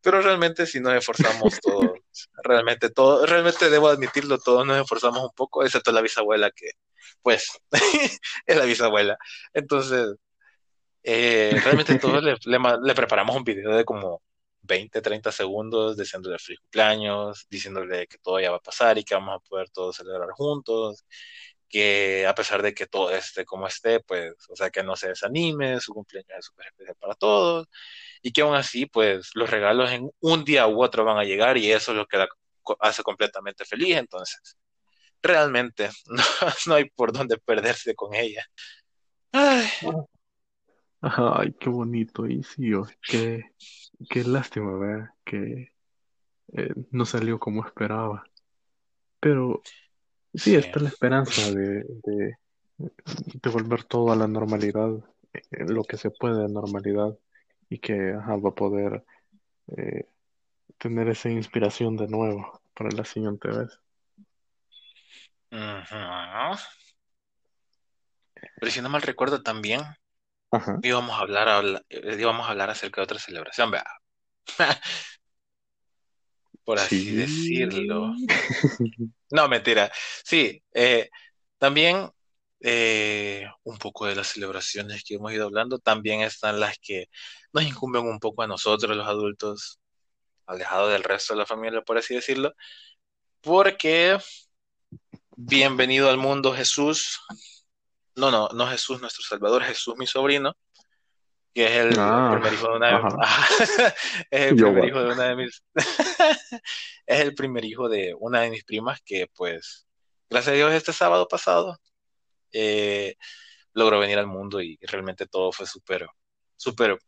Pero 0.02 0.20
realmente 0.22 0.66
si 0.66 0.80
nos 0.80 0.94
esforzamos 0.94 1.60
todos, 1.60 1.90
realmente 2.44 2.90
todo, 2.90 3.26
realmente 3.26 3.70
debo 3.70 3.88
admitirlo, 3.88 4.38
todos 4.38 4.66
nos 4.66 4.80
esforzamos 4.80 5.22
un 5.22 5.34
poco, 5.34 5.64
excepto 5.64 5.92
la 5.92 6.02
bisabuela 6.02 6.50
que, 6.50 6.70
pues, 7.22 7.50
es 8.46 8.56
la 8.56 8.64
bisabuela. 8.64 9.18
Entonces, 9.52 10.16
eh, 11.02 11.58
realmente 11.62 11.98
todos 11.98 12.22
le, 12.24 12.36
le, 12.82 12.94
preparamos 12.94 13.36
un 13.36 13.44
video 13.44 13.74
de 13.76 13.84
como 13.84 14.22
20, 14.62 15.00
30 15.02 15.32
segundos 15.32 15.96
diciéndole 15.96 16.38
feliz 16.38 16.60
cumpleaños, 16.60 17.46
diciéndole 17.50 18.06
que 18.06 18.18
todo 18.18 18.40
ya 18.40 18.50
va 18.50 18.58
a 18.58 18.60
pasar 18.60 18.98
y 18.98 19.04
que 19.04 19.14
vamos 19.14 19.36
a 19.36 19.48
poder 19.48 19.70
todos 19.70 19.96
celebrar 19.96 20.30
juntos, 20.32 21.04
que 21.68 22.26
a 22.26 22.34
pesar 22.34 22.62
de 22.62 22.74
que 22.74 22.86
todo 22.86 23.10
esté 23.10 23.44
como 23.44 23.66
esté, 23.66 24.00
pues, 24.00 24.34
o 24.50 24.56
sea, 24.56 24.70
que 24.70 24.82
no 24.82 24.96
se 24.96 25.08
desanime, 25.08 25.80
su 25.80 25.94
cumpleaños 25.94 26.38
es 26.38 26.46
súper 26.46 26.66
especial 26.68 26.96
para 27.00 27.14
todos 27.14 27.66
y 28.22 28.32
que 28.32 28.42
aún 28.42 28.54
así, 28.54 28.86
pues, 28.86 29.30
los 29.34 29.50
regalos 29.50 29.90
en 29.90 30.10
un 30.20 30.44
día 30.44 30.66
u 30.68 30.82
otro 30.82 31.04
van 31.04 31.18
a 31.18 31.24
llegar 31.24 31.56
y 31.58 31.72
eso 31.72 31.92
es 31.92 31.98
lo 31.98 32.06
que 32.06 32.18
la 32.18 32.28
hace 32.80 33.02
completamente 33.02 33.64
feliz, 33.64 33.96
entonces, 33.96 34.56
realmente 35.22 35.88
no, 36.06 36.22
no 36.66 36.74
hay 36.74 36.90
por 36.90 37.12
dónde 37.12 37.38
perderse 37.38 37.94
con 37.94 38.14
ella. 38.14 38.44
Ay. 39.32 39.66
Ay, 41.00 41.52
qué 41.58 41.68
bonito, 41.68 42.28
y 42.28 42.44
sí, 42.44 42.70
qué, 43.02 43.42
qué 44.08 44.22
lástima, 44.22 44.78
ver 44.78 45.08
que 45.24 45.72
eh, 46.52 46.74
no 46.92 47.04
salió 47.04 47.40
como 47.40 47.66
esperaba. 47.66 48.24
Pero 49.18 49.62
sí, 50.32 50.54
está 50.54 50.78
la 50.78 50.90
esperanza 50.90 51.50
de, 51.50 51.84
de, 52.04 52.36
volver 53.50 53.82
todo 53.82 54.12
a 54.12 54.16
la 54.16 54.28
normalidad, 54.28 54.90
eh, 55.32 55.64
lo 55.66 55.82
que 55.82 55.96
se 55.96 56.10
puede 56.10 56.42
de 56.42 56.52
normalidad, 56.52 57.18
y 57.68 57.78
que 57.78 58.12
va 58.12 58.34
a 58.34 58.54
poder 58.54 59.04
eh, 59.76 60.06
tener 60.78 61.08
esa 61.08 61.30
inspiración 61.30 61.96
de 61.96 62.06
nuevo 62.06 62.60
para 62.74 62.90
la 62.90 63.04
siguiente 63.04 63.48
vez. 63.48 63.81
Pero 68.56 68.70
si 68.70 68.80
no 68.80 68.88
mal 68.88 69.02
recuerdo 69.02 69.42
también, 69.42 69.82
íbamos 70.82 71.18
a 71.18 71.20
hablar, 71.20 71.84
eh, 71.88 72.16
íbamos 72.18 72.46
a 72.46 72.50
hablar 72.50 72.70
acerca 72.70 73.00
de 73.00 73.04
otra 73.04 73.18
celebración, 73.18 73.70
vea. 73.70 73.84
Por 76.64 76.78
así 76.78 77.14
decirlo. 77.14 78.14
No, 79.30 79.48
mentira. 79.48 79.90
Sí, 80.22 80.62
eh, 80.74 81.08
también 81.56 82.10
eh, 82.60 83.46
un 83.62 83.78
poco 83.78 84.04
de 84.04 84.14
las 84.14 84.26
celebraciones 84.28 85.02
que 85.04 85.14
hemos 85.14 85.32
ido 85.32 85.46
hablando, 85.46 85.78
también 85.78 86.20
están 86.20 86.60
las 86.60 86.76
que 86.78 87.06
nos 87.54 87.64
incumben 87.64 88.04
un 88.06 88.20
poco 88.20 88.42
a 88.42 88.46
nosotros, 88.46 88.94
los 88.94 89.06
adultos, 89.06 89.80
alejados 90.46 90.92
del 90.92 91.02
resto 91.02 91.32
de 91.32 91.38
la 91.38 91.46
familia, 91.46 91.80
por 91.80 91.96
así 91.96 92.14
decirlo, 92.14 92.52
porque 93.40 94.18
bienvenido 95.36 96.10
al 96.10 96.18
mundo 96.18 96.52
Jesús, 96.52 97.20
no, 98.16 98.30
no, 98.30 98.48
no 98.54 98.66
Jesús 98.66 99.00
nuestro 99.00 99.22
Salvador, 99.22 99.62
Jesús 99.64 99.94
mi 99.96 100.06
sobrino, 100.06 100.54
que 101.54 101.64
es 101.66 101.72
el, 101.72 101.98
ah, 101.98 102.30
primer 102.32 102.54
hijo 102.54 102.68
de 102.68 102.76
una 102.76 102.88
de, 102.88 103.14
es 104.30 104.40
el 104.40 104.56
primer 104.56 104.84
hijo 104.84 105.02
de 105.02 105.12
una 105.12 105.24
de 105.24 105.36
mis 105.36 105.64
es 107.06 107.20
el 107.20 107.34
primer 107.34 107.64
hijo 107.64 107.88
de 107.88 108.14
una 108.18 108.40
de 108.40 108.50
mis 108.50 108.64
primas 108.64 109.00
que 109.04 109.26
pues 109.34 109.86
gracias 110.30 110.52
a 110.54 110.56
Dios 110.56 110.72
este 110.72 110.92
sábado 110.92 111.28
pasado 111.28 111.78
eh, 112.52 113.16
logró 113.74 113.98
venir 113.98 114.18
al 114.18 114.26
mundo 114.26 114.62
y 114.62 114.78
realmente 114.82 115.26
todo 115.26 115.52
fue 115.52 115.66
súper 115.66 116.06
súper 116.56 116.98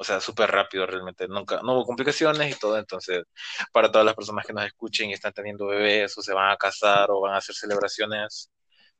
o 0.00 0.04
sea, 0.04 0.18
súper 0.18 0.50
rápido 0.50 0.86
realmente, 0.86 1.28
nunca, 1.28 1.60
no 1.62 1.74
hubo 1.74 1.84
complicaciones 1.84 2.56
y 2.56 2.58
todo, 2.58 2.78
entonces, 2.78 3.22
para 3.70 3.92
todas 3.92 4.06
las 4.06 4.14
personas 4.14 4.46
que 4.46 4.54
nos 4.54 4.64
escuchen 4.64 5.10
y 5.10 5.12
están 5.12 5.34
teniendo 5.34 5.66
bebés 5.66 6.16
o 6.16 6.22
se 6.22 6.32
van 6.32 6.50
a 6.50 6.56
casar 6.56 7.10
o 7.10 7.20
van 7.20 7.34
a 7.34 7.36
hacer 7.36 7.54
celebraciones 7.54 8.50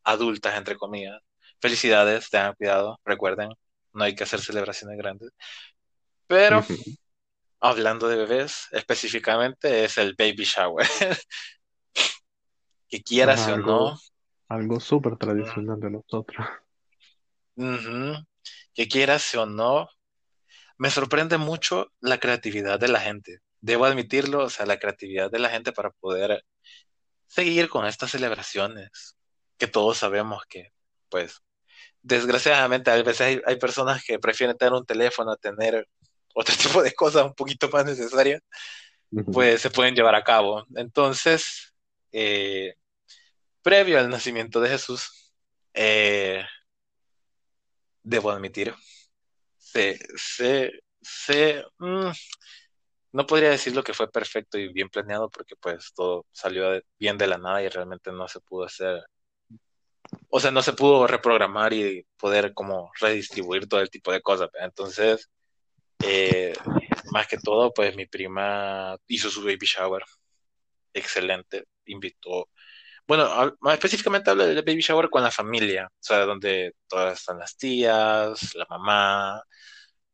adultas, 0.05 0.59
entre 0.59 0.77
comillas, 0.77 1.19
felicidades, 1.59 2.29
tengan 2.29 2.55
cuidado, 2.55 3.01
recuerden, 3.03 3.49
no 3.95 4.05
hay 4.05 4.15
que 4.15 4.25
hacer 4.25 4.41
celebraciones 4.41 4.99
grandes, 4.99 5.31
pero... 6.27 6.65
Hablando 7.63 8.09
de 8.09 8.17
bebés, 8.17 8.69
específicamente 8.73 9.85
es 9.85 9.99
el 9.99 10.15
baby 10.19 10.45
shower. 10.45 10.89
que 12.89 13.03
quieras 13.03 13.47
o 13.49 13.59
no. 13.59 13.99
Algo 14.49 14.81
súper 14.81 15.19
tradicional 15.19 15.79
de 15.79 15.91
nosotros. 15.91 16.47
Que 18.73 18.89
quieras 18.89 19.35
o 19.35 19.45
no, 19.45 19.91
me 20.81 20.91
sorprende 20.91 21.37
mucho 21.37 21.93
la 22.01 22.19
creatividad 22.19 22.81
de 22.81 22.89
la 22.89 23.01
gente. 23.01 23.41
Debo 23.61 23.85
admitirlo, 23.85 24.45
o 24.45 24.49
sea, 24.49 24.65
la 24.65 24.79
creatividad 24.79 25.31
de 25.31 25.39
la 25.39 25.51
gente 25.51 25.73
para 25.73 25.91
poder 25.91 26.43
seguir 27.27 27.69
con 27.69 27.85
estas 27.85 28.13
celebraciones, 28.13 29.15
que 29.59 29.67
todos 29.67 29.99
sabemos 29.99 30.43
que, 30.49 30.73
pues, 31.11 31.43
desgraciadamente 32.01 32.91
a 32.91 33.03
veces 33.03 33.21
hay, 33.21 33.43
hay 33.45 33.57
personas 33.57 34.03
que 34.03 34.19
prefieren 34.19 34.57
tener 34.57 34.73
un 34.73 34.87
teléfono 34.87 35.33
a 35.33 35.37
tener 35.37 35.87
otro 36.35 36.55
tipo 36.57 36.83
de 36.83 36.95
cosas 36.95 37.27
un 37.27 37.35
poquito 37.35 37.69
más 37.69 37.85
necesarias, 37.85 38.41
pues 39.35 39.61
se 39.61 39.69
pueden 39.69 39.95
llevar 39.95 40.15
a 40.15 40.25
cabo. 40.25 40.65
Entonces, 40.77 41.75
eh, 42.11 42.75
previo 43.61 43.99
al 43.99 44.09
nacimiento 44.09 44.63
de 44.63 44.71
Jesús, 44.71 45.35
eh, 45.75 46.43
debo 48.03 48.31
admitir, 48.31 48.75
se, 49.73 50.71
se, 51.01 51.65
mm, 51.79 52.11
no 53.13 53.27
podría 53.27 53.51
decir 53.51 53.75
lo 53.75 53.83
que 53.83 53.95
fue 53.95 54.11
perfecto 54.11 54.59
y 54.59 54.73
bien 54.73 54.89
planeado 54.89 55.31
porque 55.31 55.57
pues 55.57 55.93
todo 55.95 56.27
salió 56.33 56.81
bien 56.99 57.19
de 57.19 57.27
la 57.27 57.39
nada 57.39 57.63
y 57.63 57.69
realmente 57.69 58.13
no 58.13 58.29
se 58.29 58.41
pudo 58.41 58.65
hacer, 58.65 59.03
o 60.29 60.41
sea, 60.41 60.51
no 60.51 60.63
se 60.63 60.73
pudo 60.73 61.07
reprogramar 61.07 61.73
y 61.73 62.05
poder 62.17 62.55
como 62.55 62.91
redistribuir 63.01 63.69
todo 63.69 63.81
el 63.81 63.91
tipo 63.91 64.13
de 64.13 64.21
cosas. 64.23 64.49
Entonces, 64.61 65.29
eh, 66.03 66.53
más 67.13 67.27
que 67.29 67.39
todo, 67.39 67.73
pues 67.73 67.97
mi 67.97 68.07
prima 68.07 68.97
hizo 69.09 69.31
su 69.31 69.43
baby 69.43 69.67
shower. 69.67 70.03
Excelente. 70.95 71.65
Invitó. 71.87 72.49
Bueno, 73.11 73.57
más 73.59 73.75
específicamente 73.75 74.31
habla 74.31 74.47
del 74.47 74.63
baby 74.63 74.83
shower 74.83 75.11
con 75.11 75.25
la 75.25 75.33
familia. 75.33 75.89
O 75.93 75.99
sea, 75.99 76.19
donde 76.27 76.77
todas 76.87 77.19
están 77.19 77.41
las 77.41 77.57
tías, 77.57 78.55
la 78.55 78.65
mamá, 78.71 79.43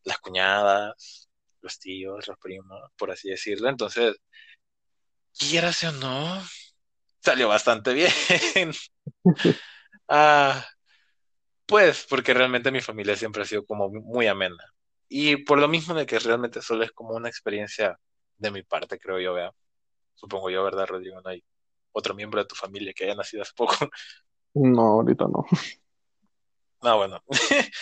las 0.05 0.19
cuñadas, 0.19 1.29
los 1.61 1.79
tíos, 1.79 2.27
los 2.27 2.39
primos, 2.39 2.81
por 2.97 3.11
así 3.11 3.29
decirlo. 3.29 3.69
Entonces, 3.69 4.17
quieras 5.39 5.85
o 5.85 5.93
no, 5.93 6.43
salió 7.21 7.49
bastante 7.49 7.93
bien. 7.93 8.73
ah, 10.09 10.67
pues, 11.67 12.07
porque 12.09 12.33
realmente 12.33 12.71
mi 12.73 12.81
familia 12.81 13.15
siempre 13.15 13.43
ha 13.43 13.47
sido 13.47 13.67
como 13.67 13.91
muy 13.91 14.27
amena. 14.27 14.65
Y 15.09 15.37
por 15.45 15.59
lo 15.59 15.69
mismo 15.69 15.95
de 15.95 16.07
que 16.07 16.19
realmente 16.19 16.63
solo 16.63 16.85
es 16.85 16.93
como 16.93 17.15
una 17.15 17.29
experiencia 17.29 17.99
de 18.39 18.51
mi 18.51 18.63
parte, 18.63 18.99
creo 18.99 19.21
yo, 19.21 19.35
vea. 19.35 19.53
Supongo 20.15 20.49
yo, 20.49 20.65
¿verdad, 20.65 20.87
Rodrigo? 20.87 21.21
No 21.21 21.29
hay 21.31 21.45
otro 21.97 22.15
miembro 22.15 22.41
de 22.41 22.47
tu 22.47 22.55
familia 22.55 22.93
que 22.93 23.05
haya 23.05 23.15
nacido 23.15 23.43
hace 23.43 23.53
poco. 23.55 23.75
No, 24.59 24.81
ahorita 24.81 25.27
no. 25.27 25.45
No, 26.83 26.91
ah, 26.91 26.95
bueno. 26.95 27.23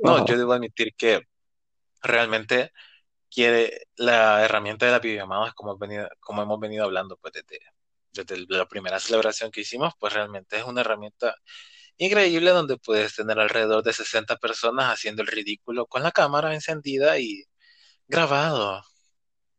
no, 0.00 0.24
yo 0.24 0.38
debo 0.38 0.54
admitir 0.54 0.94
que 0.96 1.20
realmente 2.02 2.72
quiere 3.30 3.82
la 3.96 4.42
herramienta 4.42 4.86
de 4.86 4.92
la 4.92 4.98
videollamada, 4.98 5.52
como, 5.52 5.76
venido, 5.76 6.08
como 6.20 6.40
hemos 6.40 6.58
venido 6.58 6.84
hablando 6.84 7.18
pues 7.18 7.34
desde, 7.34 7.60
desde 8.14 8.46
la 8.48 8.66
primera 8.66 8.98
celebración 8.98 9.50
que 9.50 9.60
hicimos, 9.60 9.92
pues 10.00 10.14
realmente 10.14 10.56
es 10.56 10.64
una 10.64 10.80
herramienta 10.80 11.34
increíble 11.98 12.50
donde 12.52 12.78
puedes 12.78 13.14
tener 13.14 13.38
alrededor 13.38 13.82
de 13.82 13.92
60 13.92 14.36
personas 14.38 14.90
haciendo 14.90 15.20
el 15.20 15.28
ridículo 15.28 15.84
con 15.84 16.02
la 16.02 16.12
cámara 16.12 16.54
encendida 16.54 17.18
y 17.18 17.44
grabado 18.08 18.82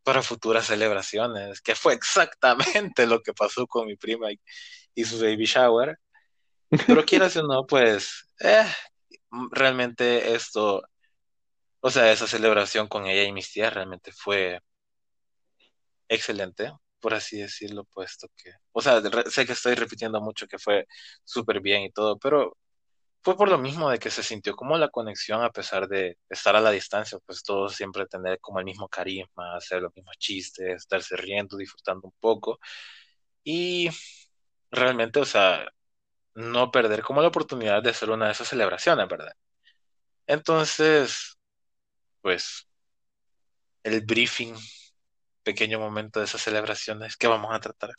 para 0.03 0.21
futuras 0.23 0.67
celebraciones, 0.67 1.61
que 1.61 1.75
fue 1.75 1.93
exactamente 1.93 3.05
lo 3.07 3.21
que 3.21 3.33
pasó 3.33 3.67
con 3.67 3.87
mi 3.87 3.95
prima 3.95 4.27
y, 4.95 5.05
su 5.05 5.19
baby 5.19 5.45
shower. 5.45 5.99
Pero 6.87 7.05
quieras 7.05 7.35
o 7.37 7.43
no, 7.43 7.65
pues 7.65 8.27
eh, 8.39 8.65
realmente 9.51 10.33
esto, 10.35 10.83
o 11.81 11.89
sea, 11.89 12.11
esa 12.11 12.27
celebración 12.27 12.87
con 12.87 13.07
ella 13.07 13.23
y 13.23 13.31
mis 13.31 13.51
tías 13.51 13.73
realmente 13.73 14.11
fue 14.11 14.59
excelente 16.07 16.71
por 17.03 17.13
así 17.13 17.39
decirlo, 17.39 17.83
puesto 17.83 18.29
que, 18.37 18.53
o 18.71 18.81
sea, 18.81 19.01
sé 19.29 19.45
que 19.45 19.51
estoy 19.51 19.75
repitiendo 19.75 20.21
mucho 20.21 20.47
que 20.47 20.57
fue 20.57 20.87
súper 21.25 21.59
bien 21.59 21.83
y 21.83 21.91
todo, 21.91 22.17
pero 22.17 22.57
fue 23.23 23.37
por 23.37 23.49
lo 23.49 23.57
mismo 23.57 23.89
de 23.89 23.99
que 23.99 24.09
se 24.09 24.23
sintió 24.23 24.55
como 24.55 24.77
la 24.77 24.89
conexión 24.89 25.41
a 25.43 25.51
pesar 25.51 25.87
de 25.87 26.17
estar 26.29 26.55
a 26.55 26.61
la 26.61 26.71
distancia, 26.71 27.19
pues 27.25 27.43
todos 27.43 27.75
siempre 27.75 28.05
tener 28.07 28.39
como 28.39 28.59
el 28.59 28.65
mismo 28.65 28.87
carisma, 28.89 29.55
hacer 29.55 29.81
los 29.81 29.95
mismos 29.95 30.17
chistes, 30.17 30.75
estarse 30.75 31.15
riendo, 31.17 31.57
disfrutando 31.57 32.07
un 32.07 32.13
poco 32.19 32.59
y 33.43 33.89
realmente, 34.71 35.19
o 35.21 35.25
sea, 35.25 35.67
no 36.35 36.71
perder 36.71 37.03
como 37.03 37.21
la 37.21 37.29
oportunidad 37.29 37.83
de 37.83 37.91
hacer 37.91 38.09
una 38.11 38.27
de 38.27 38.33
esas 38.33 38.49
celebraciones, 38.49 39.07
¿verdad? 39.09 39.33
Entonces, 40.27 41.37
pues, 42.21 42.67
el 43.83 44.01
briefing 44.01 44.55
pequeño 45.43 45.79
momento 45.79 46.19
de 46.19 46.25
esas 46.25 46.41
celebraciones 46.41 47.17
que 47.17 47.27
vamos 47.27 47.53
a 47.53 47.59
tratar. 47.59 47.91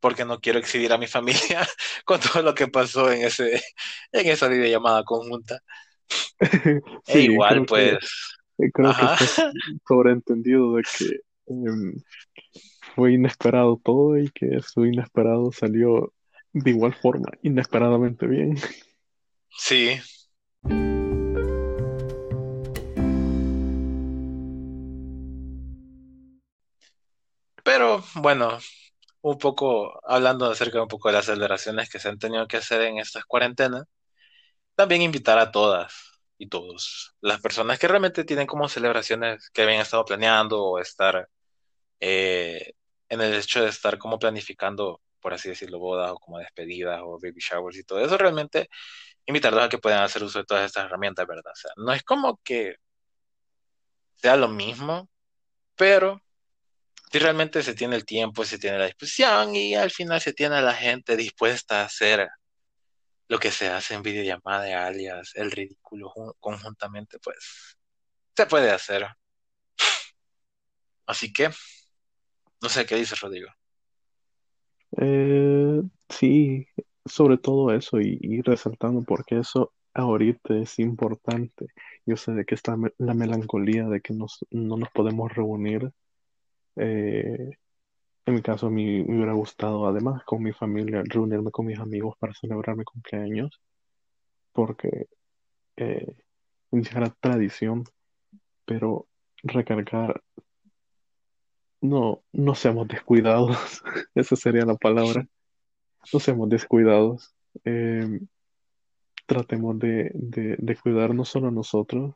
Porque 0.00 0.24
no 0.24 0.40
quiero 0.40 0.58
exhibir 0.58 0.92
a 0.92 0.98
mi 0.98 1.06
familia 1.06 1.66
con 2.04 2.20
todo 2.20 2.42
lo 2.42 2.54
que 2.54 2.68
pasó 2.68 3.10
en 3.12 3.22
ese 3.22 3.62
en 4.12 4.26
esa 4.26 4.48
videollamada 4.48 5.04
conjunta. 5.04 5.60
E 7.06 7.20
igual, 7.20 7.64
pues. 7.66 7.98
creo 8.72 8.92
que 8.92 9.06
sobreentendido 9.86 10.74
de 10.74 10.82
que 10.82 11.20
em, 11.46 11.94
fue 12.94 13.12
inesperado 13.12 13.80
todo 13.82 14.18
y 14.18 14.28
que 14.30 14.60
su 14.62 14.86
inesperado 14.86 15.52
salió 15.52 16.12
de 16.52 16.70
igual 16.70 16.94
forma, 16.94 17.28
inesperadamente 17.42 18.26
bien. 18.26 18.56
Sí, 19.56 20.00
Pero 27.64 28.02
bueno, 28.16 28.58
un 29.22 29.38
poco 29.38 30.00
hablando 30.08 30.46
acerca 30.50 30.82
un 30.82 30.88
poco 30.88 31.08
de 31.08 31.14
las 31.14 31.26
celebraciones 31.26 31.90
que 31.90 31.98
se 31.98 32.08
han 32.08 32.18
tenido 32.18 32.46
que 32.48 32.58
hacer 32.58 32.82
en 32.82 32.98
estas 32.98 33.24
cuarentenas, 33.24 33.84
también 34.74 35.02
invitar 35.02 35.38
a 35.38 35.50
todas 35.52 36.22
y 36.38 36.48
todos, 36.48 37.14
las 37.20 37.40
personas 37.40 37.78
que 37.78 37.88
realmente 37.88 38.24
tienen 38.24 38.46
como 38.46 38.68
celebraciones 38.68 39.50
que 39.50 39.62
habían 39.62 39.80
estado 39.80 40.04
planeando 40.06 40.62
o 40.64 40.78
estar 40.80 41.28
eh, 42.00 42.74
en 43.08 43.20
el 43.20 43.34
hecho 43.34 43.62
de 43.62 43.70
estar 43.70 43.98
como 43.98 44.18
planificando, 44.18 45.02
por 45.20 45.34
así 45.34 45.50
decirlo, 45.50 45.78
bodas 45.78 46.12
o 46.12 46.16
como 46.18 46.38
despedidas 46.38 47.00
o 47.04 47.18
baby 47.20 47.40
showers 47.40 47.78
y 47.78 47.84
todo 47.84 48.00
eso, 48.00 48.16
realmente 48.18 48.68
invitarlos 49.26 49.64
a 49.64 49.68
que 49.68 49.78
puedan 49.78 50.02
hacer 50.02 50.24
uso 50.24 50.40
de 50.40 50.46
todas 50.46 50.66
estas 50.66 50.86
herramientas, 50.86 51.26
¿verdad? 51.26 51.52
O 51.52 51.56
sea, 51.56 51.72
no 51.76 51.92
es 51.92 52.02
como 52.04 52.40
que 52.44 52.76
sea 54.16 54.36
lo 54.36 54.48
mismo, 54.48 55.08
pero 55.76 56.22
si 57.10 57.18
realmente 57.18 57.62
se 57.62 57.74
tiene 57.74 57.96
el 57.96 58.04
tiempo, 58.04 58.44
se 58.44 58.58
tiene 58.58 58.78
la 58.78 58.86
disposición 58.86 59.56
y 59.56 59.74
al 59.74 59.90
final 59.90 60.20
se 60.20 60.32
tiene 60.32 60.56
a 60.56 60.62
la 60.62 60.74
gente 60.74 61.16
dispuesta 61.16 61.80
a 61.80 61.86
hacer 61.86 62.28
lo 63.26 63.38
que 63.38 63.50
se 63.50 63.68
hace 63.68 63.94
en 63.94 64.02
videollamada, 64.02 64.86
alias 64.86 65.32
el 65.34 65.50
ridículo 65.50 66.12
conjuntamente, 66.38 67.18
pues 67.18 67.76
se 68.36 68.46
puede 68.46 68.70
hacer. 68.70 69.06
Así 71.06 71.32
que, 71.32 71.50
no 72.62 72.68
sé 72.68 72.86
qué 72.86 72.96
dices, 72.96 73.20
Rodrigo. 73.20 73.48
Eh, 74.96 75.82
sí, 76.08 76.66
sobre 77.04 77.38
todo 77.38 77.74
eso 77.74 78.00
y, 78.00 78.40
resaltando 78.42 79.02
porque 79.02 79.38
eso 79.38 79.72
ahorita 79.94 80.54
es 80.58 80.78
importante. 80.78 81.66
Yo 82.06 82.16
sé 82.16 82.32
de 82.32 82.44
que 82.44 82.54
está 82.54 82.76
la 82.98 83.14
melancolía 83.14 83.86
de 83.86 84.00
que 84.00 84.14
no 84.14 84.26
nos 84.76 84.90
podemos 84.90 85.32
reunir 85.32 85.92
eh, 86.76 87.50
en 88.26 88.34
mi 88.34 88.42
caso, 88.42 88.70
me 88.70 89.02
hubiera 89.02 89.32
gustado, 89.32 89.86
además, 89.86 90.22
con 90.24 90.42
mi 90.42 90.52
familia, 90.52 91.02
reunirme 91.04 91.50
con 91.50 91.66
mis 91.66 91.78
amigos 91.78 92.16
para 92.18 92.34
celebrar 92.34 92.76
mi 92.76 92.84
cumpleaños, 92.84 93.60
porque 94.52 95.08
eh, 95.76 96.14
iniciar 96.70 97.10
tradición, 97.20 97.84
pero 98.64 99.06
recargar, 99.42 100.22
no, 101.80 102.22
no 102.32 102.54
seamos 102.54 102.88
descuidados, 102.88 103.56
esa 104.14 104.36
sería 104.36 104.64
la 104.64 104.76
palabra, 104.76 105.26
no 106.12 106.20
seamos 106.20 106.48
descuidados, 106.48 107.34
eh, 107.64 108.20
tratemos 109.26 109.78
de, 109.78 110.10
de, 110.14 110.56
de 110.58 110.76
cuidar 110.76 111.14
no 111.14 111.24
solo 111.24 111.48
a 111.48 111.52
nosotros, 111.52 112.14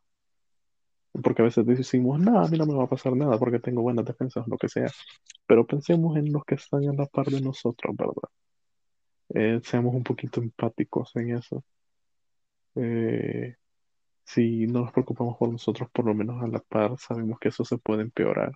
porque 1.22 1.42
a 1.42 1.44
veces 1.46 1.66
decimos, 1.66 2.20
no, 2.20 2.40
a 2.40 2.48
mí 2.48 2.58
no 2.58 2.66
me 2.66 2.74
va 2.74 2.84
a 2.84 2.88
pasar 2.88 3.14
nada 3.16 3.38
porque 3.38 3.60
tengo 3.60 3.82
buenas 3.82 4.04
defensas 4.04 4.46
o 4.46 4.50
lo 4.50 4.58
que 4.58 4.68
sea, 4.68 4.88
pero 5.46 5.66
pensemos 5.66 6.16
en 6.16 6.32
los 6.32 6.44
que 6.44 6.56
están 6.56 6.88
a 6.88 6.92
la 6.92 7.06
par 7.06 7.26
de 7.26 7.40
nosotros, 7.40 7.94
¿verdad? 7.96 8.30
Eh, 9.34 9.60
seamos 9.64 9.94
un 9.94 10.04
poquito 10.04 10.40
empáticos 10.40 11.14
en 11.16 11.36
eso. 11.36 11.64
Eh, 12.76 13.56
si 14.24 14.66
no 14.66 14.82
nos 14.82 14.92
preocupamos 14.92 15.36
por 15.38 15.50
nosotros, 15.50 15.88
por 15.92 16.06
lo 16.06 16.14
menos 16.14 16.42
a 16.42 16.48
la 16.48 16.60
par, 16.60 16.98
sabemos 16.98 17.38
que 17.38 17.48
eso 17.48 17.64
se 17.64 17.78
puede 17.78 18.02
empeorar. 18.02 18.52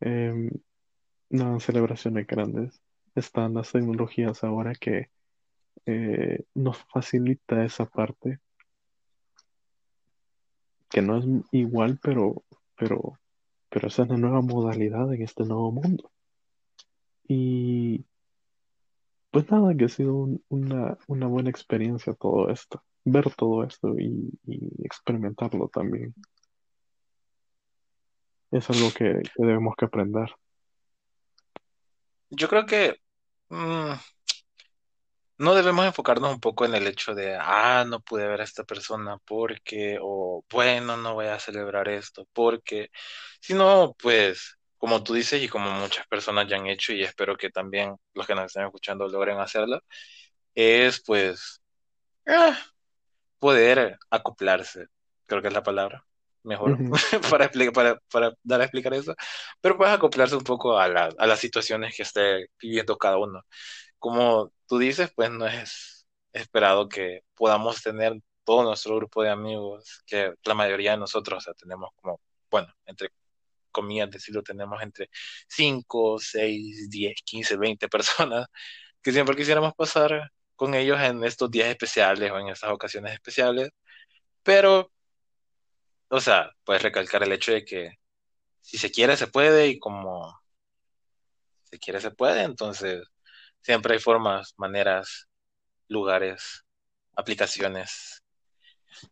Em, 0.00 0.50
no, 1.30 1.60
celebraciones 1.60 2.26
grandes. 2.26 2.80
Están 3.14 3.54
las 3.54 3.72
tecnologías 3.72 4.44
ahora 4.44 4.74
que 4.74 5.10
eh, 5.86 6.44
nos 6.54 6.78
facilita 6.92 7.64
esa 7.64 7.86
parte, 7.86 8.40
que 10.94 11.02
no 11.02 11.18
es 11.18 11.24
igual, 11.50 11.98
pero, 12.00 12.44
pero, 12.76 13.18
pero 13.68 13.88
esa 13.88 14.04
es 14.04 14.10
la 14.10 14.16
nueva 14.16 14.42
modalidad 14.42 15.12
en 15.12 15.22
este 15.22 15.44
nuevo 15.44 15.72
mundo. 15.72 16.12
Y 17.26 18.06
pues 19.32 19.50
nada, 19.50 19.74
que 19.74 19.86
ha 19.86 19.88
sido 19.88 20.28
una, 20.48 20.96
una 21.08 21.26
buena 21.26 21.50
experiencia 21.50 22.14
todo 22.14 22.48
esto, 22.48 22.84
ver 23.04 23.34
todo 23.34 23.64
esto 23.64 23.98
y, 23.98 24.38
experimentarlo 24.84 25.68
también. 25.68 26.14
Es 28.52 28.70
algo 28.70 28.92
que, 28.96 29.20
que 29.34 29.44
debemos 29.44 29.74
que 29.76 29.86
aprender. 29.86 30.32
Yo 32.30 32.48
creo 32.48 32.66
que 32.66 32.94
mm, 33.48 33.94
no 35.38 35.54
debemos 35.54 35.86
enfocarnos 35.86 36.32
un 36.34 36.40
poco 36.40 36.64
en 36.64 36.74
el 36.74 36.86
hecho 36.86 37.14
de, 37.14 37.36
ah, 37.40 37.84
no 37.88 38.00
pude 38.00 38.26
ver 38.28 38.40
a 38.40 38.44
esta 38.44 38.64
persona 38.64 39.18
porque, 39.24 39.98
o 40.00 40.44
bueno, 40.50 40.96
no 40.96 41.14
voy 41.14 41.26
a 41.26 41.38
celebrar 41.40 41.88
esto 41.88 42.26
porque, 42.32 42.90
sino 43.40 43.94
pues, 43.98 44.58
como 44.78 45.02
tú 45.02 45.14
dices 45.14 45.42
y 45.42 45.48
como 45.48 45.70
muchas 45.72 46.06
personas 46.08 46.48
ya 46.48 46.56
han 46.56 46.66
hecho 46.66 46.92
y 46.92 47.02
espero 47.04 47.36
que 47.36 47.50
también 47.50 47.96
los 48.14 48.26
que 48.26 48.34
nos 48.34 48.46
estén 48.46 48.64
escuchando 48.66 49.08
logren 49.08 49.38
hacerlo, 49.40 49.80
es 50.54 51.02
pues 51.04 51.60
ah, 52.28 52.58
poder 53.38 53.98
acoplarse, 54.10 54.86
creo 55.26 55.42
que 55.42 55.48
es 55.48 55.54
la 55.54 55.62
palabra 55.62 56.04
mejor 56.42 56.78
para, 57.30 57.50
para, 57.72 57.98
para 58.12 58.32
dar 58.42 58.60
a 58.60 58.64
explicar 58.64 58.94
eso, 58.94 59.14
pero 59.60 59.76
puedes 59.78 59.94
acoplarse 59.94 60.36
un 60.36 60.44
poco 60.44 60.78
a, 60.78 60.88
la- 60.88 61.10
a 61.18 61.26
las 61.26 61.40
situaciones 61.40 61.96
que 61.96 62.02
esté 62.02 62.48
viviendo 62.60 62.96
cada 62.98 63.18
uno. 63.18 63.42
Como 63.98 64.52
tú 64.66 64.78
dices, 64.78 65.10
pues 65.14 65.30
no 65.30 65.46
es 65.46 66.06
esperado 66.32 66.88
que 66.88 67.22
podamos 67.34 67.82
tener 67.82 68.20
todo 68.44 68.64
nuestro 68.64 68.96
grupo 68.96 69.22
de 69.22 69.30
amigos, 69.30 70.02
que 70.06 70.34
la 70.44 70.54
mayoría 70.54 70.92
de 70.92 70.98
nosotros, 70.98 71.38
o 71.38 71.40
sea, 71.40 71.54
tenemos 71.54 71.90
como, 71.96 72.20
bueno, 72.50 72.72
entre 72.86 73.10
comillas 73.72 74.10
decirlo, 74.10 74.42
tenemos 74.42 74.80
entre 74.82 75.10
5 75.48 76.18
6 76.18 76.88
10 76.90 77.14
15 77.24 77.56
20 77.56 77.88
personas 77.88 78.46
que 79.02 79.12
siempre 79.12 79.36
quisiéramos 79.36 79.74
pasar 79.74 80.30
con 80.56 80.74
ellos 80.74 81.00
en 81.00 81.24
estos 81.24 81.50
días 81.50 81.68
especiales 81.68 82.30
o 82.32 82.38
en 82.38 82.48
estas 82.48 82.70
ocasiones 82.70 83.14
especiales, 83.14 83.70
pero, 84.42 84.92
o 86.08 86.20
sea, 86.20 86.50
puedes 86.64 86.82
recalcar 86.82 87.22
el 87.22 87.32
hecho 87.32 87.52
de 87.52 87.64
que 87.64 87.98
si 88.60 88.78
se 88.78 88.90
quiere, 88.90 89.16
se 89.16 89.28
puede 89.28 89.68
y 89.68 89.78
como 89.78 90.40
se 91.64 91.78
quiere, 91.78 92.00
se 92.00 92.10
puede, 92.12 92.42
entonces 92.42 93.02
siempre 93.64 93.94
hay 93.94 94.00
formas, 94.00 94.54
maneras, 94.58 95.28
lugares, 95.88 96.64
aplicaciones 97.16 98.22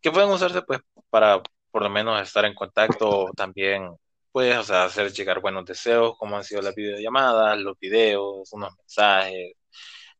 que 0.00 0.10
pueden 0.12 0.30
usarse 0.30 0.62
pues 0.62 0.80
para 1.10 1.42
por 1.70 1.82
lo 1.82 1.90
menos 1.90 2.20
estar 2.22 2.44
en 2.44 2.54
contacto 2.54 3.30
también 3.36 3.96
pues, 4.32 4.56
o 4.58 4.64
sea, 4.64 4.84
hacer 4.84 5.12
llegar 5.12 5.40
buenos 5.40 5.64
deseos, 5.66 6.16
como 6.18 6.36
han 6.36 6.44
sido 6.44 6.62
las 6.62 6.74
videollamadas, 6.74 7.58
los 7.60 7.78
videos, 7.78 8.50
unos 8.52 8.74
mensajes, 8.78 9.52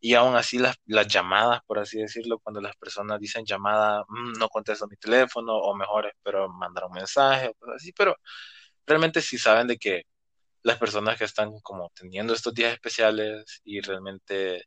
y 0.01 0.14
aún 0.14 0.37
así 0.37 0.59
las, 0.59 0.76
las 0.87 1.07
llamadas, 1.09 1.61
por 1.66 1.78
así 1.78 1.99
decirlo, 1.99 2.39
cuando 2.41 2.61
las 2.61 2.76
personas 2.76 3.20
dicen 3.20 3.45
llamada, 3.47 4.05
"Mm, 4.09 4.35
no 4.39 4.49
contesto 4.51 4.87
mi 4.89 4.97
teléfono, 4.97 5.57
o 5.57 5.74
mejor 5.76 6.07
espero 6.07 6.49
mandar 6.51 6.85
un 6.87 6.93
mensaje, 6.93 7.55
cosas 7.59 7.76
así, 7.76 7.93
pero 7.93 8.16
realmente 8.87 9.22
sí 9.22 9.39
saben 9.39 9.66
de 9.68 9.78
que 9.78 10.03
las 10.63 10.79
personas 10.79 11.19
que 11.19 11.25
están 11.25 11.61
como 11.61 11.91
teniendo 11.95 12.33
estos 12.35 12.55
días 12.55 12.73
especiales 12.73 13.61
y 13.65 13.81
realmente 13.81 14.65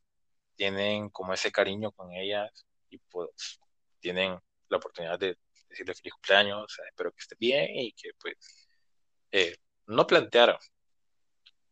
tienen 0.56 1.10
como 1.10 1.34
ese 1.34 1.52
cariño 1.52 1.92
con 1.92 2.12
ellas 2.14 2.50
y 2.90 2.98
pues 2.98 3.60
tienen 4.00 4.40
la 4.70 4.78
oportunidad 4.78 5.20
de 5.20 5.38
decirle 5.70 5.96
feliz 5.96 6.14
cumpleaños, 6.14 6.78
espero 6.88 7.12
que 7.12 7.22
esté 7.22 7.36
bien 7.40 7.68
y 7.76 7.94
que 7.94 8.12
pues 8.20 8.36
eh, 9.32 9.56
no 9.88 10.08
plantear 10.08 10.58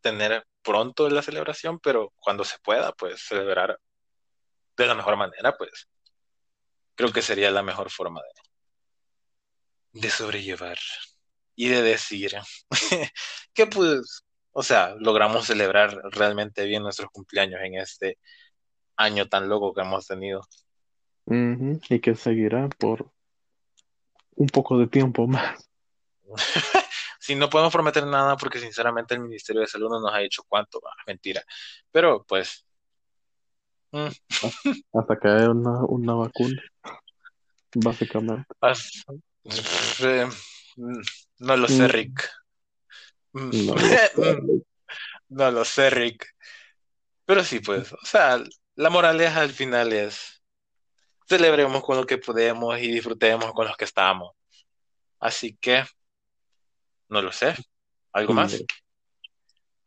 tener 0.01 0.45
pronto 0.61 1.09
la 1.09 1.21
celebración, 1.21 1.79
pero 1.79 2.13
cuando 2.17 2.43
se 2.43 2.59
pueda, 2.59 2.91
pues 2.93 3.21
celebrar 3.21 3.79
de 4.77 4.87
la 4.87 4.95
mejor 4.95 5.17
manera, 5.17 5.55
pues 5.57 5.87
creo 6.95 7.11
que 7.11 7.21
sería 7.21 7.51
la 7.51 7.63
mejor 7.63 7.89
forma 7.89 8.21
de 9.93 10.09
sobrellevar 10.09 10.77
y 11.55 11.69
de 11.69 11.81
decir 11.81 12.31
que 13.53 13.67
pues, 13.67 14.23
o 14.51 14.63
sea, 14.63 14.95
logramos 14.99 15.45
celebrar 15.45 15.99
realmente 16.11 16.65
bien 16.65 16.83
nuestros 16.83 17.09
cumpleaños 17.11 17.61
en 17.63 17.75
este 17.75 18.17
año 18.95 19.27
tan 19.27 19.49
loco 19.49 19.73
que 19.73 19.81
hemos 19.81 20.05
tenido. 20.07 20.41
Y 21.25 21.99
que 21.99 22.15
seguirá 22.15 22.67
por 22.69 23.11
un 24.35 24.47
poco 24.47 24.77
de 24.77 24.87
tiempo 24.87 25.27
más. 25.27 25.69
Si 27.23 27.35
no 27.35 27.49
podemos 27.49 27.71
prometer 27.71 28.05
nada 28.05 28.35
porque 28.35 28.59
sinceramente 28.59 29.13
el 29.13 29.21
Ministerio 29.21 29.61
de 29.61 29.67
Salud 29.67 29.89
no 29.89 30.01
nos 30.01 30.13
ha 30.13 30.17
dicho 30.17 30.43
cuánto, 30.45 30.81
ah, 30.85 31.03
mentira. 31.07 31.41
Pero 31.89 32.25
pues, 32.27 32.65
mm, 33.91 34.07
Hasta 34.91 35.17
que 35.17 35.27
haya 35.29 35.49
una, 35.51 35.85
una 35.85 36.15
vacuna, 36.15 36.61
básicamente. 37.75 38.45
as- 38.59 39.05
eh, 40.03 40.27
mm, 40.75 41.01
no 41.43 41.57
lo 41.57 41.67
sé, 41.67 41.83
Mm, 41.83 41.89
Rick. 41.89 42.29
Mm, 43.33 43.49
No 43.65 43.75
lo 43.75 43.79
sé. 43.81 44.11
mm, 44.17 44.61
No 45.29 45.51
lo 45.51 45.65
sé, 45.65 45.89
Rick. 45.89 46.25
Pero 47.25 47.43
sí, 47.43 47.59
pues, 47.59 47.91
o 47.93 48.05
sea, 48.05 48.41
la 48.75 48.89
moraleja 48.89 49.41
al 49.41 49.51
final 49.51 49.93
es 49.93 50.41
celebremos 51.27 51.83
con 51.83 51.97
lo 51.97 52.05
que 52.05 52.17
podemos 52.17 52.77
y 52.79 52.91
disfrutemos 52.91 53.51
con 53.53 53.67
los 53.67 53.77
que 53.77 53.85
estamos. 53.85 54.31
Así 55.19 55.55
que, 55.59 55.83
no 57.09 57.21
lo 57.21 57.31
sé. 57.31 57.55
¿Algo 58.11 58.33
más? 58.33 58.63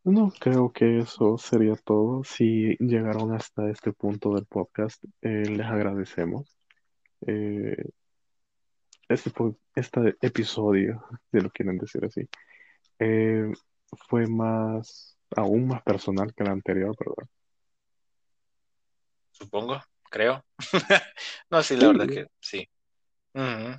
No, 0.02 0.32
creo 0.38 0.72
que 0.72 1.00
eso 1.00 1.36
sería 1.36 1.74
todo. 1.76 2.24
Si 2.24 2.76
llegaron 2.78 3.34
hasta 3.34 3.68
este 3.70 3.92
punto 3.92 4.34
del 4.34 4.46
podcast, 4.46 5.02
eh, 5.20 5.44
les 5.48 5.66
agradecemos. 5.66 6.56
Eh, 7.26 7.76
este, 9.08 9.32
este 9.74 10.16
episodio, 10.20 11.04
si 11.30 11.40
lo 11.40 11.50
quieren 11.50 11.78
decir 11.78 12.04
así, 12.04 12.28
eh, 12.98 13.50
fue 14.08 14.26
más, 14.26 15.16
aún 15.36 15.68
más 15.68 15.82
personal 15.82 16.32
que 16.34 16.44
el 16.44 16.50
anterior, 16.50 16.94
¿verdad? 16.98 17.28
Supongo, 19.30 19.80
creo. 20.10 20.44
No, 21.50 21.62
sí, 21.62 21.76
la 21.76 21.88
verdad 21.88 22.08
que 22.08 22.26
sí. 22.40 22.68
Ujú. 23.34 23.78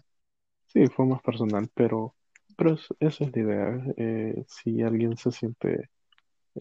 sí, 0.67 0.87
fue 0.87 1.05
más 1.05 1.21
personal, 1.21 1.69
pero, 1.73 2.15
pero 2.55 2.73
es- 2.75 2.87
esa 2.99 3.23
es 3.25 3.35
la 3.35 3.41
idea. 3.41 3.83
Eh, 3.97 4.43
si 4.47 4.81
alguien 4.81 5.17
se 5.17 5.31
siente 5.31 5.89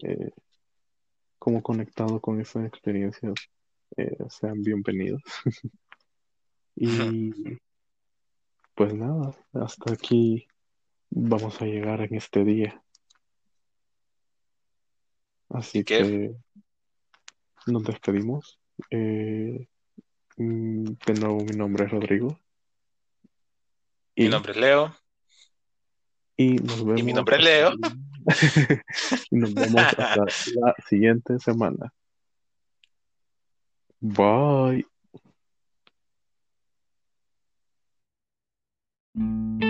eh, 0.03 0.31
como 1.39 1.61
conectado 1.63 2.19
con 2.19 2.41
esas 2.41 2.65
experiencias, 2.65 3.33
sean 4.29 4.61
bienvenidos. 4.61 5.21
Y 6.79 7.31
pues 8.77 8.93
nada, 8.93 9.35
hasta 9.53 9.91
aquí 9.91 10.47
vamos 11.09 11.59
a 11.63 11.65
llegar 11.65 12.01
en 12.01 12.13
este 12.13 12.43
día. 12.43 12.83
Así 15.49 15.83
que, 15.83 16.35
nos 17.65 17.83
despedimos. 17.83 18.59
Eh, 18.91 19.67
mm, 20.37 20.83
de 20.83 21.13
nuevo, 21.19 21.37
mi 21.39 21.57
nombre 21.57 21.85
es 21.85 21.91
Rodrigo 21.91 22.39
mi 24.15 24.25
y, 24.25 24.29
nombre 24.29 24.51
es 24.51 24.57
Leo 24.57 24.95
y 26.35 26.55
nos 26.57 26.81
y 26.81 26.83
mi 26.83 26.93
vemos 26.93 27.15
nombre 27.15 27.37
es 27.37 27.43
Leo. 27.43 27.71
y 29.31 29.35
nos 29.35 29.53
vemos 29.55 29.75
hasta 29.75 30.15
la 30.15 30.75
siguiente 30.87 31.39
semana. 31.39 31.91
Bye. 33.99 34.85
Thank 39.17 39.61
you. 39.63 39.66